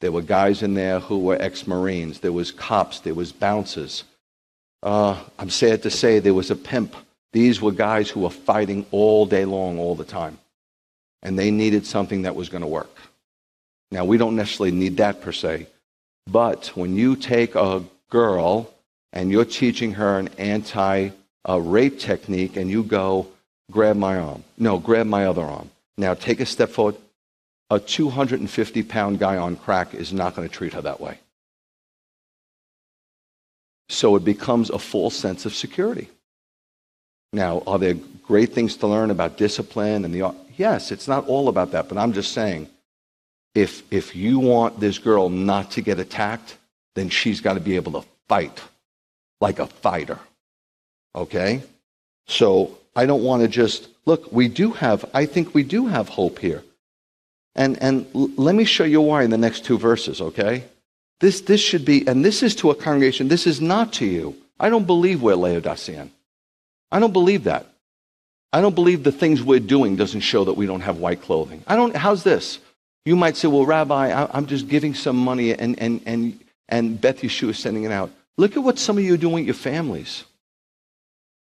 There 0.00 0.12
were 0.12 0.22
guys 0.22 0.62
in 0.62 0.74
there 0.74 1.00
who 1.00 1.18
were 1.18 1.40
ex 1.40 1.66
Marines. 1.66 2.20
There 2.20 2.30
was 2.30 2.52
cops. 2.52 3.00
There 3.00 3.14
was 3.14 3.32
bouncers. 3.32 4.04
Uh, 4.82 5.20
I'm 5.38 5.50
sad 5.50 5.82
to 5.82 5.90
say 5.90 6.18
there 6.18 6.34
was 6.34 6.52
a 6.52 6.56
pimp. 6.56 6.94
These 7.32 7.60
were 7.60 7.72
guys 7.72 8.08
who 8.08 8.20
were 8.20 8.30
fighting 8.30 8.86
all 8.90 9.26
day 9.26 9.44
long, 9.44 9.78
all 9.78 9.96
the 9.96 10.04
time. 10.04 10.38
And 11.22 11.36
they 11.36 11.50
needed 11.50 11.84
something 11.84 12.22
that 12.22 12.36
was 12.36 12.48
going 12.48 12.60
to 12.62 12.68
work. 12.68 12.94
Now, 13.90 14.04
we 14.04 14.18
don't 14.18 14.36
necessarily 14.36 14.76
need 14.76 14.98
that 14.98 15.20
per 15.22 15.32
se. 15.32 15.66
But 16.30 16.68
when 16.74 16.94
you 16.96 17.16
take 17.16 17.54
a 17.54 17.82
girl 18.10 18.72
and 19.12 19.30
you're 19.30 19.44
teaching 19.44 19.92
her 19.92 20.18
an 20.18 20.28
anti 20.38 21.10
rape 21.48 21.98
technique 21.98 22.56
and 22.56 22.70
you 22.70 22.82
go, 22.82 23.28
grab 23.70 23.96
my 23.96 24.18
arm. 24.18 24.44
No, 24.58 24.78
grab 24.78 25.06
my 25.06 25.24
other 25.24 25.42
arm. 25.42 25.70
Now 25.96 26.14
take 26.14 26.40
a 26.40 26.46
step 26.46 26.68
forward. 26.70 26.96
A 27.70 27.78
250 27.78 28.82
pound 28.82 29.18
guy 29.18 29.36
on 29.36 29.56
crack 29.56 29.94
is 29.94 30.12
not 30.12 30.34
going 30.34 30.48
to 30.48 30.54
treat 30.54 30.74
her 30.74 30.82
that 30.82 31.00
way. 31.00 31.18
So 33.90 34.16
it 34.16 34.24
becomes 34.24 34.70
a 34.70 34.78
false 34.78 35.16
sense 35.16 35.46
of 35.46 35.54
security. 35.54 36.08
Now, 37.32 37.62
are 37.66 37.78
there 37.78 37.94
great 38.22 38.54
things 38.54 38.76
to 38.76 38.86
learn 38.86 39.10
about 39.10 39.36
discipline 39.36 40.04
and 40.04 40.14
the 40.14 40.34
yes, 40.56 40.92
it's 40.92 41.08
not 41.08 41.26
all 41.26 41.48
about 41.48 41.72
that, 41.72 41.88
but 41.88 41.98
I'm 41.98 42.12
just 42.12 42.32
saying 42.32 42.68
if 43.54 43.82
if 43.92 44.14
you 44.14 44.38
want 44.38 44.80
this 44.80 44.98
girl 44.98 45.28
not 45.28 45.72
to 45.72 45.80
get 45.80 45.98
attacked, 45.98 46.56
then 46.94 47.08
she's 47.08 47.40
got 47.40 47.54
to 47.54 47.60
be 47.60 47.76
able 47.76 47.92
to 48.00 48.08
fight 48.28 48.60
like 49.40 49.58
a 49.58 49.66
fighter. 49.66 50.18
Okay? 51.14 51.62
So 52.26 52.78
I 52.94 53.06
don't 53.06 53.22
want 53.22 53.42
to 53.42 53.48
just 53.48 53.88
look, 54.04 54.30
we 54.32 54.48
do 54.48 54.72
have 54.72 55.04
I 55.14 55.26
think 55.26 55.54
we 55.54 55.62
do 55.62 55.86
have 55.86 56.08
hope 56.08 56.38
here. 56.38 56.62
And 57.54 57.80
and 57.82 58.06
l- 58.14 58.30
let 58.36 58.54
me 58.54 58.64
show 58.64 58.84
you 58.84 59.00
why 59.00 59.22
in 59.22 59.30
the 59.30 59.38
next 59.38 59.64
two 59.64 59.78
verses, 59.78 60.20
okay? 60.20 60.64
This 61.20 61.40
this 61.42 61.60
should 61.60 61.84
be 61.84 62.06
and 62.06 62.24
this 62.24 62.42
is 62.42 62.54
to 62.56 62.70
a 62.70 62.74
congregation, 62.74 63.28
this 63.28 63.46
is 63.46 63.60
not 63.60 63.92
to 63.94 64.06
you. 64.06 64.36
I 64.60 64.70
don't 64.70 64.86
believe 64.86 65.22
we're 65.22 65.36
Laodicean. 65.36 66.10
I 66.90 67.00
don't 67.00 67.12
believe 67.12 67.44
that. 67.44 67.66
I 68.52 68.60
don't 68.60 68.74
believe 68.74 69.04
the 69.04 69.12
things 69.12 69.42
we're 69.42 69.60
doing 69.60 69.96
doesn't 69.96 70.20
show 70.20 70.44
that 70.44 70.54
we 70.54 70.66
don't 70.66 70.80
have 70.80 70.98
white 70.98 71.22
clothing. 71.22 71.62
I 71.66 71.76
don't 71.76 71.94
how's 71.96 72.24
this? 72.24 72.58
You 73.04 73.16
might 73.16 73.36
say, 73.36 73.48
well, 73.48 73.64
Rabbi, 73.64 74.28
I'm 74.32 74.46
just 74.46 74.68
giving 74.68 74.94
some 74.94 75.16
money 75.16 75.52
and, 75.52 75.78
and, 75.80 76.02
and, 76.04 76.40
and 76.68 77.00
Beth 77.00 77.20
Yeshua 77.20 77.50
is 77.50 77.58
sending 77.58 77.84
it 77.84 77.92
out. 77.92 78.10
Look 78.36 78.56
at 78.56 78.62
what 78.62 78.78
some 78.78 78.98
of 78.98 79.04
you 79.04 79.14
are 79.14 79.18
doing 79.18 79.34
with 79.34 79.46
your 79.46 79.54
families. 79.54 80.24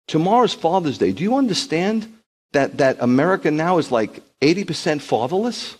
Tomorrow's 0.07 0.53
Father's 0.53 0.97
Day. 0.97 1.11
Do 1.11 1.23
you 1.23 1.37
understand 1.37 2.13
that, 2.51 2.77
that 2.77 2.97
America 2.99 3.49
now 3.49 3.77
is 3.77 3.91
like 3.91 4.21
80% 4.41 5.01
fatherless? 5.01 5.77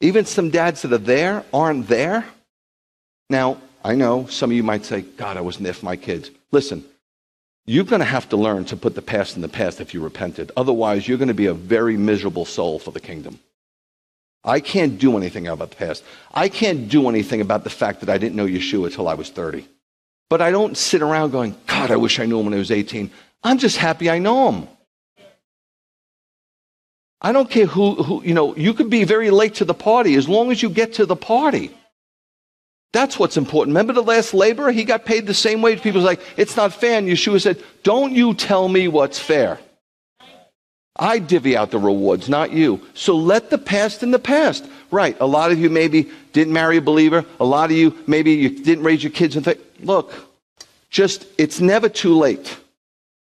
Even 0.00 0.26
some 0.26 0.50
dads 0.50 0.82
that 0.82 0.92
are 0.92 0.98
there 0.98 1.44
aren't 1.52 1.88
there. 1.88 2.24
Now, 3.30 3.58
I 3.82 3.94
know 3.94 4.26
some 4.26 4.50
of 4.50 4.56
you 4.56 4.62
might 4.62 4.84
say, 4.84 5.00
God, 5.00 5.36
I 5.36 5.40
wasn't 5.40 5.64
there 5.64 5.72
for 5.72 5.86
my 5.86 5.96
kids. 5.96 6.30
Listen, 6.52 6.84
you're 7.66 7.84
going 7.84 8.00
to 8.00 8.04
have 8.04 8.28
to 8.28 8.36
learn 8.36 8.64
to 8.66 8.76
put 8.76 8.94
the 8.94 9.02
past 9.02 9.36
in 9.36 9.42
the 9.42 9.48
past 9.48 9.80
if 9.80 9.94
you 9.94 10.00
repented. 10.00 10.52
Otherwise, 10.56 11.08
you're 11.08 11.18
going 11.18 11.28
to 11.28 11.34
be 11.34 11.46
a 11.46 11.54
very 11.54 11.96
miserable 11.96 12.44
soul 12.44 12.78
for 12.78 12.92
the 12.92 13.00
kingdom. 13.00 13.40
I 14.46 14.60
can't 14.60 14.98
do 14.98 15.16
anything 15.16 15.48
about 15.48 15.70
the 15.70 15.76
past. 15.76 16.04
I 16.32 16.48
can't 16.48 16.88
do 16.88 17.08
anything 17.08 17.40
about 17.40 17.64
the 17.64 17.70
fact 17.70 18.00
that 18.00 18.08
I 18.08 18.16
didn't 18.16 18.36
know 18.36 18.46
Yeshua 18.46 18.86
until 18.86 19.08
I 19.08 19.14
was 19.14 19.28
30. 19.28 19.66
But 20.30 20.40
I 20.40 20.52
don't 20.52 20.76
sit 20.76 21.02
around 21.02 21.32
going, 21.32 21.56
God, 21.66 21.90
I 21.90 21.96
wish 21.96 22.20
I 22.20 22.26
knew 22.26 22.38
him 22.38 22.46
when 22.46 22.54
I 22.54 22.58
was 22.58 22.70
18. 22.70 23.10
I'm 23.42 23.58
just 23.58 23.76
happy 23.76 24.08
I 24.08 24.18
know 24.20 24.52
him. 24.52 24.68
I 27.20 27.32
don't 27.32 27.50
care 27.50 27.66
who, 27.66 27.94
who, 28.02 28.22
you 28.22 28.34
know, 28.34 28.54
you 28.56 28.72
could 28.72 28.88
be 28.88 29.04
very 29.04 29.30
late 29.30 29.56
to 29.56 29.64
the 29.64 29.74
party 29.74 30.14
as 30.14 30.28
long 30.28 30.52
as 30.52 30.62
you 30.62 30.70
get 30.70 30.94
to 30.94 31.06
the 31.06 31.16
party. 31.16 31.70
That's 32.92 33.18
what's 33.18 33.36
important. 33.36 33.74
Remember 33.74 33.92
the 33.92 34.02
last 34.02 34.32
laborer? 34.32 34.70
He 34.70 34.84
got 34.84 35.04
paid 35.04 35.26
the 35.26 35.34
same 35.34 35.60
wage. 35.60 35.82
People's 35.82 36.04
like, 36.04 36.20
it's 36.36 36.56
not 36.56 36.72
fair. 36.72 36.98
And 36.98 37.08
Yeshua 37.08 37.40
said, 37.42 37.62
don't 37.82 38.12
you 38.12 38.32
tell 38.32 38.68
me 38.68 38.86
what's 38.86 39.18
fair. 39.18 39.58
I 40.98 41.18
divvy 41.18 41.56
out 41.56 41.70
the 41.70 41.78
rewards, 41.78 42.28
not 42.28 42.52
you. 42.52 42.80
So 42.94 43.16
let 43.16 43.50
the 43.50 43.58
past 43.58 44.02
in 44.02 44.10
the 44.10 44.18
past. 44.18 44.66
Right. 44.90 45.16
A 45.20 45.26
lot 45.26 45.52
of 45.52 45.58
you 45.58 45.68
maybe 45.68 46.10
didn't 46.32 46.52
marry 46.52 46.78
a 46.78 46.82
believer. 46.82 47.24
A 47.40 47.44
lot 47.44 47.70
of 47.70 47.76
you 47.76 47.96
maybe 48.06 48.32
you 48.32 48.50
didn't 48.50 48.84
raise 48.84 49.02
your 49.02 49.12
kids 49.12 49.36
and 49.36 49.44
think, 49.44 49.60
look, 49.80 50.12
just, 50.90 51.26
it's 51.36 51.60
never 51.60 51.88
too 51.88 52.16
late. 52.16 52.56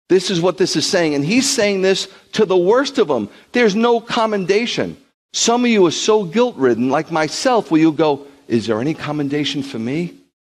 This 0.07 0.29
is 0.29 0.39
what 0.39 0.57
this 0.57 0.75
is 0.75 0.87
saying. 0.87 1.15
And 1.15 1.25
he's 1.25 1.49
saying 1.49 1.81
this 1.81 2.07
to 2.33 2.45
the 2.45 2.57
worst 2.57 2.97
of 2.97 3.07
them. 3.07 3.29
There's 3.51 3.75
no 3.75 3.99
commendation. 3.99 4.97
Some 5.33 5.65
of 5.65 5.71
you 5.71 5.85
are 5.87 5.91
so 5.91 6.23
guilt 6.23 6.55
ridden, 6.55 6.89
like 6.89 7.11
myself, 7.11 7.71
where 7.71 7.81
you 7.81 7.91
go, 7.91 8.27
is 8.47 8.67
there 8.67 8.79
any 8.79 8.93
commendation 8.93 9.63
for 9.63 9.79
me, 9.79 10.13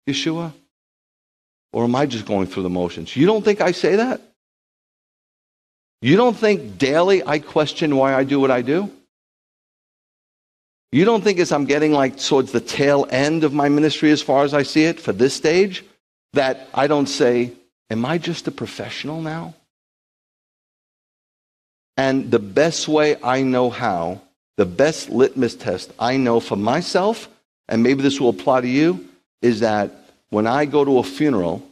Yeshua? 0.08 0.52
Or 1.72 1.84
am 1.84 1.94
I 1.94 2.06
just 2.06 2.24
going 2.24 2.46
through 2.46 2.62
the 2.62 2.70
motions? 2.70 3.14
You 3.14 3.26
don't 3.26 3.44
think 3.44 3.60
I 3.60 3.72
say 3.72 3.96
that? 3.96 4.20
You 6.02 6.16
don't 6.16 6.36
think 6.36 6.78
daily 6.78 7.22
I 7.24 7.38
question 7.38 7.96
why 7.96 8.14
I 8.14 8.24
do 8.24 8.40
what 8.40 8.50
I 8.50 8.62
do? 8.62 8.90
You 10.92 11.04
don't 11.04 11.22
think 11.22 11.38
as 11.38 11.52
I'm 11.52 11.66
getting 11.66 11.92
like 11.92 12.18
towards 12.18 12.52
the 12.52 12.60
tail 12.60 13.06
end 13.10 13.44
of 13.44 13.52
my 13.52 13.68
ministry 13.68 14.10
as 14.10 14.22
far 14.22 14.44
as 14.44 14.54
I 14.54 14.64
see 14.64 14.84
it 14.84 14.98
for 14.98 15.12
this 15.12 15.34
stage, 15.34 15.84
that 16.32 16.68
I 16.74 16.86
don't 16.86 17.06
say, 17.06 17.52
Am 17.90 18.04
I 18.04 18.18
just 18.18 18.46
a 18.46 18.52
professional 18.52 19.20
now? 19.20 19.54
And 21.96 22.30
the 22.30 22.38
best 22.38 22.86
way 22.86 23.16
I 23.22 23.42
know 23.42 23.68
how, 23.68 24.22
the 24.56 24.64
best 24.64 25.10
litmus 25.10 25.56
test 25.56 25.92
I 25.98 26.16
know 26.16 26.38
for 26.38 26.56
myself, 26.56 27.28
and 27.68 27.82
maybe 27.82 28.02
this 28.02 28.20
will 28.20 28.28
apply 28.28 28.60
to 28.60 28.68
you, 28.68 29.08
is 29.42 29.60
that 29.60 29.90
when 30.30 30.46
I 30.46 30.66
go 30.66 30.84
to 30.84 30.98
a 30.98 31.02
funeral 31.02 31.66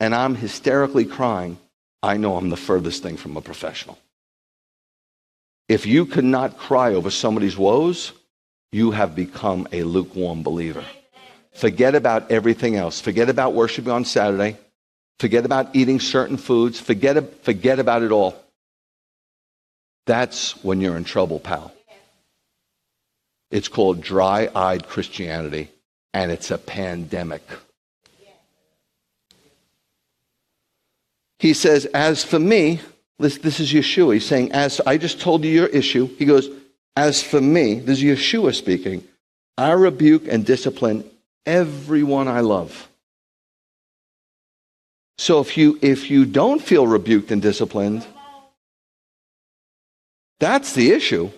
and 0.00 0.14
I'm 0.14 0.34
hysterically 0.34 1.06
crying, 1.06 1.58
I 2.02 2.16
know 2.16 2.36
I'm 2.36 2.50
the 2.50 2.56
furthest 2.56 3.02
thing 3.02 3.16
from 3.16 3.36
a 3.36 3.40
professional. 3.40 3.98
If 5.68 5.86
you 5.86 6.06
could 6.06 6.24
not 6.24 6.56
cry 6.56 6.94
over 6.94 7.10
somebody's 7.10 7.56
woes, 7.56 8.12
you 8.72 8.92
have 8.92 9.14
become 9.14 9.68
a 9.72 9.82
lukewarm 9.82 10.42
believer. 10.42 10.84
Forget 11.52 11.94
about 11.94 12.30
everything 12.30 12.76
else. 12.76 13.00
Forget 13.00 13.28
about 13.28 13.52
worshiping 13.52 13.90
on 13.90 14.04
Saturday. 14.04 14.56
Forget 15.18 15.44
about 15.44 15.74
eating 15.74 15.98
certain 15.98 16.36
foods. 16.36 16.78
Forget, 16.78 17.44
forget 17.44 17.78
about 17.78 18.02
it 18.02 18.12
all. 18.12 18.36
That's 20.06 20.52
when 20.64 20.80
you're 20.80 20.96
in 20.96 21.04
trouble, 21.04 21.40
pal. 21.40 21.72
It's 23.50 23.68
called 23.68 24.00
dry 24.00 24.48
eyed 24.54 24.86
Christianity, 24.86 25.70
and 26.14 26.30
it's 26.30 26.50
a 26.50 26.58
pandemic. 26.58 27.42
He 31.38 31.54
says, 31.54 31.86
As 31.86 32.24
for 32.24 32.38
me, 32.38 32.80
This, 33.18 33.38
this 33.38 33.58
is 33.58 33.72
Yeshua. 33.72 34.14
He's 34.14 34.26
saying, 34.26 34.52
as 34.52 34.80
I 34.86 34.96
just 34.96 35.20
told 35.20 35.44
you 35.44 35.50
your 35.50 35.66
issue, 35.66 36.06
he 36.18 36.24
goes, 36.24 36.48
as 36.98 37.22
for 37.22 37.40
me, 37.40 37.78
this 37.78 38.02
is 38.02 38.04
Yeshua 38.04 38.54
speaking, 38.54 39.04
I 39.56 39.70
rebuke 39.72 40.26
and 40.28 40.44
discipline 40.44 41.04
everyone 41.46 42.26
I 42.26 42.40
love. 42.40 42.88
So 45.16 45.40
if 45.40 45.56
you 45.56 45.78
if 45.82 46.10
you 46.10 46.24
don't 46.24 46.60
feel 46.60 46.86
rebuked 46.86 47.30
and 47.30 47.42
disciplined, 47.42 48.06
that's 50.38 50.72
the 50.74 50.92
issue. 50.92 51.30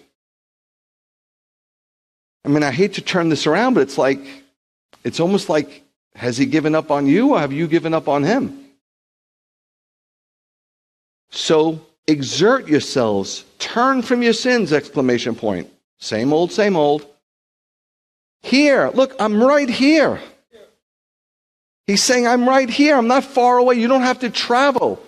I 2.44 2.48
mean, 2.48 2.62
I 2.62 2.70
hate 2.70 2.94
to 2.94 3.02
turn 3.02 3.28
this 3.28 3.46
around, 3.46 3.74
but 3.74 3.82
it's 3.82 3.98
like 3.98 4.20
it's 5.04 5.20
almost 5.20 5.48
like 5.48 5.82
has 6.14 6.36
he 6.36 6.46
given 6.46 6.74
up 6.74 6.90
on 6.90 7.06
you 7.06 7.34
or 7.34 7.40
have 7.40 7.52
you 7.52 7.66
given 7.68 7.94
up 7.94 8.08
on 8.08 8.22
him? 8.22 8.69
So 11.30 11.80
exert 12.06 12.68
yourselves, 12.68 13.44
turn 13.58 14.02
from 14.02 14.22
your 14.22 14.32
sins 14.32 14.72
exclamation 14.72 15.34
point. 15.34 15.70
Same 15.98 16.32
old, 16.32 16.52
same 16.52 16.76
old. 16.76 17.06
Here, 18.42 18.90
look, 18.94 19.14
I'm 19.20 19.42
right 19.42 19.68
here. 19.68 20.20
He's 21.86 22.02
saying, 22.02 22.26
I'm 22.26 22.48
right 22.48 22.70
here. 22.70 22.96
I'm 22.96 23.08
not 23.08 23.24
far 23.24 23.58
away. 23.58 23.74
You 23.74 23.88
don't 23.88 24.02
have 24.02 24.20
to 24.20 24.30
travel. 24.30 25.02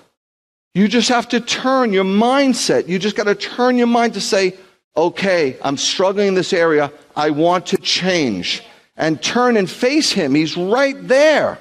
You 0.74 0.88
just 0.88 1.08
have 1.10 1.28
to 1.28 1.40
turn 1.40 1.92
your 1.92 2.04
mindset. 2.04 2.88
You 2.88 2.98
just 2.98 3.16
got 3.16 3.24
to 3.24 3.34
turn 3.34 3.76
your 3.76 3.86
mind 3.86 4.14
to 4.14 4.20
say, 4.20 4.56
okay, 4.96 5.56
I'm 5.62 5.76
struggling 5.76 6.28
in 6.28 6.34
this 6.34 6.52
area. 6.52 6.92
I 7.14 7.30
want 7.30 7.66
to 7.66 7.76
change. 7.76 8.62
And 8.96 9.22
turn 9.22 9.56
and 9.56 9.70
face 9.70 10.12
him. 10.12 10.34
He's 10.34 10.56
right 10.56 10.96
there. 11.06 11.58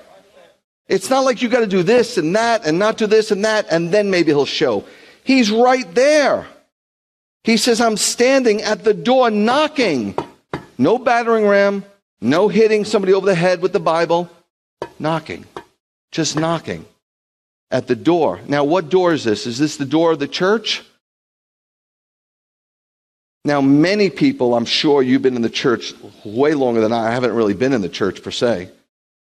It's 0.91 1.09
not 1.09 1.21
like 1.21 1.41
you 1.41 1.47
got 1.47 1.61
to 1.61 1.67
do 1.67 1.83
this 1.83 2.17
and 2.17 2.35
that 2.35 2.65
and 2.65 2.77
not 2.77 2.97
do 2.97 3.07
this 3.07 3.31
and 3.31 3.45
that, 3.45 3.65
and 3.71 3.93
then 3.93 4.11
maybe 4.11 4.31
he'll 4.31 4.45
show. 4.45 4.83
He's 5.23 5.49
right 5.49 5.89
there. 5.95 6.45
He 7.45 7.55
says, 7.55 7.79
I'm 7.79 7.95
standing 7.95 8.61
at 8.61 8.83
the 8.83 8.93
door 8.93 9.31
knocking. 9.31 10.17
No 10.77 10.97
battering 10.97 11.47
ram, 11.47 11.85
no 12.19 12.49
hitting 12.49 12.83
somebody 12.83 13.13
over 13.13 13.25
the 13.25 13.35
head 13.35 13.61
with 13.61 13.71
the 13.71 13.79
Bible 13.79 14.29
knocking, 14.99 15.45
just 16.11 16.35
knocking 16.35 16.85
at 17.71 17.87
the 17.87 17.95
door. 17.95 18.41
Now, 18.45 18.65
what 18.65 18.89
door 18.89 19.13
is 19.13 19.23
this? 19.23 19.47
Is 19.47 19.57
this 19.57 19.77
the 19.77 19.85
door 19.85 20.11
of 20.11 20.19
the 20.19 20.27
church? 20.27 20.83
Now, 23.45 23.61
many 23.61 24.09
people, 24.09 24.55
I'm 24.55 24.65
sure 24.65 25.01
you've 25.01 25.21
been 25.21 25.37
in 25.37 25.41
the 25.41 25.49
church 25.49 25.93
way 26.25 26.53
longer 26.53 26.81
than 26.81 26.91
I. 26.91 27.07
I 27.07 27.11
haven't 27.11 27.33
really 27.33 27.53
been 27.53 27.71
in 27.71 27.81
the 27.81 27.89
church 27.89 28.21
per 28.21 28.31
se. 28.31 28.69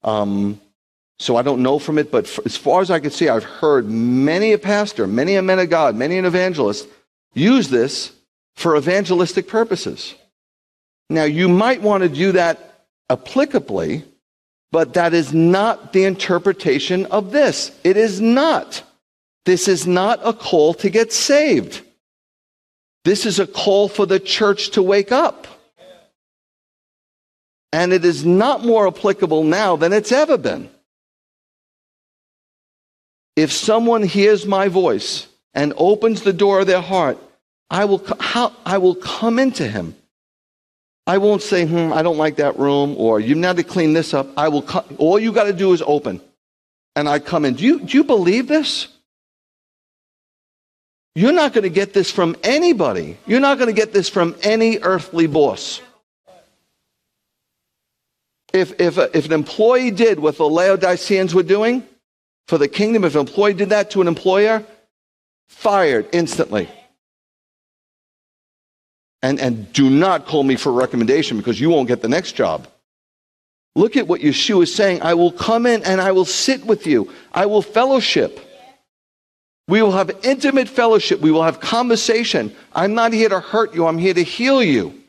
Um, 0.04 0.60
so 1.22 1.36
I 1.36 1.42
don't 1.42 1.64
know 1.64 1.80
from 1.80 1.98
it, 1.98 2.12
but 2.12 2.26
as 2.46 2.58
far 2.58 2.82
as 2.82 2.92
I 2.92 3.00
can 3.00 3.12
see, 3.12 3.30
I've 3.30 3.44
heard 3.44 3.88
many 3.88 4.54
a 4.54 4.58
pastor, 4.58 5.08
many 5.08 5.36
a 5.36 5.42
man 5.42 5.60
of 5.60 5.70
God, 5.70 5.96
many 5.96 6.18
an 6.18 6.26
evangelist 6.26 6.88
use 7.34 7.70
this 7.70 8.12
for 8.56 8.76
evangelistic 8.76 9.48
purposes. 9.48 10.16
Now, 11.10 11.24
you 11.24 11.48
might 11.48 11.82
want 11.82 12.04
to 12.04 12.10
do 12.10 12.34
that 12.34 12.86
applicably 13.10 14.04
but 14.72 14.94
that 14.94 15.14
is 15.14 15.34
not 15.34 15.94
the 15.94 16.06
interpretation 16.06 17.06
of 17.08 17.32
this. 17.32 17.78
It 17.84 17.98
is 17.98 18.22
not. 18.22 18.84
This 19.46 19.68
is 19.68 19.86
not 19.86 20.20
a 20.24 20.34
call 20.34 20.74
to 20.76 20.90
get 20.90 21.12
saved. 21.12 21.82
This 23.04 23.26
is 23.26 23.40
a 23.40 23.48
call 23.48 23.90
for 23.90 24.06
the 24.06 24.20
church 24.20 24.72
to 24.72 24.82
wake 24.82 25.12
up. 25.12 25.48
And 27.74 27.94
it 27.94 28.06
is 28.06 28.26
not 28.26 28.66
more 28.66 28.88
applicable 28.88 29.44
now 29.44 29.76
than 29.76 29.94
it's 29.94 30.12
ever 30.12 30.38
been. 30.38 30.70
If 33.36 33.52
someone 33.52 34.04
hears 34.04 34.46
my 34.46 34.68
voice 34.68 35.28
and 35.54 35.74
opens 35.78 36.22
the 36.22 36.34
door 36.34 36.62
of 36.62 36.68
their 36.68 36.82
heart, 36.82 37.18
I 37.70 37.86
will, 37.86 38.06
I 38.66 38.78
will 38.78 38.96
come 38.96 39.40
into 39.40 39.68
him 39.68 39.96
I 41.08 41.18
won't 41.18 41.42
say, 41.42 41.66
hmm, 41.66 41.92
I 41.92 42.04
don't 42.04 42.18
like 42.18 42.36
that 42.38 42.60
room, 42.60 42.96
or 42.98 43.20
you 43.20 43.36
need 43.36 43.58
to 43.58 43.64
clean 43.64 43.94
this 43.94 44.14
up. 44.14 44.28
I 44.38 44.50
will 44.50 44.62
come, 44.62 44.86
all 44.98 45.20
you 45.20 45.32
got 45.32 45.46
to 45.46 45.54
do 45.54 45.74
is 45.74 45.82
open. 45.82 46.22
And 46.96 47.10
I 47.10 47.20
come 47.20 47.46
in. 47.46 47.56
Do 47.56 47.66
you, 47.66 47.80
do 47.80 47.98
you 47.98 48.04
believe 48.04 48.48
this? 48.48 48.88
You're 51.16 51.34
not 51.34 51.54
going 51.54 51.64
to 51.64 51.70
get 51.70 51.94
this 51.94 52.12
from 52.12 52.36
anybody. 52.44 53.18
You're 53.26 53.40
not 53.40 53.58
going 53.58 53.68
to 53.68 53.74
get 53.74 53.94
this 53.94 54.10
from 54.10 54.36
any 54.42 54.78
earthly 54.80 55.28
boss. 55.28 55.82
If, 58.54 58.80
if, 58.80 58.98
if 58.98 59.26
an 59.26 59.34
employee 59.34 59.92
did 59.92 60.20
what 60.20 60.38
the 60.38 60.48
Laodiceans 60.48 61.34
were 61.34 61.44
doing 61.44 61.86
for 62.48 62.58
the 62.58 62.68
kingdom, 62.68 63.04
if 63.04 63.16
an 63.16 63.22
employee 63.22 63.54
did 63.54 63.70
that 63.70 63.92
to 63.92 64.02
an 64.02 64.08
employer, 64.08 64.64
fired 65.48 66.08
instantly. 66.12 66.70
And, 69.22 69.40
and 69.40 69.72
do 69.74 69.90
not 69.90 70.26
call 70.26 70.44
me 70.44 70.56
for 70.56 70.70
a 70.70 70.74
recommendation 70.74 71.38
because 71.38 71.60
you 71.60 71.70
won't 71.70 71.88
get 71.88 72.02
the 72.02 72.10
next 72.10 72.34
job. 72.34 72.68
Look 73.76 73.96
at 73.96 74.08
what 74.08 74.22
Yeshua 74.22 74.64
is 74.64 74.76
saying. 74.76 75.02
I 75.02 75.14
will 75.14 75.32
come 75.32 75.66
in 75.66 75.84
and 75.84 76.02
I 76.02 76.12
will 76.12 76.26
sit 76.26 76.66
with 76.66 76.86
you. 76.88 77.12
I 77.32 77.46
will 77.46 77.62
fellowship. 77.62 78.40
We 79.68 79.82
will 79.82 79.92
have 79.92 80.12
intimate 80.24 80.68
fellowship. 80.68 81.22
We 81.22 81.32
will 81.32 81.44
have 81.44 81.60
conversation. 81.62 82.54
I'm 82.74 82.94
not 82.94 83.14
here 83.14 83.30
to 83.30 83.40
hurt 83.40 83.74
you. 83.74 83.88
I'm 83.88 83.98
here 83.98 84.14
to 84.14 84.24
heal 84.24 84.62
you. 84.62 85.02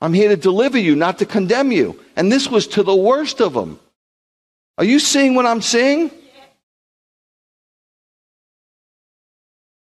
I'm 0.00 0.12
here 0.12 0.28
to 0.28 0.36
deliver 0.36 0.78
you, 0.78 0.94
not 0.94 1.18
to 1.18 1.26
condemn 1.26 1.72
you. 1.72 1.98
And 2.14 2.30
this 2.30 2.48
was 2.48 2.66
to 2.68 2.82
the 2.82 2.94
worst 2.94 3.40
of 3.40 3.54
them. 3.54 3.80
Are 4.78 4.84
you 4.84 5.00
seeing 5.00 5.34
what 5.34 5.46
I'm 5.46 5.62
seeing? 5.62 6.10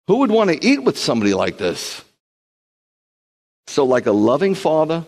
Who 0.08 0.18
would 0.18 0.32
want 0.32 0.50
to 0.50 0.66
eat 0.66 0.84
with 0.84 0.98
somebody 0.98 1.34
like 1.34 1.58
this? 1.58 2.04
So, 3.68 3.86
like 3.86 4.06
a 4.06 4.12
loving 4.12 4.56
father, 4.56 5.06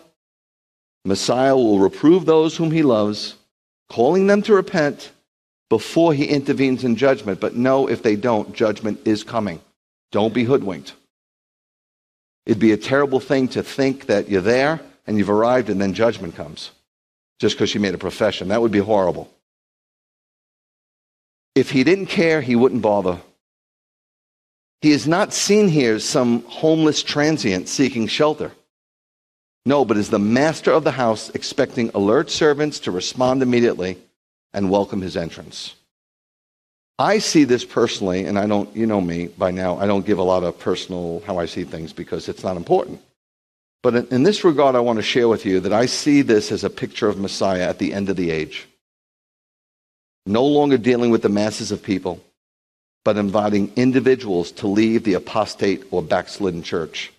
Messiah 1.04 1.56
will 1.56 1.78
reprove 1.78 2.26
those 2.26 2.56
whom 2.56 2.70
he 2.70 2.82
loves, 2.82 3.36
calling 3.88 4.26
them 4.26 4.42
to 4.42 4.54
repent 4.54 5.10
before 5.70 6.12
he 6.12 6.26
intervenes 6.26 6.84
in 6.84 6.96
judgment. 6.96 7.40
But 7.40 7.56
no, 7.56 7.88
if 7.88 8.02
they 8.02 8.16
don't, 8.16 8.54
judgment 8.54 9.00
is 9.06 9.24
coming. 9.24 9.60
Don't 10.12 10.34
be 10.34 10.44
hoodwinked. 10.44 10.92
It'd 12.44 12.60
be 12.60 12.72
a 12.72 12.76
terrible 12.76 13.20
thing 13.20 13.48
to 13.48 13.62
think 13.62 14.06
that 14.06 14.28
you're 14.28 14.40
there 14.42 14.80
and 15.06 15.16
you've 15.16 15.30
arrived 15.30 15.70
and 15.70 15.80
then 15.80 15.94
judgment 15.94 16.34
comes 16.34 16.70
just 17.38 17.56
because 17.56 17.74
you 17.74 17.80
made 17.80 17.94
a 17.94 17.98
profession. 17.98 18.48
That 18.48 18.60
would 18.60 18.72
be 18.72 18.78
horrible. 18.80 19.32
If 21.54 21.70
he 21.70 21.84
didn't 21.84 22.06
care, 22.06 22.42
he 22.42 22.54
wouldn't 22.56 22.82
bother 22.82 23.20
he 24.82 24.92
is 24.92 25.06
not 25.06 25.32
seen 25.32 25.68
here 25.68 25.96
as 25.96 26.04
some 26.04 26.42
homeless 26.44 27.02
transient 27.02 27.68
seeking 27.68 28.06
shelter. 28.06 28.52
No, 29.66 29.84
but 29.84 29.98
as 29.98 30.08
the 30.08 30.18
master 30.18 30.72
of 30.72 30.84
the 30.84 30.92
house, 30.92 31.30
expecting 31.30 31.90
alert 31.94 32.30
servants 32.30 32.80
to 32.80 32.90
respond 32.90 33.42
immediately 33.42 33.98
and 34.54 34.70
welcome 34.70 35.02
his 35.02 35.16
entrance. 35.16 35.74
I 36.98 37.18
see 37.18 37.44
this 37.44 37.64
personally, 37.64 38.24
and 38.24 38.38
I 38.38 38.46
don't, 38.46 38.74
you 38.74 38.86
know 38.86 39.00
me 39.00 39.28
by 39.28 39.50
now, 39.50 39.78
I 39.78 39.86
don't 39.86 40.04
give 40.04 40.18
a 40.18 40.22
lot 40.22 40.44
of 40.44 40.58
personal 40.58 41.22
how 41.26 41.38
I 41.38 41.46
see 41.46 41.64
things 41.64 41.92
because 41.92 42.28
it's 42.28 42.44
not 42.44 42.56
important. 42.56 43.00
But 43.82 43.94
in, 43.94 44.06
in 44.08 44.22
this 44.22 44.44
regard, 44.44 44.74
I 44.74 44.80
want 44.80 44.98
to 44.98 45.02
share 45.02 45.28
with 45.28 45.46
you 45.46 45.60
that 45.60 45.72
I 45.72 45.86
see 45.86 46.22
this 46.22 46.52
as 46.52 46.64
a 46.64 46.70
picture 46.70 47.08
of 47.08 47.18
Messiah 47.18 47.68
at 47.68 47.78
the 47.78 47.94
end 47.94 48.08
of 48.08 48.16
the 48.16 48.30
age. 48.30 48.66
No 50.26 50.44
longer 50.44 50.76
dealing 50.76 51.10
with 51.10 51.22
the 51.22 51.28
masses 51.30 51.72
of 51.72 51.82
people, 51.82 52.22
but 53.04 53.16
inviting 53.16 53.72
individuals 53.76 54.52
to 54.52 54.66
leave 54.66 55.04
the 55.04 55.14
apostate 55.14 55.84
or 55.90 56.02
backslidden 56.02 56.62
church 56.62 57.12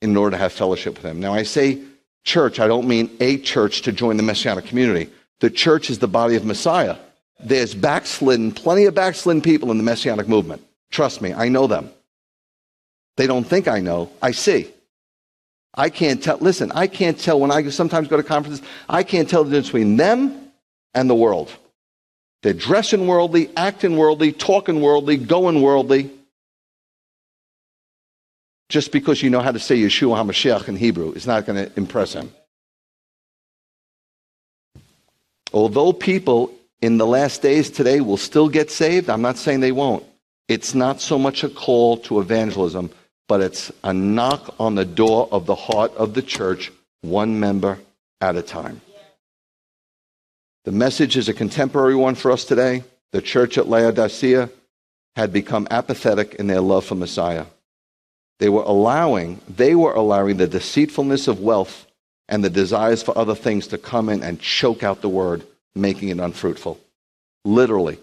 in 0.00 0.16
order 0.16 0.32
to 0.32 0.42
have 0.42 0.52
fellowship 0.52 0.94
with 0.96 1.04
him. 1.04 1.20
Now, 1.20 1.32
I 1.32 1.44
say 1.44 1.80
church, 2.24 2.58
I 2.58 2.66
don't 2.66 2.88
mean 2.88 3.10
a 3.20 3.38
church 3.38 3.82
to 3.82 3.92
join 3.92 4.16
the 4.16 4.22
messianic 4.22 4.66
community. 4.66 5.10
The 5.40 5.50
church 5.50 5.90
is 5.90 6.00
the 6.00 6.08
body 6.08 6.34
of 6.34 6.44
Messiah. 6.44 6.96
There's 7.40 7.74
backslidden, 7.74 8.52
plenty 8.52 8.84
of 8.84 8.94
backslidden 8.94 9.42
people 9.42 9.70
in 9.70 9.76
the 9.76 9.84
messianic 9.84 10.28
movement. 10.28 10.64
Trust 10.90 11.20
me, 11.22 11.32
I 11.32 11.48
know 11.48 11.66
them. 11.66 11.90
They 13.16 13.26
don't 13.26 13.44
think 13.44 13.68
I 13.68 13.80
know, 13.80 14.10
I 14.20 14.32
see. 14.32 14.70
I 15.74 15.88
can't 15.88 16.22
tell, 16.22 16.38
listen, 16.38 16.70
I 16.72 16.86
can't 16.86 17.18
tell 17.18 17.40
when 17.40 17.50
I 17.50 17.68
sometimes 17.70 18.08
go 18.08 18.16
to 18.16 18.22
conferences, 18.22 18.64
I 18.88 19.02
can't 19.02 19.28
tell 19.28 19.44
the 19.44 19.50
difference 19.50 19.68
between 19.68 19.96
them 19.96 20.52
and 20.94 21.08
the 21.08 21.14
world. 21.14 21.50
They're 22.42 22.52
dressing 22.52 23.06
worldly, 23.06 23.50
acting 23.56 23.96
worldly, 23.96 24.32
talking 24.32 24.80
worldly, 24.80 25.16
going 25.16 25.62
worldly. 25.62 26.10
Just 28.68 28.90
because 28.90 29.22
you 29.22 29.30
know 29.30 29.40
how 29.40 29.52
to 29.52 29.60
say 29.60 29.78
Yeshua 29.78 30.16
HaMashiach 30.16 30.68
in 30.68 30.76
Hebrew 30.76 31.12
is 31.12 31.26
not 31.26 31.46
going 31.46 31.66
to 31.66 31.72
impress 31.76 32.14
him. 32.14 32.32
Although 35.52 35.92
people 35.92 36.52
in 36.80 36.96
the 36.96 37.06
last 37.06 37.42
days 37.42 37.70
today 37.70 38.00
will 38.00 38.16
still 38.16 38.48
get 38.48 38.70
saved, 38.70 39.08
I'm 39.08 39.22
not 39.22 39.36
saying 39.36 39.60
they 39.60 39.72
won't. 39.72 40.04
It's 40.48 40.74
not 40.74 41.00
so 41.00 41.18
much 41.18 41.44
a 41.44 41.48
call 41.48 41.98
to 41.98 42.20
evangelism, 42.20 42.90
but 43.28 43.40
it's 43.40 43.70
a 43.84 43.92
knock 43.92 44.54
on 44.58 44.74
the 44.74 44.84
door 44.84 45.28
of 45.30 45.46
the 45.46 45.54
heart 45.54 45.94
of 45.96 46.14
the 46.14 46.22
church, 46.22 46.72
one 47.02 47.38
member 47.38 47.78
at 48.20 48.36
a 48.36 48.42
time. 48.42 48.80
The 50.64 50.72
message 50.72 51.16
is 51.16 51.28
a 51.28 51.34
contemporary 51.34 51.96
one 51.96 52.14
for 52.14 52.30
us 52.30 52.44
today. 52.44 52.84
The 53.10 53.22
church 53.22 53.58
at 53.58 53.68
Laodicea 53.68 54.48
had 55.16 55.32
become 55.32 55.66
apathetic 55.70 56.34
in 56.34 56.46
their 56.46 56.60
love 56.60 56.84
for 56.84 56.94
Messiah. 56.94 57.46
They 58.38 58.48
were 58.48 58.62
allowing, 58.62 59.40
they 59.48 59.74
were 59.74 59.92
allowing 59.92 60.36
the 60.36 60.46
deceitfulness 60.46 61.28
of 61.28 61.40
wealth 61.40 61.86
and 62.28 62.42
the 62.42 62.50
desires 62.50 63.02
for 63.02 63.16
other 63.16 63.34
things 63.34 63.66
to 63.68 63.78
come 63.78 64.08
in 64.08 64.22
and 64.22 64.40
choke 64.40 64.82
out 64.82 65.00
the 65.00 65.08
word, 65.08 65.44
making 65.74 66.08
it 66.08 66.18
unfruitful. 66.18 66.80
Literally. 67.44 67.98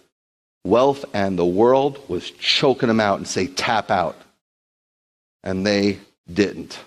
Wealth 0.65 1.05
and 1.13 1.39
the 1.39 1.45
world 1.45 1.99
was 2.09 2.29
choking 2.31 2.87
them 2.87 2.99
out 2.99 3.17
and 3.17 3.27
say, 3.27 3.47
tap 3.47 3.89
out. 3.89 4.17
And 5.43 5.65
they 5.65 5.99
didn't. 6.31 6.77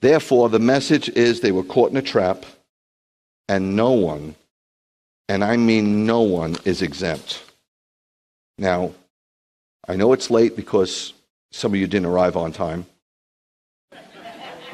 Therefore, 0.00 0.48
the 0.48 0.60
message 0.60 1.08
is 1.08 1.40
they 1.40 1.52
were 1.52 1.64
caught 1.64 1.90
in 1.90 1.96
a 1.96 2.02
trap, 2.02 2.44
and 3.48 3.76
no 3.76 3.92
one, 3.92 4.34
and 5.28 5.44
I 5.44 5.56
mean 5.56 6.06
no 6.06 6.22
one, 6.22 6.56
is 6.64 6.82
exempt. 6.82 7.42
Now, 8.58 8.92
I 9.86 9.96
know 9.96 10.12
it's 10.12 10.30
late 10.30 10.56
because 10.56 11.12
some 11.52 11.72
of 11.72 11.78
you 11.78 11.86
didn't 11.86 12.06
arrive 12.06 12.36
on 12.36 12.52
time. 12.52 12.86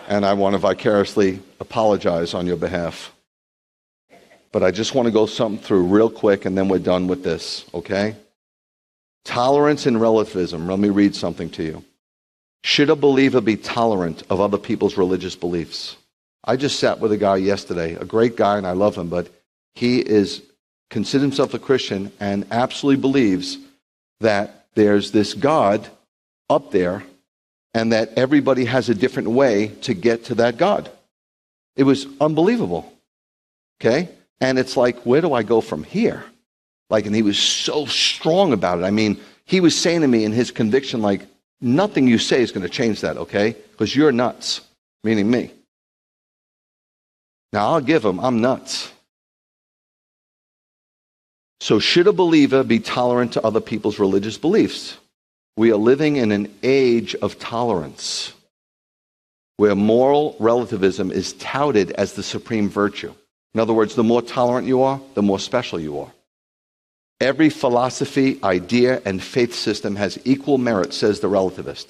And 0.09 0.27
I 0.27 0.35
want 0.35 0.55
to 0.55 0.59
vicariously 0.59 1.41
apologize 1.61 2.35
on 2.35 2.47
your 2.47 2.57
behalf. 2.57 3.12
But 4.51 4.64
I 4.64 4.73
just 4.73 4.95
want 4.95 5.07
to 5.07 5.12
go 5.12 5.27
something 5.27 5.62
through 5.62 5.85
real 5.85 6.11
quick 6.11 6.45
and 6.45 6.59
then 6.59 6.68
we're 6.68 6.81
done 6.81 7.07
with 7.07 7.23
this, 7.23 7.64
okay? 7.73 8.16
Tolerance 9.25 9.87
and 9.87 10.01
relativism. 10.01 10.66
Let 10.66 10.81
me 10.81 10.89
read 10.89 11.14
something 11.14 11.51
to 11.51 11.62
you. 11.62 11.85
Should 12.64 12.91
a 12.91 12.97
believer 12.97 13.41
be 13.41 13.57
tolerant 13.57 14.25
of 14.29 14.41
other 14.41 14.59
people's 14.59 14.97
religious 14.97 15.37
beliefs? 15.37 15.97
I 16.45 16.57
just 16.57 16.78
sat 16.78 17.01
with 17.01 17.12
a 17.12 17.16
guy 17.16 17.36
yesterday, 17.36 17.95
a 17.95 18.05
great 18.05 18.36
guy, 18.36 18.57
and 18.57 18.66
I 18.66 18.72
love 18.72 18.97
him, 18.97 19.09
but 19.09 19.28
he 19.74 20.01
is 20.01 20.43
considers 20.88 21.22
himself 21.22 21.55
a 21.55 21.59
Christian 21.59 22.11
and 22.18 22.47
absolutely 22.51 23.01
believes 23.01 23.59
that 24.20 24.66
there's 24.74 25.12
this 25.12 25.34
God 25.34 25.88
up 26.49 26.72
there 26.72 27.05
and 27.72 27.93
that 27.93 28.12
everybody 28.16 28.64
has 28.64 28.88
a 28.88 28.95
different 28.95 29.30
way 29.30 29.68
to 29.82 29.95
get 29.95 30.24
to 30.26 30.34
that 30.36 30.57
God. 30.57 30.91
It 31.76 31.84
was 31.84 32.07
unbelievable. 32.20 32.93
Okay? 33.80 34.09
And 34.41 34.59
it's 34.59 34.76
like, 34.76 34.99
where 35.07 35.20
do 35.20 35.32
I 35.32 35.43
go 35.43 35.61
from 35.61 35.84
here? 35.84 36.24
Like, 36.88 37.07
and 37.07 37.14
he 37.14 37.22
was 37.22 37.38
so 37.38 37.86
strong 37.86 38.53
about 38.53 38.80
it. 38.80 38.84
I 38.84 38.91
mean, 38.91 39.20
he 39.45 39.61
was 39.61 39.78
saying 39.78 40.01
to 40.01 40.09
me 40.09 40.24
in 40.24 40.32
his 40.32 40.51
conviction, 40.51 41.03
like, 41.03 41.22
nothing 41.61 42.09
you 42.09 42.18
say 42.18 42.43
is 42.43 42.51
going 42.51 42.62
to 42.62 42.68
change 42.68 43.03
that, 43.03 43.16
okay? 43.16 43.55
Because 43.70 43.95
you're 43.95 44.12
nuts, 44.12 44.62
meaning 45.05 45.30
me. 45.30 45.53
Now, 47.53 47.72
I'll 47.72 47.80
give 47.80 48.03
them, 48.03 48.20
I'm 48.20 48.40
nuts. 48.40 48.90
So, 51.61 51.78
should 51.78 52.07
a 52.07 52.12
believer 52.12 52.64
be 52.64 52.78
tolerant 52.78 53.34
to 53.34 53.44
other 53.44 53.61
people's 53.61 53.98
religious 53.98 54.38
beliefs? 54.38 54.96
We 55.57 55.72
are 55.72 55.76
living 55.76 56.16
in 56.16 56.32
an 56.32 56.55
age 56.62 57.14
of 57.16 57.38
tolerance 57.38 58.32
where 59.57 59.74
moral 59.74 60.36
relativism 60.38 61.11
is 61.11 61.34
touted 61.34 61.90
as 61.92 62.14
the 62.14 62.22
supreme 62.22 62.70
virtue. 62.70 63.12
In 63.53 63.61
other 63.61 63.74
words, 63.74 63.94
the 63.94 64.03
more 64.03 64.22
tolerant 64.22 64.66
you 64.66 64.82
are, 64.82 65.01
the 65.14 65.22
more 65.22 65.38
special 65.38 65.78
you 65.78 66.01
are. 66.01 66.11
Every 67.20 67.51
philosophy, 67.51 68.38
idea, 68.42 69.03
and 69.05 69.22
faith 69.22 69.55
system 69.55 69.96
has 69.96 70.18
equal 70.24 70.57
merit, 70.57 70.94
says 70.94 71.20
the 71.20 71.28
relativist, 71.28 71.88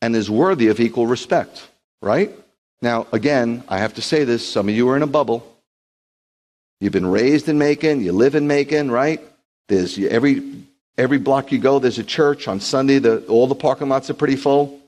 and 0.00 0.16
is 0.16 0.30
worthy 0.30 0.68
of 0.68 0.80
equal 0.80 1.06
respect, 1.06 1.68
right? 2.00 2.34
Now, 2.82 3.06
again, 3.12 3.64
I 3.68 3.78
have 3.78 3.94
to 3.94 4.02
say 4.02 4.24
this 4.24 4.46
some 4.46 4.68
of 4.68 4.74
you 4.74 4.88
are 4.88 4.96
in 4.96 5.02
a 5.02 5.06
bubble. 5.06 5.46
You've 6.80 6.92
been 6.92 7.06
raised 7.06 7.48
in 7.48 7.58
Macon, 7.58 8.02
you 8.02 8.12
live 8.12 8.34
in 8.34 8.46
Macon, 8.46 8.90
right? 8.90 9.20
There's 9.68 9.98
every 9.98 10.42
every 10.98 11.18
block 11.18 11.52
you 11.52 11.58
go, 11.58 11.78
there's 11.78 11.98
a 11.98 12.04
church. 12.04 12.48
On 12.48 12.60
Sunday, 12.60 12.98
the, 12.98 13.24
all 13.26 13.46
the 13.46 13.54
parking 13.54 13.88
lots 13.88 14.10
are 14.10 14.14
pretty 14.14 14.36
full, 14.36 14.80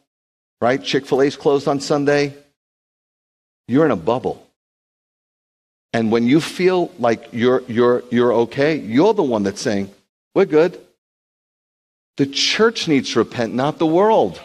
right? 0.61 0.83
Chick 0.83 1.07
fil 1.07 1.23
A's 1.23 1.37
closed 1.37 1.69
on 1.69 1.81
Sunday. 1.81 2.35
You're 3.67 3.85
in 3.85 3.91
a 3.91 3.97
bubble. 3.97 4.45
And 5.93 6.13
when 6.13 6.27
you 6.27 6.41
feel 6.41 6.91
like 6.99 7.29
you're, 7.33 7.63
you're, 7.67 8.03
you're 8.11 8.33
okay, 8.33 8.77
you're 8.77 9.15
the 9.15 9.23
one 9.23 9.43
that's 9.43 9.61
saying, 9.61 9.91
We're 10.35 10.45
good. 10.45 10.79
The 12.17 12.27
church 12.27 12.89
needs 12.89 13.13
to 13.13 13.21
repent, 13.21 13.55
not 13.55 13.79
the 13.79 13.87
world. 13.87 14.41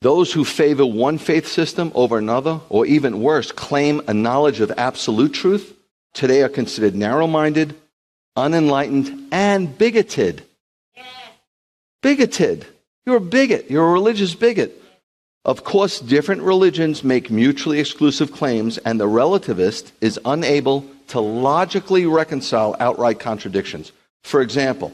Those 0.00 0.32
who 0.32 0.44
favor 0.44 0.86
one 0.86 1.18
faith 1.18 1.48
system 1.48 1.90
over 1.94 2.18
another, 2.18 2.60
or 2.68 2.86
even 2.86 3.20
worse, 3.20 3.50
claim 3.50 4.00
a 4.06 4.14
knowledge 4.14 4.60
of 4.60 4.72
absolute 4.76 5.32
truth, 5.32 5.74
today 6.14 6.42
are 6.42 6.48
considered 6.48 6.94
narrow 6.94 7.26
minded, 7.26 7.74
unenlightened, 8.36 9.28
and 9.32 9.76
bigoted. 9.76 10.44
Bigoted. 12.00 12.64
You're 13.06 13.16
a 13.16 13.20
bigot. 13.20 13.70
You're 13.70 13.88
a 13.88 13.92
religious 13.92 14.34
bigot. 14.34 14.80
Of 15.44 15.64
course, 15.64 15.98
different 15.98 16.42
religions 16.42 17.02
make 17.02 17.30
mutually 17.30 17.80
exclusive 17.80 18.30
claims, 18.30 18.78
and 18.78 19.00
the 19.00 19.08
relativist 19.08 19.90
is 20.00 20.20
unable 20.24 20.84
to 21.08 21.20
logically 21.20 22.06
reconcile 22.06 22.76
outright 22.78 23.18
contradictions. 23.18 23.90
For 24.22 24.42
example, 24.42 24.92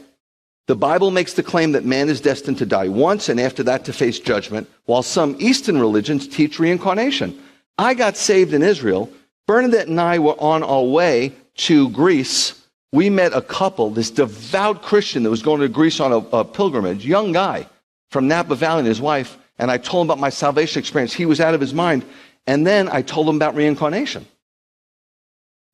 the 0.67 0.75
Bible 0.75 1.11
makes 1.11 1.33
the 1.33 1.43
claim 1.43 1.73
that 1.73 1.85
man 1.85 2.09
is 2.09 2.21
destined 2.21 2.57
to 2.57 2.65
die 2.65 2.87
once 2.87 3.29
and 3.29 3.39
after 3.39 3.61
that 3.63 3.85
to 3.85 3.93
face 3.93 4.19
judgment, 4.19 4.69
while 4.85 5.03
some 5.03 5.35
Eastern 5.39 5.79
religions 5.79 6.27
teach 6.27 6.59
reincarnation. 6.59 7.39
I 7.77 7.93
got 7.93 8.17
saved 8.17 8.53
in 8.53 8.63
Israel. 8.63 9.11
Bernadette 9.47 9.87
and 9.87 10.01
I 10.01 10.17
were 10.17 10.39
on 10.41 10.63
our 10.63 10.83
way 10.83 11.33
to 11.57 11.89
Greece. 11.89 12.59
We 12.91 13.09
met 13.09 13.33
a 13.33 13.41
couple, 13.41 13.91
this 13.91 14.09
devout 14.09 14.81
Christian 14.81 15.23
that 15.23 15.29
was 15.29 15.43
going 15.43 15.61
to 15.61 15.67
Greece 15.67 15.99
on 15.99 16.11
a, 16.11 16.17
a 16.17 16.45
pilgrimage, 16.45 17.05
young 17.05 17.31
guy 17.31 17.67
from 18.09 18.27
Napa 18.27 18.55
Valley 18.55 18.79
and 18.79 18.87
his 18.87 19.01
wife. 19.01 19.37
And 19.59 19.69
I 19.69 19.77
told 19.77 20.05
him 20.05 20.07
about 20.09 20.19
my 20.19 20.29
salvation 20.29 20.79
experience. 20.79 21.13
He 21.13 21.25
was 21.25 21.39
out 21.39 21.53
of 21.53 21.61
his 21.61 21.73
mind. 21.73 22.05
And 22.47 22.65
then 22.65 22.89
I 22.89 23.01
told 23.01 23.29
him 23.29 23.35
about 23.35 23.55
reincarnation. 23.55 24.25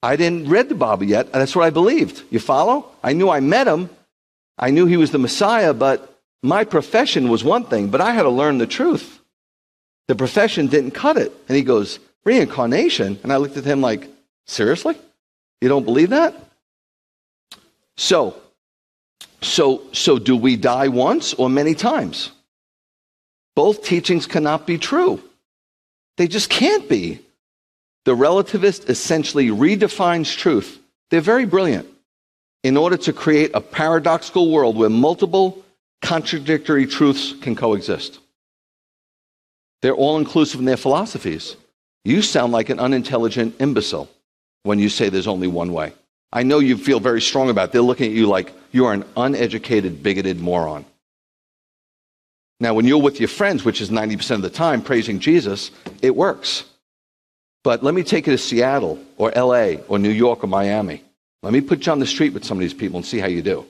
I 0.04 0.16
didn't 0.16 0.50
read 0.50 0.68
the 0.68 0.76
Bible 0.76 1.06
yet, 1.06 1.32
that's 1.32 1.56
what 1.56 1.66
I 1.66 1.70
believed. 1.70 2.24
You 2.32 2.40
follow? 2.40 2.92
I 3.04 3.14
knew 3.14 3.30
I 3.30 3.40
met 3.40 3.68
him, 3.68 3.90
I 4.58 4.72
knew 4.72 4.86
he 4.86 4.98
was 4.98 5.12
the 5.12 5.18
Messiah, 5.18 5.74
but 5.74 6.20
my 6.44 6.64
profession 6.64 7.30
was 7.30 7.44
one 7.44 7.66
thing, 7.66 7.90
but 7.90 8.02
I 8.02 8.12
had 8.12 8.24
to 8.24 8.30
learn 8.30 8.58
the 8.58 8.68
truth. 8.68 9.20
The 10.08 10.16
profession 10.16 10.68
didn't 10.68 10.92
cut 10.92 11.18
it. 11.18 11.32
And 11.48 11.56
he 11.56 11.64
goes, 11.64 12.00
Reincarnation? 12.26 13.20
And 13.24 13.32
I 13.32 13.38
looked 13.38 13.58
at 13.58 13.64
him 13.64 13.82
like, 13.82 14.08
Seriously? 14.46 14.96
You 15.62 15.70
don't 15.70 15.86
believe 15.86 16.10
that? 16.10 16.36
So, 17.98 18.36
so, 19.42 19.84
so 19.92 20.18
do 20.18 20.36
we 20.36 20.56
die 20.56 20.88
once 20.88 21.34
or 21.36 21.50
many 21.50 21.76
times? 21.76 22.32
Both 23.56 23.84
teachings 23.84 24.26
cannot 24.26 24.66
be 24.66 24.78
true. 24.78 25.22
They 26.18 26.28
just 26.28 26.50
can't 26.50 26.90
be. 26.90 27.20
The 28.06 28.16
relativist 28.16 28.90
essentially 28.90 29.50
redefines 29.50 30.36
truth. 30.36 30.80
They're 31.10 31.22
very 31.22 31.46
brilliant 31.46 31.88
in 32.64 32.78
order 32.78 32.98
to 32.98 33.14
create 33.14 33.52
a 33.54 33.62
paradoxical 33.62 34.52
world 34.52 34.78
where 34.78 34.90
multiple 34.90 35.64
contradictory 36.02 36.86
truths 36.86 37.34
can 37.42 37.56
coexist. 37.56 38.20
They're 39.82 39.96
all 39.96 40.18
inclusive 40.18 40.60
in 40.60 40.66
their 40.66 40.78
philosophies. 40.78 41.56
You 42.04 42.22
sound 42.22 42.52
like 42.52 42.70
an 42.70 42.80
unintelligent 42.80 43.56
imbecile 43.60 44.10
when 44.64 44.80
you 44.80 44.90
say 44.90 45.10
there's 45.10 45.28
only 45.28 45.48
one 45.48 45.74
way. 45.74 45.94
I 46.34 46.44
know 46.44 46.60
you 46.60 46.78
feel 46.78 47.00
very 47.00 47.22
strong 47.22 47.50
about 47.50 47.70
it. 47.70 47.72
They're 47.74 47.82
looking 47.82 48.12
at 48.12 48.18
you 48.18 48.28
like 48.28 48.54
you 48.72 48.86
are 48.86 48.94
an 48.94 49.06
uneducated, 49.18 50.02
bigoted 50.02 50.40
moron. 50.40 50.86
Now, 52.60 52.76
when 52.76 52.86
you're 52.86 53.02
with 53.02 53.20
your 53.20 53.28
friends, 53.28 53.66
which 53.66 53.82
is 53.82 53.90
90% 53.90 54.36
of 54.36 54.42
the 54.44 54.50
time, 54.50 54.84
praising 54.84 55.20
Jesus, 55.20 55.72
it 56.02 56.16
works. 56.16 56.64
But 57.64 57.84
let 57.84 57.94
me 57.94 58.04
take 58.04 58.28
you 58.28 58.34
to 58.34 58.38
Seattle 58.38 59.00
or 59.18 59.32
LA 59.36 59.82
or 59.88 59.98
New 59.98 60.12
York 60.12 60.44
or 60.44 60.48
Miami. 60.48 61.04
Let 61.44 61.54
me 61.54 61.62
put 61.62 61.86
you 61.86 61.92
on 61.92 62.00
the 62.00 62.06
street 62.06 62.34
with 62.34 62.46
some 62.46 62.58
of 62.58 62.62
these 62.62 62.74
people 62.74 62.98
and 62.98 63.06
see 63.06 63.20
how 63.20 63.28
you 63.28 63.42
do. 63.42 63.66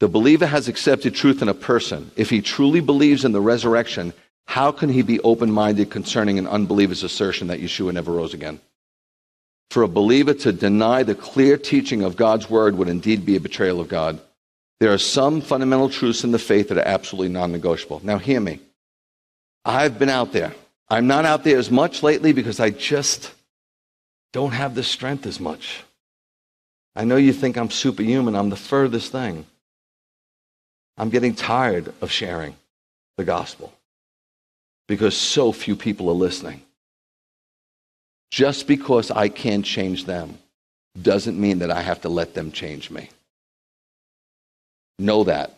The 0.00 0.08
believer 0.08 0.46
has 0.46 0.68
accepted 0.68 1.14
truth 1.14 1.40
in 1.40 1.48
a 1.48 1.54
person. 1.54 2.10
If 2.16 2.28
he 2.28 2.42
truly 2.42 2.80
believes 2.80 3.24
in 3.24 3.32
the 3.32 3.40
resurrection, 3.40 4.12
how 4.46 4.70
can 4.72 4.90
he 4.90 5.02
be 5.02 5.20
open 5.20 5.50
minded 5.50 5.90
concerning 5.90 6.38
an 6.38 6.46
unbeliever's 6.46 7.02
assertion 7.02 7.48
that 7.48 7.60
Yeshua 7.60 7.92
never 7.92 8.12
rose 8.12 8.34
again? 8.34 8.60
For 9.70 9.82
a 9.82 9.88
believer 9.88 10.34
to 10.34 10.52
deny 10.52 11.02
the 11.02 11.14
clear 11.14 11.56
teaching 11.56 12.02
of 12.02 12.16
God's 12.16 12.48
word 12.50 12.76
would 12.76 12.88
indeed 12.88 13.24
be 13.24 13.36
a 13.36 13.40
betrayal 13.40 13.80
of 13.80 13.88
God. 13.88 14.20
There 14.80 14.92
are 14.92 14.98
some 14.98 15.40
fundamental 15.40 15.88
truths 15.88 16.24
in 16.24 16.32
the 16.32 16.38
faith 16.38 16.68
that 16.68 16.78
are 16.78 16.86
absolutely 16.86 17.30
non 17.30 17.50
negotiable. 17.50 18.00
Now, 18.04 18.18
hear 18.18 18.40
me. 18.40 18.60
I've 19.64 19.98
been 19.98 20.10
out 20.10 20.32
there. 20.32 20.54
I'm 20.88 21.06
not 21.06 21.24
out 21.24 21.42
there 21.42 21.58
as 21.58 21.70
much 21.70 22.02
lately 22.02 22.32
because 22.32 22.60
I 22.60 22.70
just 22.70 23.32
don't 24.36 24.52
have 24.52 24.74
the 24.74 24.82
strength 24.82 25.24
as 25.24 25.40
much. 25.40 25.82
I 26.94 27.04
know 27.04 27.16
you 27.16 27.32
think 27.32 27.56
I'm 27.56 27.70
superhuman. 27.70 28.36
I'm 28.36 28.50
the 28.50 28.54
furthest 28.72 29.10
thing. 29.10 29.46
I'm 30.98 31.08
getting 31.08 31.34
tired 31.34 31.94
of 32.02 32.10
sharing 32.10 32.54
the 33.16 33.24
gospel 33.24 33.72
because 34.88 35.16
so 35.16 35.52
few 35.52 35.74
people 35.74 36.10
are 36.10 36.24
listening. 36.26 36.60
Just 38.30 38.66
because 38.66 39.10
I 39.10 39.30
can't 39.30 39.64
change 39.64 40.04
them 40.04 40.36
doesn't 41.00 41.40
mean 41.40 41.60
that 41.60 41.70
I 41.70 41.80
have 41.80 42.02
to 42.02 42.10
let 42.10 42.34
them 42.34 42.52
change 42.52 42.90
me. 42.90 43.08
Know 44.98 45.24
that. 45.24 45.56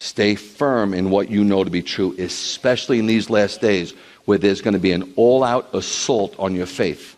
Stay 0.00 0.34
firm 0.34 0.94
in 0.94 1.10
what 1.10 1.30
you 1.30 1.44
know 1.44 1.62
to 1.62 1.70
be 1.70 1.82
true, 1.82 2.12
especially 2.18 2.98
in 2.98 3.06
these 3.06 3.30
last 3.30 3.60
days 3.60 3.94
where 4.24 4.38
there's 4.38 4.62
going 4.62 4.74
to 4.74 4.80
be 4.80 4.90
an 4.90 5.12
all 5.14 5.44
out 5.44 5.72
assault 5.76 6.34
on 6.40 6.56
your 6.56 6.66
faith. 6.66 7.14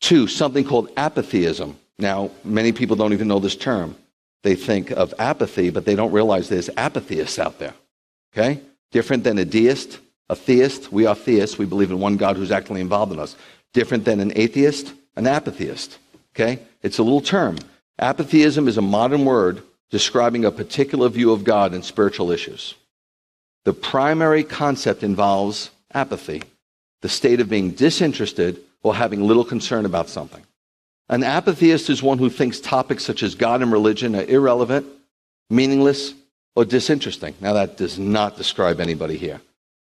Two, 0.00 0.26
something 0.26 0.64
called 0.64 0.90
apatheism. 0.96 1.76
Now, 1.98 2.30
many 2.44 2.72
people 2.72 2.96
don't 2.96 3.12
even 3.12 3.28
know 3.28 3.38
this 3.38 3.56
term. 3.56 3.96
They 4.42 4.54
think 4.54 4.90
of 4.90 5.12
apathy, 5.18 5.70
but 5.70 5.84
they 5.84 5.94
don't 5.94 6.12
realize 6.12 6.48
there's 6.48 6.70
apatheists 6.76 7.38
out 7.38 7.58
there. 7.58 7.74
Okay? 8.32 8.60
Different 8.90 9.24
than 9.24 9.38
a 9.38 9.44
deist, 9.44 9.98
a 10.28 10.36
theist. 10.36 10.90
We 10.90 11.06
are 11.06 11.14
theists. 11.14 11.58
We 11.58 11.66
believe 11.66 11.90
in 11.90 12.00
one 12.00 12.16
God 12.16 12.36
who's 12.36 12.50
actively 12.50 12.80
involved 12.80 13.12
in 13.12 13.18
us. 13.18 13.36
Different 13.74 14.04
than 14.04 14.20
an 14.20 14.32
atheist, 14.34 14.94
an 15.16 15.26
apatheist. 15.26 15.98
Okay? 16.34 16.60
It's 16.82 16.98
a 16.98 17.02
little 17.02 17.20
term. 17.20 17.58
Apatheism 17.98 18.66
is 18.66 18.78
a 18.78 18.82
modern 18.82 19.26
word 19.26 19.62
describing 19.90 20.44
a 20.44 20.50
particular 20.50 21.08
view 21.08 21.32
of 21.32 21.44
God 21.44 21.74
and 21.74 21.84
spiritual 21.84 22.30
issues. 22.30 22.74
The 23.64 23.74
primary 23.74 24.42
concept 24.42 25.02
involves 25.02 25.70
apathy, 25.92 26.42
the 27.02 27.08
state 27.10 27.40
of 27.40 27.50
being 27.50 27.72
disinterested 27.72 28.60
or 28.82 28.94
having 28.94 29.22
little 29.22 29.44
concern 29.44 29.84
about 29.84 30.08
something. 30.08 30.44
An 31.08 31.22
apatheist 31.22 31.90
is 31.90 32.02
one 32.02 32.18
who 32.18 32.30
thinks 32.30 32.60
topics 32.60 33.04
such 33.04 33.22
as 33.22 33.34
God 33.34 33.62
and 33.62 33.72
religion 33.72 34.14
are 34.14 34.24
irrelevant, 34.24 34.86
meaningless, 35.50 36.14
or 36.54 36.64
disinteresting. 36.64 37.34
Now, 37.40 37.54
that 37.54 37.76
does 37.76 37.98
not 37.98 38.36
describe 38.36 38.80
anybody 38.80 39.16
here. 39.16 39.40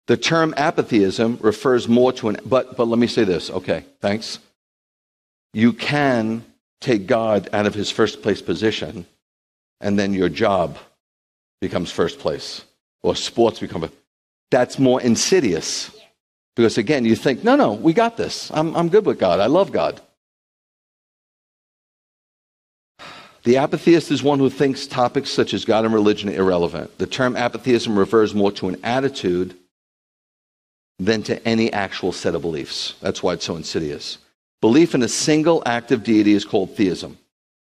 The 0.07 0.17
term 0.17 0.53
apatheism 0.57 1.39
refers 1.41 1.88
more 1.88 2.11
to 2.13 2.29
an, 2.29 2.38
but, 2.45 2.77
but 2.77 2.88
let 2.88 2.99
me 2.99 3.07
say 3.07 3.23
this. 3.23 3.49
Okay, 3.49 3.86
thanks. 4.01 4.39
You 5.53 5.73
can 5.73 6.43
take 6.81 7.07
God 7.07 7.49
out 7.53 7.65
of 7.65 7.73
his 7.73 7.89
first 7.89 8.21
place 8.21 8.41
position, 8.41 9.05
and 9.81 9.97
then 9.97 10.13
your 10.13 10.29
job 10.29 10.77
becomes 11.61 11.91
first 11.91 12.19
place, 12.19 12.63
or 13.01 13.15
sports 13.15 13.59
become, 13.59 13.89
that's 14.51 14.77
more 14.77 15.01
insidious. 15.01 15.91
Because 16.56 16.78
again, 16.78 17.06
you 17.06 17.16
think, 17.16 17.43
no, 17.43 17.56
no, 17.56 17.74
we 17.74 17.93
got 17.93 18.18
this. 18.18 18.49
I'm, 18.53 18.76
I'm 18.76 18.89
good 18.89 19.06
with 19.06 19.20
God. 19.20 19.39
I 19.39 19.47
love 19.47 19.72
God. 19.72 20.01
The 23.43 23.58
apatheist 23.58 24.10
is 24.10 24.24
one 24.24 24.39
who 24.39 24.49
thinks 24.49 24.88
topics 24.88 25.30
such 25.30 25.53
as 25.53 25.66
God 25.66 25.86
and 25.86 25.93
religion 25.93 26.30
are 26.30 26.34
irrelevant. 26.34 26.97
The 26.97 27.06
term 27.06 27.36
apatheism 27.36 27.97
refers 27.97 28.34
more 28.34 28.51
to 28.53 28.70
an 28.70 28.78
attitude 28.84 29.56
than 30.97 31.22
to 31.24 31.45
any 31.47 31.72
actual 31.72 32.12
set 32.12 32.34
of 32.34 32.41
beliefs. 32.41 32.95
That's 33.01 33.22
why 33.22 33.34
it's 33.34 33.45
so 33.45 33.56
insidious. 33.56 34.18
Belief 34.62 34.95
in 34.95 35.03
a 35.03 35.08
single 35.08 35.62
active 35.66 36.03
deity 36.03 36.34
is 36.34 36.45
called 36.45 36.76
theism. 36.76 37.18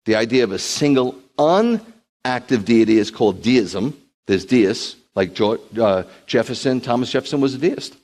The 0.07 0.17
idea 0.17 0.43
of 0.43 0.51
a 0.51 0.59
single 0.59 1.15
unactive 1.39 2.65
deity 2.65 2.99
is 2.99 3.13
called 3.13 3.43
deism. 3.43 3.97
There's 4.27 4.45
deists, 4.45 4.97
like 5.15 5.39
uh, 5.41 6.03
Jefferson. 6.27 6.81
Thomas 6.81 7.13
Jefferson 7.13 7.41
was 7.41 7.55
a 7.55 7.59
deist. 7.59 7.95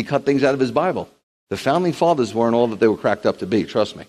He 0.00 0.04
cut 0.04 0.24
things 0.24 0.42
out 0.42 0.54
of 0.54 0.60
his 0.60 0.70
Bible. 0.70 1.10
The 1.50 1.58
founding 1.58 1.92
fathers 1.92 2.32
weren't 2.32 2.54
all 2.54 2.68
that 2.68 2.80
they 2.80 2.88
were 2.88 2.96
cracked 2.96 3.26
up 3.26 3.36
to 3.40 3.46
be, 3.46 3.64
trust 3.64 3.96
me. 3.96 4.06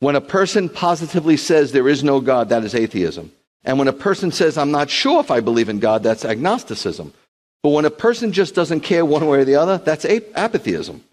When 0.00 0.16
a 0.16 0.20
person 0.20 0.68
positively 0.68 1.36
says 1.36 1.70
there 1.70 1.88
is 1.88 2.02
no 2.02 2.20
God, 2.20 2.48
that 2.48 2.64
is 2.64 2.74
atheism. 2.74 3.30
And 3.62 3.78
when 3.78 3.86
a 3.86 3.92
person 3.92 4.32
says, 4.32 4.58
I'm 4.58 4.72
not 4.72 4.90
sure 4.90 5.20
if 5.20 5.30
I 5.30 5.38
believe 5.38 5.68
in 5.68 5.78
God, 5.78 6.02
that's 6.02 6.24
agnosticism. 6.24 7.14
But 7.62 7.68
when 7.68 7.84
a 7.84 7.90
person 7.90 8.32
just 8.32 8.56
doesn't 8.56 8.80
care 8.80 9.04
one 9.04 9.28
way 9.28 9.38
or 9.38 9.44
the 9.44 9.54
other, 9.54 9.78
that's 9.78 10.04
apatheism. 10.04 11.04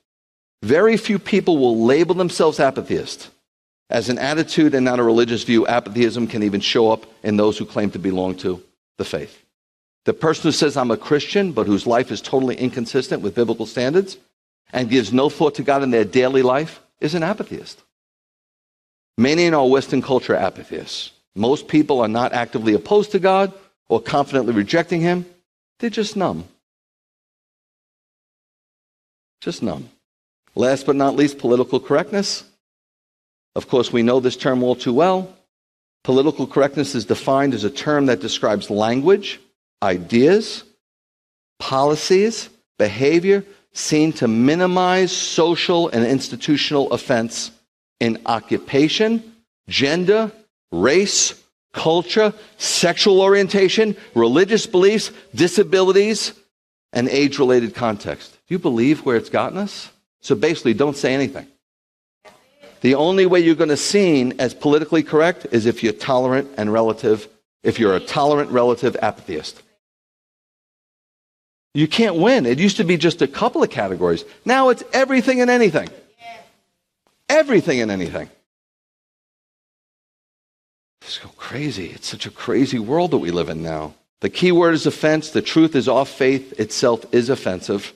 Very 0.63 0.97
few 0.97 1.19
people 1.19 1.59
will 1.59 1.85
label 1.85 2.15
themselves 2.15 2.59
apatheist. 2.59 3.29
As 3.91 4.09
an 4.09 4.17
attitude 4.17 4.73
and 4.73 4.85
not 4.85 4.97
a 4.97 5.03
religious 5.03 5.43
view, 5.43 5.67
apatheism 5.67 6.25
can 6.25 6.41
even 6.41 6.61
show 6.61 6.89
up 6.89 7.05
in 7.21 7.37
those 7.37 7.59
who 7.59 7.65
claim 7.65 7.91
to 7.91 7.99
belong 7.99 8.37
to 8.37 8.63
the 8.97 9.05
faith. 9.05 9.44
The 10.05 10.13
person 10.13 10.43
who 10.43 10.51
says, 10.51 10.77
I'm 10.77 10.91
a 10.91 10.97
Christian, 10.97 11.51
but 11.51 11.67
whose 11.67 11.87
life 11.87 12.11
is 12.11 12.21
totally 12.21 12.55
inconsistent 12.55 13.21
with 13.21 13.35
biblical 13.35 13.65
standards 13.65 14.17
and 14.71 14.89
gives 14.89 15.11
no 15.11 15.29
thought 15.29 15.55
to 15.55 15.63
God 15.63 15.83
in 15.83 15.91
their 15.91 16.05
daily 16.05 16.41
life 16.41 16.79
is 16.99 17.15
an 17.15 17.23
apatheist. 17.23 17.81
Many 19.17 19.45
in 19.45 19.53
our 19.53 19.67
Western 19.67 20.01
culture 20.01 20.35
are 20.35 20.47
apatheists. 20.47 21.11
Most 21.35 21.67
people 21.67 22.01
are 22.01 22.07
not 22.07 22.33
actively 22.33 22.73
opposed 22.73 23.11
to 23.11 23.19
God 23.19 23.53
or 23.89 24.01
confidently 24.01 24.53
rejecting 24.53 25.01
Him. 25.01 25.25
They're 25.79 25.89
just 25.89 26.15
numb. 26.15 26.45
Just 29.41 29.61
numb. 29.61 29.89
Last 30.53 30.85
but 30.85 30.95
not 30.95 31.15
least, 31.15 31.37
political 31.37 31.79
correctness. 31.79 32.43
Of 33.55 33.67
course, 33.67 33.91
we 33.91 34.03
know 34.03 34.19
this 34.19 34.37
term 34.37 34.63
all 34.63 34.75
too 34.75 34.93
well. 34.93 35.33
Political 36.03 36.47
correctness 36.47 36.93
is 36.95 37.05
defined 37.05 37.53
as 37.53 37.63
a 37.63 37.69
term 37.69 38.05
that 38.05 38.19
describes 38.19 38.69
language, 38.69 39.39
ideas, 39.81 40.63
policies, 41.59 42.49
behavior 42.77 43.43
seen 43.73 44.13
to 44.13 44.27
minimize 44.27 45.11
social 45.11 45.89
and 45.89 46.05
institutional 46.05 46.91
offense 46.93 47.51
in 47.99 48.21
occupation, 48.25 49.35
gender, 49.67 50.31
race, 50.71 51.43
culture, 51.73 52.33
sexual 52.57 53.21
orientation, 53.21 53.95
religious 54.13 54.65
beliefs, 54.65 55.11
disabilities, 55.33 56.33
and 56.93 57.09
age 57.09 57.37
related 57.37 57.75
context. 57.75 58.31
Do 58.47 58.55
you 58.55 58.59
believe 58.59 59.05
where 59.05 59.17
it's 59.17 59.29
gotten 59.29 59.57
us? 59.57 59.91
So 60.21 60.35
basically, 60.35 60.73
don't 60.73 60.95
say 60.95 61.13
anything. 61.13 61.47
The 62.81 62.95
only 62.95 63.25
way 63.25 63.41
you're 63.41 63.55
going 63.55 63.69
to 63.69 63.77
seen 63.77 64.39
as 64.39 64.53
politically 64.53 65.03
correct 65.03 65.47
is 65.51 65.65
if 65.65 65.83
you're 65.83 65.93
tolerant 65.93 66.49
and 66.57 66.71
relative, 66.71 67.27
if 67.63 67.79
you're 67.79 67.95
a 67.95 67.99
tolerant 67.99 68.51
relative 68.51 68.95
apatheist. 69.01 69.61
You 71.75 71.89
can't 71.89 72.15
win. 72.15 72.45
It 72.45 72.57
used 72.57 72.77
to 72.77 72.85
be 72.85 72.95
just 72.95 73.21
a 73.21 73.27
couple 73.27 73.61
of 73.61 73.69
categories. 73.69 74.23
Now 74.45 74.69
it's 74.69 74.81
everything 74.93 75.41
and 75.41 75.51
anything. 75.51 75.89
Everything 77.27 77.81
and 77.81 77.91
anything. 77.91 78.29
It's 81.01 81.19
so 81.19 81.27
crazy. 81.35 81.87
It's 81.87 82.07
such 82.07 82.25
a 82.25 82.31
crazy 82.31 82.79
world 82.79 83.11
that 83.11 83.17
we 83.17 83.29
live 83.29 83.49
in 83.49 83.61
now. 83.61 83.93
The 84.21 84.29
key 84.29 84.53
word 84.53 84.73
is 84.73 84.85
offense. 84.85 85.31
The 85.31 85.41
truth 85.41 85.75
is 85.75 85.89
off 85.89 86.07
faith 86.07 86.57
itself 86.61 87.13
is 87.13 87.29
offensive. 87.29 87.91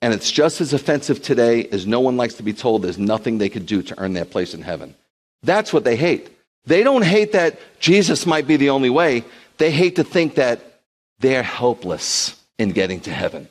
And 0.00 0.12
it's 0.12 0.32
just 0.32 0.60
as 0.60 0.72
offensive 0.72 1.22
today 1.22 1.68
as 1.68 1.86
no 1.86 2.00
one 2.00 2.16
likes 2.16 2.34
to 2.34 2.42
be 2.42 2.52
told 2.52 2.82
there's 2.82 2.98
nothing 2.98 3.38
they 3.38 3.48
could 3.48 3.66
do 3.66 3.82
to 3.82 4.00
earn 4.00 4.14
their 4.14 4.24
place 4.24 4.52
in 4.52 4.62
heaven. 4.62 4.96
That's 5.44 5.72
what 5.72 5.84
they 5.84 5.94
hate. 5.94 6.28
They 6.66 6.82
don't 6.82 7.04
hate 7.04 7.32
that 7.32 7.60
Jesus 7.78 8.26
might 8.26 8.48
be 8.48 8.56
the 8.56 8.70
only 8.70 8.90
way. 8.90 9.22
They 9.58 9.70
hate 9.70 9.94
to 9.94 10.04
think 10.04 10.34
that 10.34 10.80
they're 11.20 11.44
helpless 11.44 12.41
in 12.62 12.70
getting 12.70 13.00
to 13.00 13.12
heaven 13.12 13.48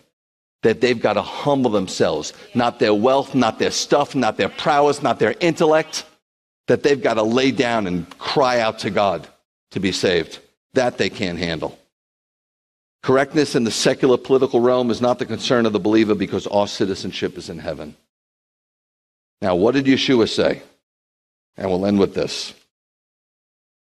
that 0.63 0.81
they've 0.81 1.01
got 1.01 1.13
to 1.13 1.21
humble 1.21 1.71
themselves, 1.71 2.33
not 2.53 2.79
their 2.79 2.93
wealth, 2.93 3.33
not 3.33 3.59
their 3.59 3.71
stuff, 3.71 4.15
not 4.15 4.37
their 4.37 4.49
prowess, 4.49 5.01
not 5.01 5.19
their 5.19 5.35
intellect, 5.39 6.05
that 6.67 6.83
they've 6.83 7.01
got 7.01 7.15
to 7.15 7.23
lay 7.23 7.51
down 7.51 7.87
and 7.87 8.07
cry 8.19 8.59
out 8.59 8.79
to 8.79 8.89
God 8.89 9.27
to 9.71 9.79
be 9.79 9.91
saved. 9.91 10.39
That 10.73 10.97
they 10.97 11.09
can't 11.09 11.39
handle. 11.39 11.77
Correctness 13.03 13.55
in 13.55 13.63
the 13.63 13.71
secular 13.71 14.17
political 14.17 14.59
realm 14.59 14.91
is 14.91 15.01
not 15.01 15.17
the 15.17 15.25
concern 15.25 15.65
of 15.65 15.73
the 15.73 15.79
believer 15.79 16.13
because 16.13 16.45
our 16.47 16.67
citizenship 16.67 17.37
is 17.37 17.49
in 17.49 17.57
heaven. 17.57 17.95
Now, 19.41 19.55
what 19.55 19.73
did 19.73 19.85
Yeshua 19.85 20.29
say? 20.29 20.61
And 21.57 21.69
we'll 21.69 21.87
end 21.87 21.99
with 21.99 22.13
this. 22.13 22.53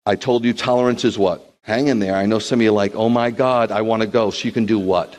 I 0.06 0.14
told 0.14 0.44
you 0.44 0.52
tolerance 0.52 1.04
is 1.04 1.18
what? 1.18 1.51
Hang 1.62 1.86
in 1.86 2.00
there. 2.00 2.16
I 2.16 2.26
know 2.26 2.38
some 2.38 2.58
of 2.58 2.62
you 2.62 2.70
are 2.70 2.74
like, 2.74 2.94
oh 2.94 3.08
my 3.08 3.30
God, 3.30 3.70
I 3.70 3.82
want 3.82 4.02
to 4.02 4.08
go. 4.08 4.32
You 4.32 4.52
can 4.52 4.66
do 4.66 4.78
what? 4.78 5.16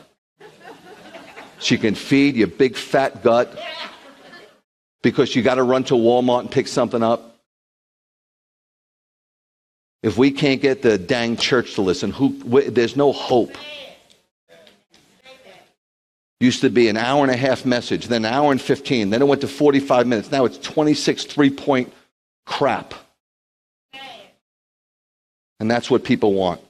She 1.58 1.78
can 1.78 1.94
feed 1.94 2.36
your 2.36 2.48
big 2.48 2.76
fat 2.76 3.22
gut 3.22 3.58
because 5.02 5.34
you 5.34 5.42
got 5.42 5.54
to 5.54 5.62
run 5.62 5.84
to 5.84 5.94
Walmart 5.94 6.40
and 6.40 6.50
pick 6.50 6.68
something 6.68 7.02
up. 7.02 7.36
If 10.02 10.18
we 10.18 10.30
can't 10.30 10.60
get 10.60 10.82
the 10.82 10.98
dang 10.98 11.38
church 11.38 11.76
to 11.76 11.82
listen, 11.82 12.10
who, 12.10 12.38
there's 12.70 12.94
no 12.94 13.10
hope. 13.10 13.56
Used 16.40 16.60
to 16.60 16.68
be 16.68 16.88
an 16.88 16.98
hour 16.98 17.22
and 17.22 17.30
a 17.30 17.36
half 17.36 17.64
message, 17.64 18.08
then 18.08 18.26
an 18.26 18.34
hour 18.34 18.52
and 18.52 18.60
15, 18.60 19.08
then 19.08 19.22
it 19.22 19.24
went 19.24 19.40
to 19.40 19.48
45 19.48 20.06
minutes. 20.06 20.30
Now 20.30 20.44
it's 20.44 20.58
26 20.58 21.24
three 21.24 21.48
point 21.48 21.90
crap. 22.44 22.92
And 25.60 25.70
that's 25.70 25.90
what 25.90 26.04
people 26.04 26.34
want. 26.34 26.60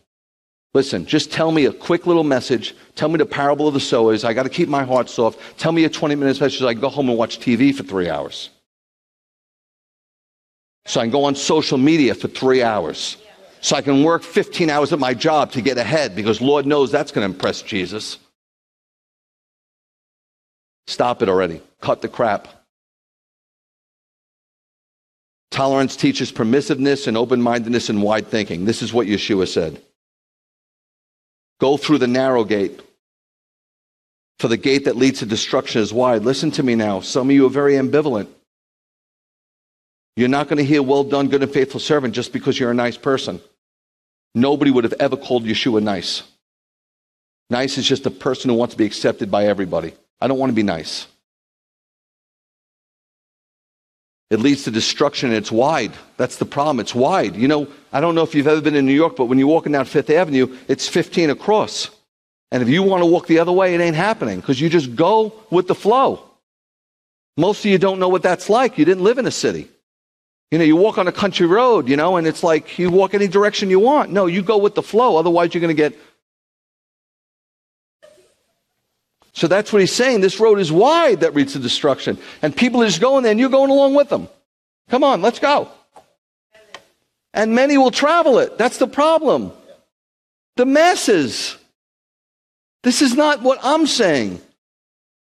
Listen, 0.74 1.06
just 1.06 1.32
tell 1.32 1.52
me 1.52 1.66
a 1.66 1.72
quick 1.72 2.06
little 2.06 2.24
message. 2.24 2.74
Tell 2.96 3.08
me 3.08 3.16
the 3.16 3.26
parable 3.26 3.68
of 3.68 3.74
the 3.74 3.80
sowers. 3.80 4.24
I 4.24 4.34
got 4.34 4.42
to 4.42 4.48
keep 4.48 4.68
my 4.68 4.82
heart 4.82 5.08
soft. 5.08 5.38
Tell 5.56 5.70
me 5.70 5.84
a 5.84 5.88
20 5.88 6.16
minute 6.16 6.40
message 6.40 6.62
I 6.62 6.72
can 6.72 6.80
go 6.80 6.88
home 6.88 7.08
and 7.08 7.16
watch 7.16 7.38
TV 7.38 7.74
for 7.74 7.84
three 7.84 8.10
hours. 8.10 8.50
So 10.86 11.00
I 11.00 11.04
can 11.04 11.12
go 11.12 11.24
on 11.24 11.36
social 11.36 11.78
media 11.78 12.14
for 12.14 12.28
three 12.28 12.62
hours. 12.62 13.16
So 13.60 13.76
I 13.76 13.82
can 13.82 14.02
work 14.02 14.22
15 14.22 14.68
hours 14.68 14.92
at 14.92 14.98
my 14.98 15.14
job 15.14 15.52
to 15.52 15.62
get 15.62 15.78
ahead 15.78 16.14
because 16.14 16.42
Lord 16.42 16.66
knows 16.66 16.90
that's 16.90 17.12
going 17.12 17.26
to 17.26 17.34
impress 17.34 17.62
Jesus. 17.62 18.18
Stop 20.86 21.22
it 21.22 21.28
already. 21.28 21.62
Cut 21.80 22.02
the 22.02 22.08
crap. 22.08 22.48
Tolerance 25.54 25.94
teaches 25.94 26.32
permissiveness 26.32 27.06
and 27.06 27.16
open 27.16 27.40
mindedness 27.40 27.88
and 27.88 28.02
wide 28.02 28.26
thinking. 28.26 28.64
This 28.64 28.82
is 28.82 28.92
what 28.92 29.06
Yeshua 29.06 29.46
said. 29.46 29.80
Go 31.60 31.76
through 31.76 31.98
the 31.98 32.08
narrow 32.08 32.42
gate, 32.42 32.80
for 34.40 34.48
the 34.48 34.56
gate 34.56 34.86
that 34.86 34.96
leads 34.96 35.20
to 35.20 35.26
destruction 35.26 35.80
is 35.80 35.92
wide. 35.92 36.22
Listen 36.24 36.50
to 36.50 36.64
me 36.64 36.74
now. 36.74 36.98
Some 36.98 37.30
of 37.30 37.36
you 37.36 37.46
are 37.46 37.50
very 37.50 37.74
ambivalent. 37.74 38.26
You're 40.16 40.26
not 40.28 40.48
going 40.48 40.58
to 40.58 40.64
hear, 40.64 40.82
well 40.82 41.04
done, 41.04 41.28
good 41.28 41.44
and 41.44 41.52
faithful 41.52 41.78
servant, 41.78 42.14
just 42.14 42.32
because 42.32 42.58
you're 42.58 42.72
a 42.72 42.74
nice 42.74 42.96
person. 42.96 43.40
Nobody 44.34 44.72
would 44.72 44.82
have 44.82 44.94
ever 44.98 45.16
called 45.16 45.44
Yeshua 45.44 45.80
nice. 45.80 46.24
Nice 47.48 47.78
is 47.78 47.86
just 47.86 48.06
a 48.06 48.10
person 48.10 48.50
who 48.50 48.56
wants 48.56 48.74
to 48.74 48.78
be 48.78 48.86
accepted 48.86 49.30
by 49.30 49.46
everybody. 49.46 49.94
I 50.20 50.26
don't 50.26 50.38
want 50.40 50.50
to 50.50 50.56
be 50.56 50.64
nice. 50.64 51.06
It 54.34 54.40
leads 54.40 54.64
to 54.64 54.70
destruction 54.70 55.30
and 55.30 55.38
it's 55.38 55.52
wide. 55.52 55.92
That's 56.16 56.36
the 56.36 56.44
problem. 56.44 56.80
It's 56.80 56.94
wide. 56.94 57.36
You 57.36 57.48
know, 57.48 57.68
I 57.92 58.00
don't 58.00 58.14
know 58.14 58.22
if 58.22 58.34
you've 58.34 58.48
ever 58.48 58.60
been 58.60 58.74
in 58.74 58.84
New 58.84 58.92
York, 58.92 59.14
but 59.16 59.26
when 59.26 59.38
you're 59.38 59.48
walking 59.48 59.72
down 59.72 59.84
Fifth 59.84 60.10
Avenue, 60.10 60.58
it's 60.68 60.88
15 60.88 61.30
across. 61.30 61.88
And 62.50 62.62
if 62.62 62.68
you 62.68 62.82
want 62.82 63.02
to 63.02 63.06
walk 63.06 63.28
the 63.28 63.38
other 63.38 63.52
way, 63.52 63.74
it 63.74 63.80
ain't 63.80 63.96
happening 63.96 64.40
because 64.40 64.60
you 64.60 64.68
just 64.68 64.96
go 64.96 65.32
with 65.50 65.68
the 65.68 65.74
flow. 65.74 66.22
Most 67.36 67.64
of 67.64 67.70
you 67.70 67.78
don't 67.78 67.98
know 67.98 68.08
what 68.08 68.22
that's 68.22 68.50
like. 68.50 68.76
You 68.76 68.84
didn't 68.84 69.04
live 69.04 69.18
in 69.18 69.26
a 69.26 69.30
city. 69.30 69.68
You 70.50 70.58
know, 70.58 70.64
you 70.64 70.76
walk 70.76 70.98
on 70.98 71.08
a 71.08 71.12
country 71.12 71.46
road, 71.46 71.88
you 71.88 71.96
know, 71.96 72.16
and 72.16 72.26
it's 72.26 72.42
like 72.42 72.78
you 72.78 72.90
walk 72.90 73.14
any 73.14 73.28
direction 73.28 73.70
you 73.70 73.80
want. 73.80 74.10
No, 74.10 74.26
you 74.26 74.42
go 74.42 74.58
with 74.58 74.74
the 74.74 74.82
flow. 74.82 75.16
Otherwise, 75.16 75.54
you're 75.54 75.60
going 75.60 75.74
to 75.76 75.80
get. 75.80 75.98
So 79.34 79.46
that's 79.46 79.72
what 79.72 79.80
he's 79.80 79.92
saying. 79.92 80.20
This 80.20 80.40
road 80.40 80.58
is 80.58 80.72
wide 80.72 81.20
that 81.20 81.34
leads 81.34 81.52
to 81.52 81.58
destruction. 81.58 82.18
And 82.40 82.56
people 82.56 82.82
are 82.82 82.86
just 82.86 83.00
going 83.00 83.22
there 83.22 83.32
and 83.32 83.40
you're 83.40 83.50
going 83.50 83.70
along 83.70 83.94
with 83.94 84.08
them. 84.08 84.28
Come 84.88 85.04
on, 85.04 85.22
let's 85.22 85.38
go. 85.38 85.68
And 87.32 87.54
many 87.54 87.76
will 87.76 87.90
travel 87.90 88.38
it. 88.38 88.56
That's 88.58 88.78
the 88.78 88.86
problem. 88.86 89.52
The 90.56 90.64
masses. 90.66 91.56
This 92.84 93.02
is 93.02 93.14
not 93.14 93.42
what 93.42 93.58
I'm 93.62 93.86
saying. 93.86 94.40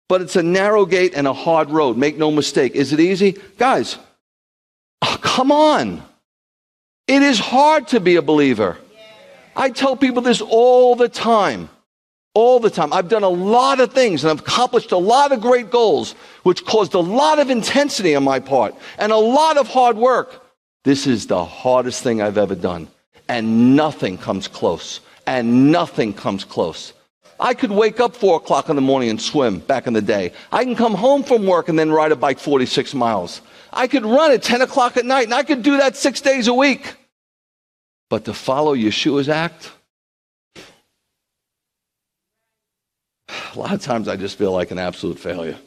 But 0.10 0.22
it's 0.22 0.36
a 0.36 0.44
narrow 0.44 0.86
gate 0.86 1.14
and 1.16 1.26
a 1.26 1.34
hard 1.34 1.70
road. 1.70 1.98
Make 1.98 2.18
no 2.18 2.32
mistake. 2.32 2.76
Is 2.76 2.92
it 2.92 3.00
easy? 3.00 3.38
Guys, 3.58 3.98
Oh, 5.02 5.18
come 5.22 5.52
on. 5.52 6.04
It 7.08 7.24
is 7.24 7.40
hard 7.40 7.88
to 7.90 8.00
be 8.00 8.16
a 8.16 8.22
believer. 8.22 8.78
I 9.56 9.70
tell 9.70 9.96
people 9.96 10.22
this 10.22 10.42
all 10.42 10.96
the 10.96 11.10
time. 11.10 11.70
All 12.34 12.60
the 12.60 12.70
time. 12.70 12.94
I've 12.94 13.10
done 13.10 13.24
a 13.24 13.30
lot 13.30 13.80
of 13.80 13.94
things 13.94 14.24
and 14.24 14.32
I've 14.32 14.40
accomplished 14.40 14.92
a 14.92 14.98
lot 14.98 15.32
of 15.32 15.42
great 15.42 15.70
goals, 15.70 16.14
which 16.44 16.66
caused 16.66 16.94
a 16.94 17.00
lot 17.00 17.40
of 17.40 17.50
intensity 17.50 18.16
on 18.16 18.24
my 18.24 18.40
part 18.40 18.74
and 18.98 19.12
a 19.12 19.18
lot 19.18 19.58
of 19.58 19.68
hard 19.68 19.98
work. 19.98 20.46
This 20.84 21.08
is 21.08 21.28
the 21.28 21.44
hardest 21.44 22.04
thing 22.04 22.22
I've 22.22 22.38
ever 22.38 22.56
done. 22.56 22.88
And 23.28 23.76
nothing 23.76 24.18
comes 24.18 24.48
close. 24.48 25.02
And 25.28 25.72
nothing 25.72 26.14
comes 26.14 26.44
close. 26.44 26.94
I 27.40 27.56
could 27.56 27.72
wake 27.72 28.00
up 28.00 28.16
four 28.16 28.38
o'clock 28.38 28.70
in 28.70 28.76
the 28.76 28.82
morning 28.82 29.10
and 29.10 29.22
swim 29.22 29.60
back 29.60 29.88
in 29.88 29.94
the 29.94 30.02
day. 30.02 30.32
I 30.52 30.64
can 30.64 30.76
come 30.76 30.94
home 30.94 31.24
from 31.24 31.46
work 31.46 31.70
and 31.70 31.78
then 31.78 31.92
ride 31.92 32.12
a 32.12 32.16
bike 32.16 32.40
46 32.40 32.94
miles. 32.94 33.42
I 33.74 33.88
could 33.88 34.06
run 34.06 34.32
at 34.32 34.44
10 34.44 34.62
o'clock 34.62 34.96
at 34.96 35.06
night, 35.06 35.26
and 35.26 35.34
I 35.34 35.44
could 35.44 35.64
do 35.64 35.78
that 35.78 35.96
six 35.96 36.22
days 36.22 36.48
a 36.48 36.54
week. 36.54 36.96
But 38.10 38.26
to 38.26 38.34
follow 38.34 38.76
Yeshua's 38.76 39.30
act, 39.30 39.72
a 43.56 43.60
lot 43.60 43.74
of 43.74 43.82
times 43.82 44.08
I 44.08 44.16
just 44.16 44.38
feel 44.38 44.52
like 44.52 44.72
an 44.72 44.80
absolute 44.80 45.20
failure. 45.20 45.58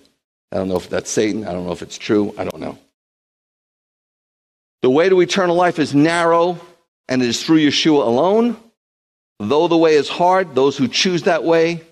I 0.52 0.56
don't 0.56 0.68
know 0.68 0.76
if 0.76 0.88
that's 0.88 1.10
Satan. 1.10 1.46
I 1.46 1.52
don't 1.52 1.66
know 1.66 1.72
if 1.72 1.82
it's 1.82 1.98
true. 1.98 2.34
I 2.38 2.44
don't 2.44 2.60
know. 2.60 2.78
The 4.82 4.90
way 4.90 5.08
to 5.08 5.20
eternal 5.20 5.56
life 5.56 5.78
is 5.78 5.94
narrow, 5.94 6.60
and 7.08 7.22
it 7.22 7.28
is 7.28 7.42
through 7.44 7.58
Yeshua 7.58 8.06
alone. 8.06 8.56
Though 9.40 9.66
the 9.66 9.76
way 9.76 9.94
is 9.94 10.08
hard, 10.08 10.54
those 10.54 10.76
who 10.76 10.88
choose 10.88 11.22
that 11.22 11.42
way 11.42 11.82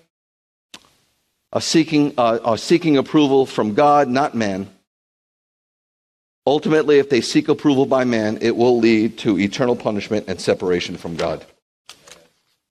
are 1.51 1.61
seeking, 1.61 2.13
uh, 2.17 2.39
are 2.43 2.57
seeking 2.57 2.97
approval 2.97 3.45
from 3.45 3.73
God, 3.73 4.07
not 4.07 4.35
man. 4.35 4.69
Ultimately, 6.45 6.99
if 6.99 7.09
they 7.09 7.21
seek 7.21 7.47
approval 7.49 7.85
by 7.85 8.03
man, 8.03 8.37
it 8.41 8.55
will 8.55 8.77
lead 8.77 9.17
to 9.19 9.39
eternal 9.39 9.75
punishment 9.75 10.25
and 10.27 10.39
separation 10.39 10.97
from 10.97 11.15
God. 11.15 11.45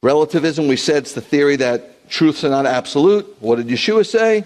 Relativism, 0.03 0.69
we 0.69 0.77
said, 0.77 0.99
it's 0.99 1.13
the 1.13 1.21
theory 1.21 1.57
that 1.57 1.92
truths 2.13 2.45
are 2.45 2.51
not 2.51 2.67
absolute. 2.67 3.25
What 3.41 3.57
did 3.57 3.69
Yeshua 3.69 4.07
say? 4.07 4.45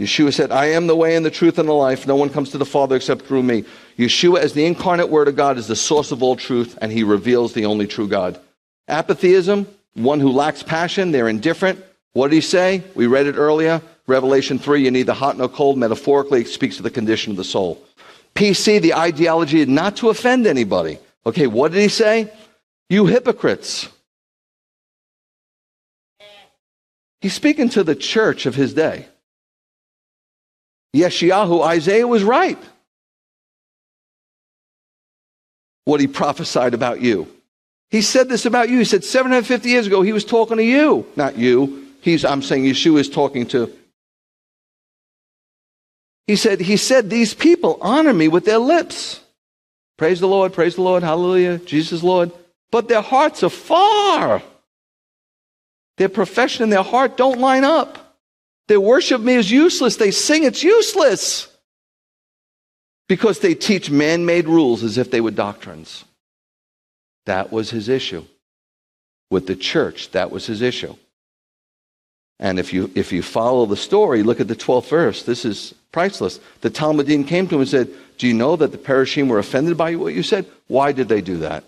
Yeshua 0.00 0.32
said, 0.32 0.50
I 0.50 0.66
am 0.66 0.86
the 0.86 0.96
way 0.96 1.14
and 1.14 1.24
the 1.24 1.30
truth 1.30 1.58
and 1.58 1.68
the 1.68 1.74
life. 1.74 2.06
No 2.06 2.16
one 2.16 2.30
comes 2.30 2.50
to 2.50 2.58
the 2.58 2.64
Father 2.64 2.96
except 2.96 3.26
through 3.26 3.42
me. 3.42 3.64
Yeshua, 3.98 4.38
as 4.38 4.54
the 4.54 4.64
incarnate 4.64 5.10
Word 5.10 5.28
of 5.28 5.36
God, 5.36 5.58
is 5.58 5.68
the 5.68 5.76
source 5.76 6.10
of 6.10 6.22
all 6.22 6.34
truth, 6.34 6.76
and 6.80 6.90
he 6.90 7.04
reveals 7.04 7.52
the 7.52 7.66
only 7.66 7.86
true 7.86 8.08
God. 8.08 8.40
Apatheism, 8.88 9.68
one 9.94 10.18
who 10.18 10.32
lacks 10.32 10.62
passion, 10.62 11.12
they're 11.12 11.28
indifferent. 11.28 11.84
What 12.14 12.28
did 12.28 12.36
he 12.36 12.40
say? 12.40 12.82
We 12.94 13.06
read 13.06 13.26
it 13.26 13.36
earlier. 13.36 13.82
Revelation 14.06 14.58
3, 14.58 14.82
you're 14.82 14.90
neither 14.90 15.12
hot 15.12 15.36
nor 15.36 15.48
cold. 15.48 15.78
Metaphorically, 15.78 16.40
it 16.40 16.48
speaks 16.48 16.78
to 16.78 16.82
the 16.82 16.90
condition 16.90 17.30
of 17.30 17.36
the 17.36 17.44
soul. 17.44 17.80
PC, 18.34 18.80
the 18.80 18.94
ideology 18.94 19.64
not 19.66 19.96
to 19.96 20.08
offend 20.08 20.46
anybody. 20.46 20.98
Okay, 21.26 21.46
what 21.46 21.72
did 21.72 21.82
he 21.82 21.88
say? 21.88 22.32
You 22.88 23.06
hypocrites. 23.06 23.88
He's 27.22 27.32
speaking 27.32 27.70
to 27.70 27.82
the 27.82 27.94
church 27.94 28.44
of 28.44 28.54
his 28.54 28.74
day. 28.74 29.06
Yeshayahu, 30.94 31.64
Isaiah 31.64 32.06
was 32.06 32.22
right. 32.22 32.58
What 35.86 36.00
he 36.00 36.06
prophesied 36.06 36.74
about 36.74 37.00
you. 37.00 37.26
He 37.90 38.02
said 38.02 38.28
this 38.28 38.44
about 38.44 38.68
you. 38.68 38.78
He 38.78 38.84
said 38.84 39.04
750 39.04 39.68
years 39.68 39.86
ago, 39.86 40.02
he 40.02 40.12
was 40.12 40.24
talking 40.24 40.58
to 40.58 40.64
you, 40.64 41.06
not 41.16 41.38
you. 41.38 41.86
He's, 42.02 42.24
I'm 42.24 42.42
saying 42.42 42.64
Yeshua 42.64 43.00
is 43.00 43.08
talking 43.08 43.46
to 43.48 43.72
he 46.26 46.36
said, 46.36 46.60
he 46.60 46.76
said, 46.76 47.10
these 47.10 47.34
people 47.34 47.78
honor 47.80 48.12
me 48.12 48.28
with 48.28 48.44
their 48.44 48.58
lips. 48.58 49.20
Praise 49.98 50.20
the 50.20 50.28
Lord, 50.28 50.52
praise 50.52 50.76
the 50.76 50.82
Lord, 50.82 51.02
hallelujah, 51.02 51.58
Jesus 51.58 52.02
Lord. 52.02 52.32
But 52.70 52.88
their 52.88 53.02
hearts 53.02 53.42
are 53.42 53.50
far. 53.50 54.42
Their 55.98 56.08
profession 56.08 56.62
and 56.62 56.72
their 56.72 56.82
heart 56.82 57.16
don't 57.16 57.40
line 57.40 57.64
up. 57.64 58.16
Their 58.68 58.80
worship 58.80 59.20
me 59.20 59.34
is 59.34 59.50
useless. 59.50 59.96
They 59.96 60.10
sing, 60.10 60.44
it's 60.44 60.62
useless. 60.62 61.48
Because 63.08 63.40
they 63.40 63.54
teach 63.54 63.90
man 63.90 64.24
made 64.24 64.48
rules 64.48 64.82
as 64.82 64.96
if 64.96 65.10
they 65.10 65.20
were 65.20 65.30
doctrines. 65.30 66.04
That 67.26 67.52
was 67.52 67.70
his 67.70 67.88
issue. 67.88 68.24
With 69.30 69.46
the 69.46 69.56
church, 69.56 70.10
that 70.12 70.30
was 70.30 70.46
his 70.46 70.62
issue. 70.62 70.96
And 72.38 72.58
if 72.58 72.72
you, 72.72 72.90
if 72.94 73.12
you 73.12 73.22
follow 73.22 73.66
the 73.66 73.76
story, 73.76 74.22
look 74.22 74.40
at 74.40 74.48
the 74.48 74.56
12th 74.56 74.88
verse. 74.88 75.22
This 75.22 75.44
is 75.44 75.74
priceless. 75.92 76.40
The 76.60 76.70
Talmidim 76.70 77.26
came 77.26 77.46
to 77.48 77.54
him 77.54 77.60
and 77.60 77.70
said, 77.70 77.88
Do 78.18 78.26
you 78.26 78.34
know 78.34 78.56
that 78.56 78.72
the 78.72 78.78
Parashim 78.78 79.28
were 79.28 79.38
offended 79.38 79.76
by 79.76 79.94
what 79.94 80.14
you 80.14 80.22
said? 80.22 80.46
Why 80.66 80.92
did 80.92 81.08
they 81.08 81.20
do 81.20 81.38
that? 81.38 81.64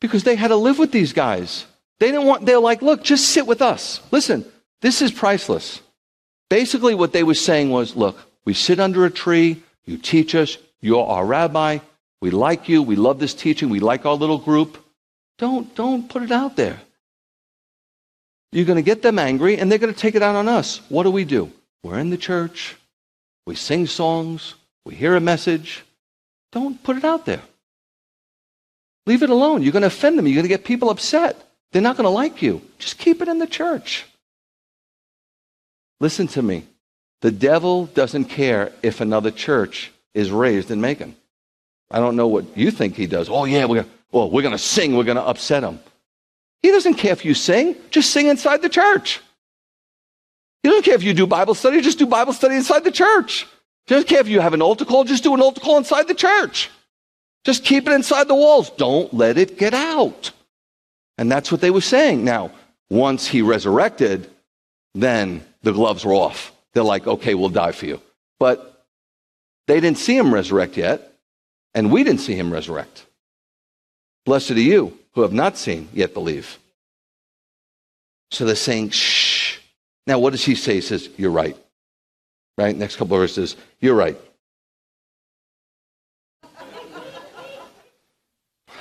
Because 0.00 0.24
they 0.24 0.36
had 0.36 0.48
to 0.48 0.56
live 0.56 0.78
with 0.78 0.92
these 0.92 1.12
guys. 1.12 1.66
They 2.00 2.10
didn't 2.10 2.26
want, 2.26 2.46
they're 2.46 2.58
like, 2.58 2.82
Look, 2.82 3.04
just 3.04 3.28
sit 3.28 3.46
with 3.46 3.62
us. 3.62 4.00
Listen, 4.10 4.44
this 4.82 5.00
is 5.02 5.12
priceless. 5.12 5.80
Basically, 6.48 6.94
what 6.94 7.12
they 7.12 7.22
were 7.22 7.34
saying 7.34 7.70
was, 7.70 7.94
Look, 7.94 8.18
we 8.44 8.54
sit 8.54 8.80
under 8.80 9.04
a 9.04 9.10
tree, 9.10 9.62
you 9.84 9.98
teach 9.98 10.34
us, 10.34 10.58
you're 10.80 11.06
our 11.06 11.24
rabbi, 11.24 11.78
we 12.20 12.30
like 12.30 12.68
you, 12.68 12.82
we 12.82 12.96
love 12.96 13.18
this 13.18 13.34
teaching, 13.34 13.70
we 13.70 13.80
like 13.80 14.04
our 14.04 14.14
little 14.14 14.38
group. 14.38 14.84
Don't, 15.38 15.74
don't 15.74 16.08
put 16.08 16.22
it 16.22 16.32
out 16.32 16.56
there. 16.56 16.80
You're 18.52 18.66
going 18.66 18.76
to 18.76 18.82
get 18.82 19.02
them 19.02 19.18
angry 19.18 19.58
and 19.58 19.70
they're 19.70 19.78
going 19.78 19.94
to 19.94 19.98
take 19.98 20.14
it 20.14 20.22
out 20.22 20.36
on 20.36 20.48
us. 20.48 20.80
What 20.88 21.04
do 21.04 21.10
we 21.10 21.24
do? 21.24 21.50
We're 21.82 21.98
in 21.98 22.10
the 22.10 22.18
church. 22.18 22.76
We 23.46 23.54
sing 23.54 23.86
songs. 23.86 24.54
We 24.84 24.94
hear 24.94 25.16
a 25.16 25.20
message. 25.20 25.84
Don't 26.52 26.82
put 26.82 26.96
it 26.96 27.04
out 27.04 27.24
there. 27.24 27.42
Leave 29.06 29.22
it 29.22 29.30
alone. 29.30 29.62
You're 29.62 29.72
going 29.72 29.82
to 29.82 29.86
offend 29.86 30.18
them. 30.18 30.26
You're 30.26 30.34
going 30.34 30.44
to 30.44 30.48
get 30.48 30.64
people 30.64 30.90
upset. 30.90 31.49
They're 31.72 31.82
not 31.82 31.96
going 31.96 32.04
to 32.04 32.10
like 32.10 32.42
you. 32.42 32.62
Just 32.78 32.98
keep 32.98 33.22
it 33.22 33.28
in 33.28 33.38
the 33.38 33.46
church. 33.46 34.06
Listen 36.00 36.26
to 36.28 36.42
me. 36.42 36.64
The 37.20 37.30
devil 37.30 37.86
doesn't 37.86 38.24
care 38.26 38.72
if 38.82 39.00
another 39.00 39.30
church 39.30 39.92
is 40.14 40.30
raised 40.30 40.70
in 40.70 40.80
Macon. 40.80 41.14
I 41.90 41.98
don't 41.98 42.16
know 42.16 42.28
what 42.28 42.56
you 42.56 42.70
think 42.70 42.96
he 42.96 43.06
does. 43.06 43.28
Oh, 43.28 43.44
yeah, 43.44 43.66
we're, 43.66 43.86
well, 44.10 44.30
we're 44.30 44.42
going 44.42 44.52
to 44.52 44.58
sing. 44.58 44.96
We're 44.96 45.04
going 45.04 45.16
to 45.16 45.22
upset 45.22 45.62
him. 45.62 45.80
He 46.62 46.70
doesn't 46.70 46.94
care 46.94 47.12
if 47.12 47.24
you 47.24 47.34
sing, 47.34 47.76
just 47.90 48.10
sing 48.10 48.26
inside 48.26 48.62
the 48.62 48.68
church. 48.68 49.20
He 50.62 50.68
doesn't 50.68 50.84
care 50.84 50.94
if 50.94 51.02
you 51.02 51.14
do 51.14 51.26
Bible 51.26 51.54
study, 51.54 51.80
just 51.80 51.98
do 51.98 52.06
Bible 52.06 52.32
study 52.32 52.54
inside 52.54 52.84
the 52.84 52.90
church. 52.90 53.46
He 53.86 53.94
doesn't 53.94 54.08
care 54.08 54.20
if 54.20 54.28
you 54.28 54.40
have 54.40 54.52
an 54.52 54.62
altar 54.62 54.84
call, 54.84 55.04
just 55.04 55.22
do 55.22 55.34
an 55.34 55.40
altar 55.40 55.60
call 55.60 55.78
inside 55.78 56.06
the 56.06 56.14
church. 56.14 56.70
Just 57.44 57.64
keep 57.64 57.86
it 57.88 57.92
inside 57.92 58.28
the 58.28 58.34
walls. 58.34 58.70
Don't 58.70 59.12
let 59.14 59.38
it 59.38 59.56
get 59.56 59.72
out. 59.72 60.32
And 61.20 61.30
that's 61.30 61.52
what 61.52 61.60
they 61.60 61.70
were 61.70 61.82
saying. 61.82 62.24
Now, 62.24 62.50
once 62.88 63.26
he 63.26 63.42
resurrected, 63.42 64.30
then 64.94 65.44
the 65.62 65.72
gloves 65.72 66.02
were 66.02 66.14
off. 66.14 66.50
They're 66.72 66.82
like, 66.82 67.06
okay, 67.06 67.34
we'll 67.34 67.50
die 67.50 67.72
for 67.72 67.84
you. 67.84 68.00
But 68.38 68.86
they 69.66 69.80
didn't 69.80 69.98
see 69.98 70.16
him 70.16 70.32
resurrect 70.32 70.78
yet, 70.78 71.12
and 71.74 71.92
we 71.92 72.04
didn't 72.04 72.22
see 72.22 72.34
him 72.34 72.50
resurrect. 72.50 73.04
Blessed 74.24 74.52
are 74.52 74.60
you 74.60 74.98
who 75.12 75.20
have 75.20 75.34
not 75.34 75.58
seen 75.58 75.90
yet 75.92 76.14
believe. 76.14 76.58
So 78.30 78.46
they're 78.46 78.56
saying, 78.56 78.90
shh. 78.90 79.58
Now, 80.06 80.20
what 80.20 80.30
does 80.30 80.44
he 80.44 80.54
say? 80.54 80.76
He 80.76 80.80
says, 80.80 81.10
You're 81.18 81.30
right. 81.30 81.56
Right? 82.56 82.74
Next 82.74 82.96
couple 82.96 83.14
of 83.16 83.20
verses, 83.20 83.56
You're 83.78 83.94
right. 83.94 84.16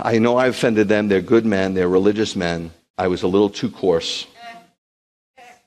I 0.02 0.18
know 0.18 0.38
I 0.38 0.48
offended 0.48 0.88
them. 0.88 1.08
They're 1.08 1.22
good 1.22 1.46
men, 1.46 1.74
they're 1.74 1.90
religious 1.90 2.36
men. 2.36 2.72
I 2.98 3.08
was 3.08 3.24
a 3.24 3.28
little 3.28 3.50
too 3.50 3.70
coarse. 3.70 4.28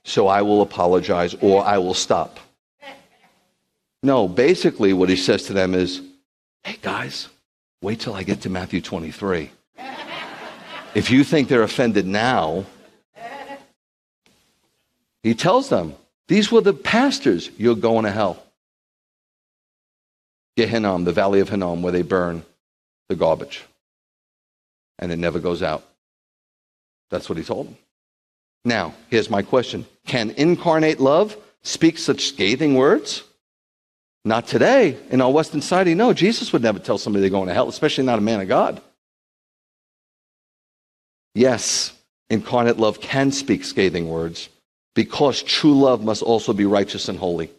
So 0.04 0.26
I 0.26 0.42
will 0.42 0.62
apologize 0.62 1.34
or 1.40 1.64
I 1.64 1.78
will 1.78 1.94
stop. 1.94 2.40
No, 4.02 4.26
basically, 4.26 4.92
what 4.92 5.08
he 5.08 5.16
says 5.16 5.44
to 5.44 5.52
them 5.52 5.74
is, 5.74 6.02
Hey, 6.64 6.76
guys, 6.80 7.28
wait 7.80 8.00
till 8.00 8.14
I 8.14 8.22
get 8.22 8.40
to 8.42 8.50
Matthew 8.50 8.80
23. 8.80 9.50
If 10.94 11.10
you 11.10 11.24
think 11.24 11.48
they're 11.48 11.62
offended 11.62 12.06
now, 12.06 12.66
he 15.22 15.34
tells 15.34 15.68
them, 15.68 15.94
these 16.28 16.50
were 16.50 16.60
the 16.60 16.74
pastors, 16.74 17.50
you're 17.56 17.76
going 17.76 18.04
to 18.04 18.10
hell. 18.10 18.42
Gehenna, 20.56 20.98
the 20.98 21.12
valley 21.12 21.40
of 21.40 21.48
Hinnom, 21.48 21.82
where 21.82 21.92
they 21.92 22.02
burn 22.02 22.44
the 23.08 23.16
garbage. 23.16 23.64
And 24.98 25.10
it 25.10 25.16
never 25.16 25.38
goes 25.38 25.62
out. 25.62 25.84
That's 27.10 27.28
what 27.28 27.38
he 27.38 27.44
told 27.44 27.68
them. 27.68 27.76
Now, 28.64 28.94
here's 29.08 29.30
my 29.30 29.42
question 29.42 29.86
Can 30.06 30.30
incarnate 30.30 31.00
love 31.00 31.36
speak 31.62 31.98
such 31.98 32.28
scathing 32.28 32.74
words? 32.74 33.24
Not 34.24 34.46
today. 34.46 34.96
In 35.10 35.20
our 35.20 35.32
Western 35.32 35.60
society, 35.60 35.94
no. 35.94 36.12
Jesus 36.12 36.52
would 36.52 36.62
never 36.62 36.78
tell 36.78 36.96
somebody 36.96 37.22
they're 37.22 37.30
going 37.30 37.48
to 37.48 37.54
hell, 37.54 37.68
especially 37.68 38.04
not 38.04 38.18
a 38.18 38.22
man 38.22 38.40
of 38.40 38.46
God. 38.46 38.80
Yes, 41.34 41.92
incarnate 42.30 42.78
love 42.78 43.00
can 43.00 43.32
speak 43.32 43.64
scathing 43.64 44.08
words 44.08 44.48
because 44.94 45.42
true 45.42 45.78
love 45.78 46.04
must 46.04 46.22
also 46.22 46.52
be 46.52 46.66
righteous 46.66 47.08
and 47.08 47.18
holy. 47.18 47.50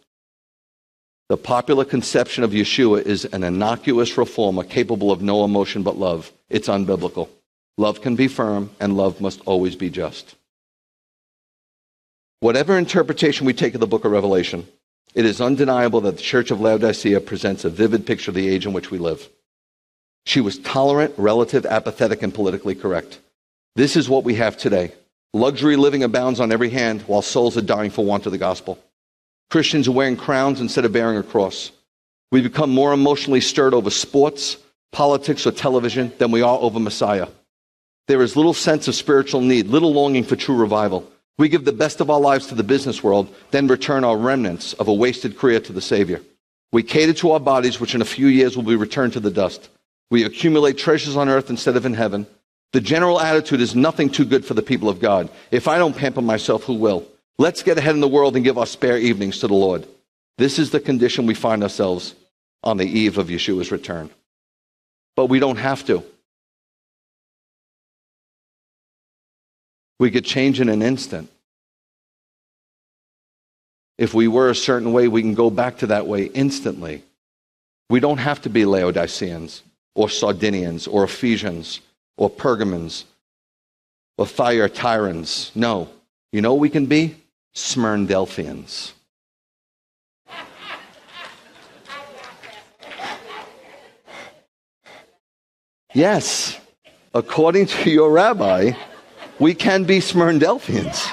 The 1.28 1.36
popular 1.38 1.86
conception 1.86 2.44
of 2.44 2.50
Yeshua 2.50 3.02
is 3.02 3.24
an 3.24 3.44
innocuous 3.44 4.18
reformer 4.18 4.62
capable 4.62 5.10
of 5.10 5.22
no 5.22 5.44
emotion 5.44 5.82
but 5.82 5.96
love. 5.96 6.30
It's 6.50 6.68
unbiblical. 6.68 7.30
Love 7.78 8.02
can 8.02 8.14
be 8.14 8.28
firm, 8.28 8.70
and 8.78 8.94
love 8.96 9.22
must 9.22 9.40
always 9.46 9.74
be 9.74 9.88
just. 9.88 10.34
Whatever 12.40 12.76
interpretation 12.76 13.46
we 13.46 13.54
take 13.54 13.72
of 13.72 13.80
the 13.80 13.86
book 13.86 14.04
of 14.04 14.12
Revelation, 14.12 14.68
it 15.14 15.24
is 15.24 15.40
undeniable 15.40 16.02
that 16.02 16.18
the 16.18 16.22
Church 16.22 16.50
of 16.50 16.60
Laodicea 16.60 17.20
presents 17.22 17.64
a 17.64 17.70
vivid 17.70 18.06
picture 18.06 18.30
of 18.30 18.34
the 18.34 18.48
age 18.48 18.66
in 18.66 18.74
which 18.74 18.90
we 18.90 18.98
live. 18.98 19.28
She 20.26 20.42
was 20.42 20.58
tolerant, 20.58 21.14
relative, 21.16 21.64
apathetic, 21.64 22.22
and 22.22 22.34
politically 22.34 22.74
correct. 22.74 23.18
This 23.76 23.96
is 23.96 24.10
what 24.10 24.24
we 24.24 24.34
have 24.34 24.58
today. 24.58 24.92
Luxury 25.32 25.76
living 25.76 26.02
abounds 26.02 26.38
on 26.38 26.52
every 26.52 26.70
hand 26.70 27.00
while 27.02 27.22
souls 27.22 27.56
are 27.56 27.62
dying 27.62 27.90
for 27.90 28.04
want 28.04 28.26
of 28.26 28.32
the 28.32 28.38
gospel. 28.38 28.78
Christians 29.50 29.88
are 29.88 29.92
wearing 29.92 30.16
crowns 30.16 30.60
instead 30.60 30.84
of 30.84 30.92
bearing 30.92 31.18
a 31.18 31.22
cross. 31.22 31.70
We 32.32 32.42
become 32.42 32.70
more 32.70 32.92
emotionally 32.92 33.40
stirred 33.40 33.74
over 33.74 33.90
sports, 33.90 34.56
politics, 34.92 35.46
or 35.46 35.52
television 35.52 36.12
than 36.18 36.30
we 36.30 36.42
are 36.42 36.58
over 36.58 36.80
Messiah. 36.80 37.28
There 38.08 38.22
is 38.22 38.36
little 38.36 38.54
sense 38.54 38.88
of 38.88 38.94
spiritual 38.94 39.40
need, 39.40 39.68
little 39.68 39.92
longing 39.92 40.24
for 40.24 40.36
true 40.36 40.56
revival. 40.56 41.10
We 41.38 41.48
give 41.48 41.64
the 41.64 41.72
best 41.72 42.00
of 42.00 42.10
our 42.10 42.20
lives 42.20 42.46
to 42.48 42.54
the 42.54 42.62
business 42.62 43.02
world, 43.02 43.34
then 43.50 43.66
return 43.66 44.04
our 44.04 44.16
remnants 44.16 44.72
of 44.74 44.88
a 44.88 44.92
wasted 44.92 45.38
career 45.38 45.60
to 45.60 45.72
the 45.72 45.80
Savior. 45.80 46.20
We 46.72 46.82
cater 46.82 47.12
to 47.14 47.32
our 47.32 47.40
bodies, 47.40 47.80
which 47.80 47.94
in 47.94 48.02
a 48.02 48.04
few 48.04 48.26
years 48.26 48.56
will 48.56 48.64
be 48.64 48.76
returned 48.76 49.12
to 49.14 49.20
the 49.20 49.30
dust. 49.30 49.68
We 50.10 50.24
accumulate 50.24 50.76
treasures 50.76 51.16
on 51.16 51.28
earth 51.28 51.50
instead 51.50 51.76
of 51.76 51.86
in 51.86 51.94
heaven. 51.94 52.26
The 52.72 52.80
general 52.80 53.20
attitude 53.20 53.60
is 53.60 53.74
nothing 53.74 54.10
too 54.10 54.24
good 54.24 54.44
for 54.44 54.54
the 54.54 54.62
people 54.62 54.88
of 54.88 55.00
God. 55.00 55.30
If 55.50 55.68
I 55.68 55.78
don't 55.78 55.96
pamper 55.96 56.20
myself, 56.20 56.64
who 56.64 56.74
will? 56.74 57.06
Let's 57.38 57.62
get 57.62 57.78
ahead 57.78 57.94
in 57.94 58.00
the 58.00 58.08
world 58.08 58.36
and 58.36 58.44
give 58.44 58.58
our 58.58 58.66
spare 58.66 58.98
evenings 58.98 59.40
to 59.40 59.48
the 59.48 59.54
Lord. 59.54 59.86
This 60.38 60.58
is 60.58 60.70
the 60.70 60.80
condition 60.80 61.26
we 61.26 61.34
find 61.34 61.62
ourselves 61.62 62.14
on 62.62 62.76
the 62.76 62.86
eve 62.86 63.18
of 63.18 63.28
Yeshua's 63.28 63.72
return. 63.72 64.10
But 65.16 65.26
we 65.26 65.38
don't 65.38 65.56
have 65.56 65.84
to. 65.86 66.02
We 69.98 70.10
could 70.10 70.24
change 70.24 70.60
in 70.60 70.68
an 70.68 70.82
instant. 70.82 71.30
If 73.96 74.12
we 74.12 74.26
were 74.26 74.50
a 74.50 74.54
certain 74.54 74.92
way, 74.92 75.06
we 75.06 75.22
can 75.22 75.34
go 75.34 75.50
back 75.50 75.78
to 75.78 75.86
that 75.88 76.06
way 76.06 76.24
instantly. 76.24 77.04
We 77.90 78.00
don't 78.00 78.18
have 78.18 78.42
to 78.42 78.50
be 78.50 78.64
Laodiceans 78.64 79.62
or 79.94 80.08
Sardinians 80.08 80.88
or 80.88 81.04
Ephesians 81.04 81.80
or 82.16 82.28
Pergamons 82.28 83.04
or 84.18 84.26
Thyatirans. 84.26 85.54
No. 85.54 85.88
You 86.32 86.40
know 86.40 86.54
we 86.54 86.70
can 86.70 86.86
be? 86.86 87.16
Smyrndelphians. 87.54 88.92
Yes, 95.94 96.58
according 97.14 97.66
to 97.66 97.90
your 97.90 98.10
rabbi, 98.10 98.72
we 99.38 99.54
can 99.54 99.84
be 99.84 100.00
Smyrndelphians. 100.00 101.08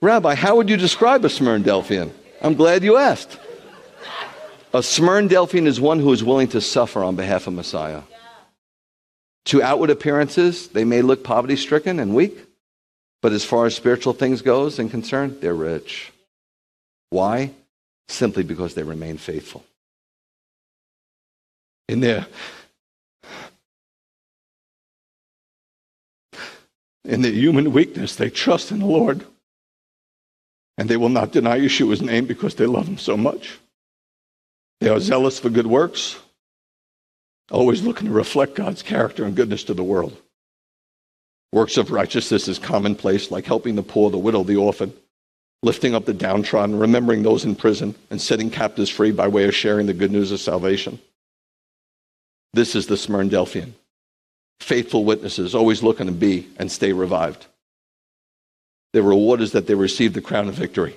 rabbi, 0.00 0.36
how 0.36 0.54
would 0.54 0.70
you 0.70 0.76
describe 0.76 1.24
a 1.24 1.28
Smyrndelphian? 1.28 2.12
I'm 2.40 2.54
glad 2.54 2.84
you 2.84 2.96
asked. 2.96 3.38
A 4.72 4.78
Smyrndelphian 4.78 5.66
is 5.66 5.80
one 5.80 5.98
who 5.98 6.12
is 6.12 6.22
willing 6.22 6.48
to 6.48 6.60
suffer 6.60 7.02
on 7.02 7.16
behalf 7.16 7.48
of 7.48 7.54
Messiah. 7.54 8.02
To 9.46 9.60
outward 9.60 9.90
appearances, 9.90 10.68
they 10.68 10.84
may 10.84 11.02
look 11.02 11.24
poverty 11.24 11.56
stricken 11.56 11.98
and 11.98 12.14
weak, 12.14 12.38
but 13.22 13.32
as 13.32 13.44
far 13.44 13.66
as 13.66 13.74
spiritual 13.74 14.12
things 14.12 14.42
goes 14.42 14.78
and 14.78 14.90
concerned, 14.90 15.38
they're 15.40 15.54
rich. 15.54 16.12
Why? 17.10 17.52
Simply 18.08 18.42
because 18.42 18.74
they 18.74 18.82
remain 18.82 19.16
faithful. 19.16 19.64
In 21.88 22.00
their 22.00 22.26
in 27.04 27.22
their 27.22 27.32
human 27.32 27.72
weakness, 27.72 28.16
they 28.16 28.30
trust 28.30 28.70
in 28.70 28.80
the 28.80 28.86
Lord. 28.86 29.24
And 30.78 30.88
they 30.88 30.96
will 30.96 31.10
not 31.10 31.32
deny 31.32 31.58
Yeshua's 31.58 32.00
name 32.00 32.26
because 32.26 32.54
they 32.54 32.66
love 32.66 32.88
him 32.88 32.98
so 32.98 33.16
much. 33.16 33.58
They 34.80 34.88
are 34.88 34.98
zealous 34.98 35.38
for 35.38 35.50
good 35.50 35.66
works, 35.66 36.18
always 37.50 37.82
looking 37.82 38.08
to 38.08 38.12
reflect 38.12 38.54
God's 38.54 38.82
character 38.82 39.24
and 39.24 39.36
goodness 39.36 39.64
to 39.64 39.74
the 39.74 39.84
world. 39.84 40.16
Works 41.52 41.76
of 41.76 41.90
righteousness 41.90 42.48
is 42.48 42.58
commonplace, 42.58 43.30
like 43.30 43.44
helping 43.44 43.74
the 43.74 43.82
poor, 43.82 44.10
the 44.10 44.18
widow, 44.18 44.42
the 44.42 44.56
orphan, 44.56 44.94
lifting 45.62 45.94
up 45.94 46.06
the 46.06 46.14
downtrodden, 46.14 46.78
remembering 46.78 47.22
those 47.22 47.44
in 47.44 47.54
prison, 47.54 47.94
and 48.10 48.20
setting 48.20 48.50
captives 48.50 48.88
free 48.88 49.12
by 49.12 49.28
way 49.28 49.44
of 49.44 49.54
sharing 49.54 49.86
the 49.86 49.92
good 49.92 50.10
news 50.10 50.32
of 50.32 50.40
salvation. 50.40 50.98
This 52.54 52.74
is 52.74 52.86
the 52.86 52.96
Smyrndelphian. 52.96 53.72
Faithful 54.60 55.04
witnesses, 55.04 55.54
always 55.54 55.82
looking 55.82 56.06
to 56.06 56.12
be 56.12 56.48
and 56.56 56.72
stay 56.72 56.92
revived. 56.92 57.46
Their 58.92 59.02
reward 59.02 59.40
is 59.40 59.52
that 59.52 59.66
they 59.66 59.74
receive 59.74 60.14
the 60.14 60.20
crown 60.20 60.48
of 60.48 60.54
victory. 60.54 60.96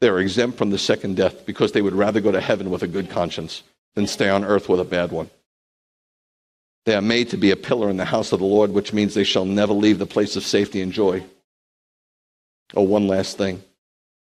They 0.00 0.08
are 0.08 0.18
exempt 0.18 0.58
from 0.58 0.70
the 0.70 0.78
second 0.78 1.16
death 1.16 1.46
because 1.46 1.72
they 1.72 1.82
would 1.82 1.94
rather 1.94 2.20
go 2.20 2.32
to 2.32 2.40
heaven 2.40 2.70
with 2.70 2.82
a 2.82 2.88
good 2.88 3.08
conscience 3.08 3.62
than 3.94 4.06
stay 4.06 4.28
on 4.28 4.44
earth 4.44 4.68
with 4.68 4.80
a 4.80 4.84
bad 4.84 5.12
one. 5.12 5.30
They 6.84 6.94
are 6.94 7.02
made 7.02 7.30
to 7.30 7.36
be 7.36 7.50
a 7.50 7.56
pillar 7.56 7.88
in 7.88 7.96
the 7.96 8.04
house 8.04 8.32
of 8.32 8.40
the 8.40 8.46
Lord, 8.46 8.72
which 8.72 8.92
means 8.92 9.14
they 9.14 9.24
shall 9.24 9.46
never 9.46 9.72
leave 9.72 9.98
the 9.98 10.06
place 10.06 10.36
of 10.36 10.44
safety 10.44 10.82
and 10.82 10.92
joy. 10.92 11.24
Oh, 12.74 12.82
one 12.82 13.06
last 13.06 13.38
thing. 13.38 13.62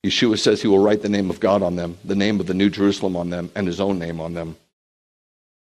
Yeshua 0.04 0.38
says 0.38 0.60
he 0.60 0.68
will 0.68 0.78
write 0.78 1.02
the 1.02 1.08
name 1.08 1.30
of 1.30 1.40
God 1.40 1.62
on 1.62 1.76
them, 1.76 1.98
the 2.04 2.14
name 2.14 2.40
of 2.40 2.46
the 2.46 2.54
New 2.54 2.70
Jerusalem 2.70 3.16
on 3.16 3.30
them, 3.30 3.50
and 3.54 3.66
his 3.66 3.80
own 3.80 3.98
name 3.98 4.20
on 4.20 4.34
them. 4.34 4.56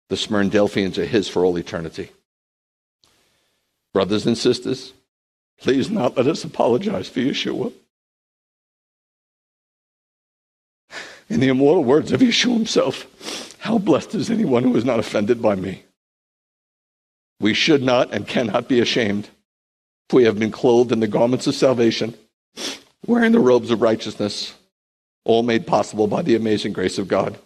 The 0.10 0.16
Smyrndelphians 0.16 0.98
are 0.98 1.06
his 1.06 1.28
for 1.28 1.44
all 1.44 1.58
eternity. 1.58 2.12
Brothers 3.94 4.26
and 4.26 4.38
sisters, 4.38 4.94
please 5.60 5.90
not 5.90 6.16
let 6.16 6.28
us 6.28 6.44
apologize 6.44 7.10
for 7.10 7.20
Yeshua. 7.20 7.74
In 11.30 11.42
the 11.42 11.50
immortal 11.50 11.84
words 11.84 12.12
of 12.12 12.22
Yeshua 12.22 12.54
himself, 12.54 13.56
how 13.60 13.78
blessed 13.78 14.16
is 14.16 14.30
anyone 14.30 14.64
who 14.64 14.76
is 14.78 14.86
not 14.86 15.00
offended 15.00 15.42
by 15.42 15.56
me. 15.56 15.84
We 17.40 17.54
should 17.54 17.84
not 17.84 18.14
and 18.14 18.28
cannot 18.28 18.68
be 18.68 18.80
ashamed 18.80 19.26
if 20.10 20.14
we 20.14 20.24
have 20.24 20.40
been 20.40 20.52
clothed 20.52 20.92
in 20.92 21.00
the 21.00 21.08
garments 21.08 21.48
of 21.48 21.56
salvation, 21.56 22.16
wearing 23.06 23.32
the 23.32 23.40
robes 23.40 23.72
of 23.72 23.82
righteousness, 23.82 24.54
all 25.26 25.44
made 25.44 25.68
possible 25.68 26.08
by 26.08 26.22
the 26.22 26.36
amazing 26.36 26.74
grace 26.74 26.98
of 26.98 27.08
God. 27.08 27.38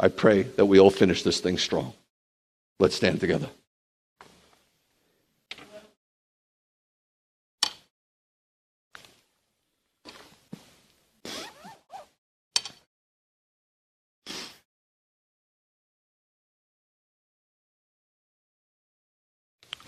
I 0.00 0.08
pray 0.08 0.42
that 0.42 0.66
we 0.66 0.80
all 0.80 0.90
finish 0.90 1.22
this 1.22 1.40
thing 1.40 1.58
strong. 1.58 1.92
Let's 2.80 2.96
stand 2.96 3.20
together. 3.20 3.48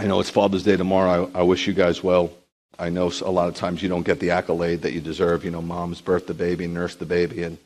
I 0.01 0.07
know 0.07 0.21
it's 0.21 0.31
Father's 0.31 0.63
Day 0.63 0.77
tomorrow. 0.77 1.29
I, 1.35 1.41
I 1.41 1.43
wish 1.43 1.67
you 1.67 1.73
guys 1.73 2.05
well. 2.05 2.31
I 2.79 2.89
know 2.89 3.11
a 3.23 3.31
lot 3.31 3.49
of 3.49 3.57
times 3.57 3.83
you 3.83 3.89
don't 3.89 4.07
get 4.07 4.21
the 4.21 4.31
accolade 4.31 4.83
that 4.83 4.93
you 4.93 5.01
deserve. 5.01 5.45
You 5.45 5.51
know, 5.51 5.61
moms 5.61 6.01
birth 6.01 6.29
the 6.29 6.35
baby, 6.35 6.69
nurse 6.69 6.95
the 6.95 7.05
baby, 7.05 7.43
and, 7.43 7.59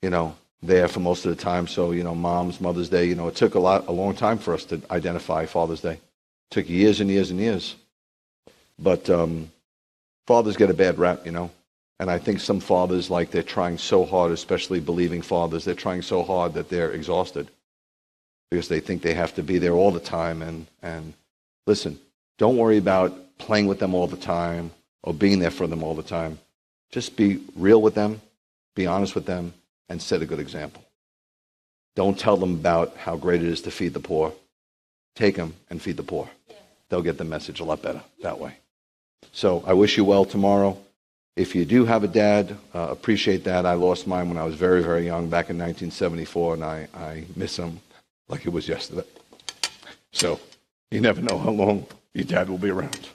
you 0.00 0.08
know, 0.08 0.34
there 0.62 0.88
for 0.88 1.00
most 1.00 1.26
of 1.26 1.36
the 1.36 1.42
time. 1.42 1.66
So, 1.66 1.90
you 1.92 2.02
know, 2.02 2.14
mom's, 2.14 2.62
Mother's 2.62 2.88
Day, 2.88 3.04
you 3.04 3.14
know, 3.14 3.28
it 3.28 3.36
took 3.36 3.56
a 3.56 3.58
lot, 3.58 3.88
a 3.88 3.92
long 3.92 4.14
time 4.14 4.38
for 4.38 4.54
us 4.54 4.64
to 4.66 4.80
identify 4.90 5.44
Father's 5.44 5.82
Day. 5.82 5.92
It 5.92 6.00
took 6.50 6.68
years 6.68 7.00
and 7.00 7.10
years 7.10 7.30
and 7.30 7.38
years. 7.38 7.76
But 8.78 9.10
um, 9.10 9.50
fathers 10.26 10.56
get 10.56 10.70
a 10.70 10.74
bad 10.74 10.98
rap, 10.98 11.26
you 11.26 11.32
know. 11.32 11.50
And 12.00 12.10
I 12.10 12.18
think 12.18 12.40
some 12.40 12.60
fathers, 12.60 13.10
like 13.10 13.30
they're 13.30 13.42
trying 13.42 13.76
so 13.76 14.06
hard, 14.06 14.32
especially 14.32 14.80
believing 14.80 15.20
fathers, 15.20 15.66
they're 15.66 15.74
trying 15.74 16.02
so 16.02 16.22
hard 16.22 16.54
that 16.54 16.70
they're 16.70 16.92
exhausted 16.92 17.48
because 18.50 18.68
they 18.68 18.80
think 18.80 19.02
they 19.02 19.14
have 19.14 19.34
to 19.34 19.42
be 19.42 19.58
there 19.58 19.72
all 19.72 19.90
the 19.90 20.00
time. 20.00 20.40
And, 20.40 20.66
and 20.82 21.12
listen, 21.66 21.98
don't 22.38 22.56
worry 22.56 22.78
about 22.78 23.38
playing 23.38 23.66
with 23.66 23.78
them 23.78 23.94
all 23.94 24.06
the 24.06 24.16
time 24.16 24.70
or 25.02 25.12
being 25.12 25.38
there 25.38 25.50
for 25.50 25.66
them 25.66 25.82
all 25.82 25.94
the 25.94 26.02
time. 26.02 26.38
Just 26.90 27.16
be 27.16 27.40
real 27.54 27.82
with 27.82 27.94
them, 27.94 28.20
be 28.74 28.86
honest 28.86 29.14
with 29.14 29.26
them, 29.26 29.52
and 29.88 30.00
set 30.00 30.22
a 30.22 30.26
good 30.26 30.40
example. 30.40 30.82
Don't 31.94 32.18
tell 32.18 32.36
them 32.36 32.54
about 32.54 32.96
how 32.96 33.16
great 33.16 33.42
it 33.42 33.48
is 33.48 33.62
to 33.62 33.70
feed 33.70 33.94
the 33.94 34.00
poor. 34.00 34.32
Take 35.14 35.36
them 35.36 35.54
and 35.70 35.80
feed 35.80 35.96
the 35.96 36.02
poor. 36.02 36.28
They'll 36.88 37.02
get 37.02 37.18
the 37.18 37.24
message 37.24 37.60
a 37.60 37.64
lot 37.64 37.82
better 37.82 38.02
that 38.22 38.38
way. 38.38 38.56
So 39.32 39.64
I 39.66 39.72
wish 39.72 39.96
you 39.96 40.04
well 40.04 40.24
tomorrow. 40.24 40.78
If 41.36 41.54
you 41.54 41.64
do 41.64 41.84
have 41.84 42.04
a 42.04 42.08
dad, 42.08 42.56
uh, 42.74 42.88
appreciate 42.90 43.44
that. 43.44 43.66
I 43.66 43.74
lost 43.74 44.06
mine 44.06 44.28
when 44.28 44.38
I 44.38 44.44
was 44.44 44.54
very, 44.54 44.82
very 44.82 45.04
young, 45.04 45.28
back 45.28 45.50
in 45.50 45.58
1974, 45.58 46.54
and 46.54 46.64
I, 46.64 46.88
I 46.94 47.24
miss 47.34 47.56
him 47.56 47.80
like 48.28 48.46
it 48.46 48.50
was 48.50 48.68
yesterday. 48.68 49.06
So 50.12 50.40
you 50.90 51.00
never 51.00 51.20
know 51.20 51.38
how 51.38 51.50
long 51.50 51.86
your 52.14 52.24
dad 52.24 52.48
will 52.48 52.58
be 52.58 52.70
around. 52.70 53.08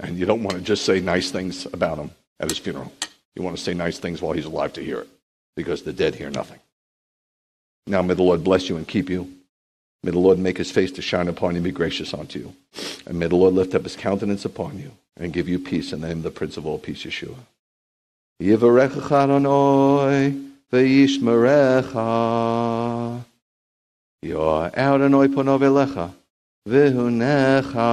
And 0.00 0.18
you 0.18 0.26
don't 0.26 0.42
want 0.42 0.56
to 0.56 0.62
just 0.62 0.84
say 0.84 1.00
nice 1.00 1.30
things 1.30 1.66
about 1.66 1.98
him 1.98 2.10
at 2.38 2.48
his 2.48 2.58
funeral. 2.58 2.92
You 3.34 3.42
want 3.42 3.56
to 3.56 3.62
say 3.62 3.74
nice 3.74 3.98
things 3.98 4.22
while 4.22 4.32
he's 4.32 4.44
alive 4.44 4.72
to 4.74 4.84
hear 4.84 5.00
it, 5.00 5.08
because 5.56 5.82
the 5.82 5.92
dead 5.92 6.14
hear 6.14 6.30
nothing. 6.30 6.60
Now 7.86 8.02
may 8.02 8.14
the 8.14 8.22
Lord 8.22 8.44
bless 8.44 8.68
you 8.68 8.76
and 8.76 8.86
keep 8.86 9.10
you. 9.10 9.32
May 10.04 10.12
the 10.12 10.18
Lord 10.18 10.38
make 10.38 10.58
his 10.58 10.70
face 10.70 10.92
to 10.92 11.02
shine 11.02 11.26
upon 11.26 11.52
you 11.52 11.56
and 11.56 11.64
be 11.64 11.72
gracious 11.72 12.14
unto 12.14 12.38
you. 12.38 12.54
And 13.06 13.18
may 13.18 13.26
the 13.26 13.36
Lord 13.36 13.54
lift 13.54 13.74
up 13.74 13.82
his 13.82 13.96
countenance 13.96 14.44
upon 14.44 14.78
you 14.78 14.92
and 15.16 15.32
give 15.32 15.48
you 15.48 15.58
peace 15.58 15.92
in 15.92 16.00
the 16.00 16.08
name 16.08 16.18
of 16.18 16.22
the 16.22 16.30
Prince 16.30 16.56
of 16.56 16.66
all 16.66 16.78
peace, 16.78 17.04
Yeshua. 17.04 17.34
Yivarecha 18.40 19.10
Adonai 19.10 20.32
v'yishmerecha. 20.72 23.24
Yor 24.22 24.70
Adonai 24.76 25.28
v'hunecha. 26.70 27.90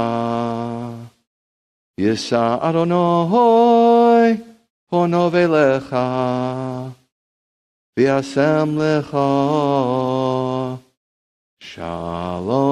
Yisa 1.97 2.59
Adonai 2.61 4.31
ponov 4.91 5.33
elecha 5.33 6.05
v'yasem 7.97 8.69
lecha. 8.81 9.27
Shalom. 11.61 12.65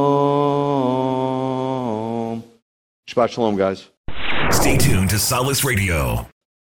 Shabbat 3.08 3.30
shalom, 3.30 3.56
guys. 3.56 3.90
Stay 4.52 4.78
tuned 4.78 5.10
to 5.10 5.18
Solace 5.18 5.64
Radio. 5.64 6.28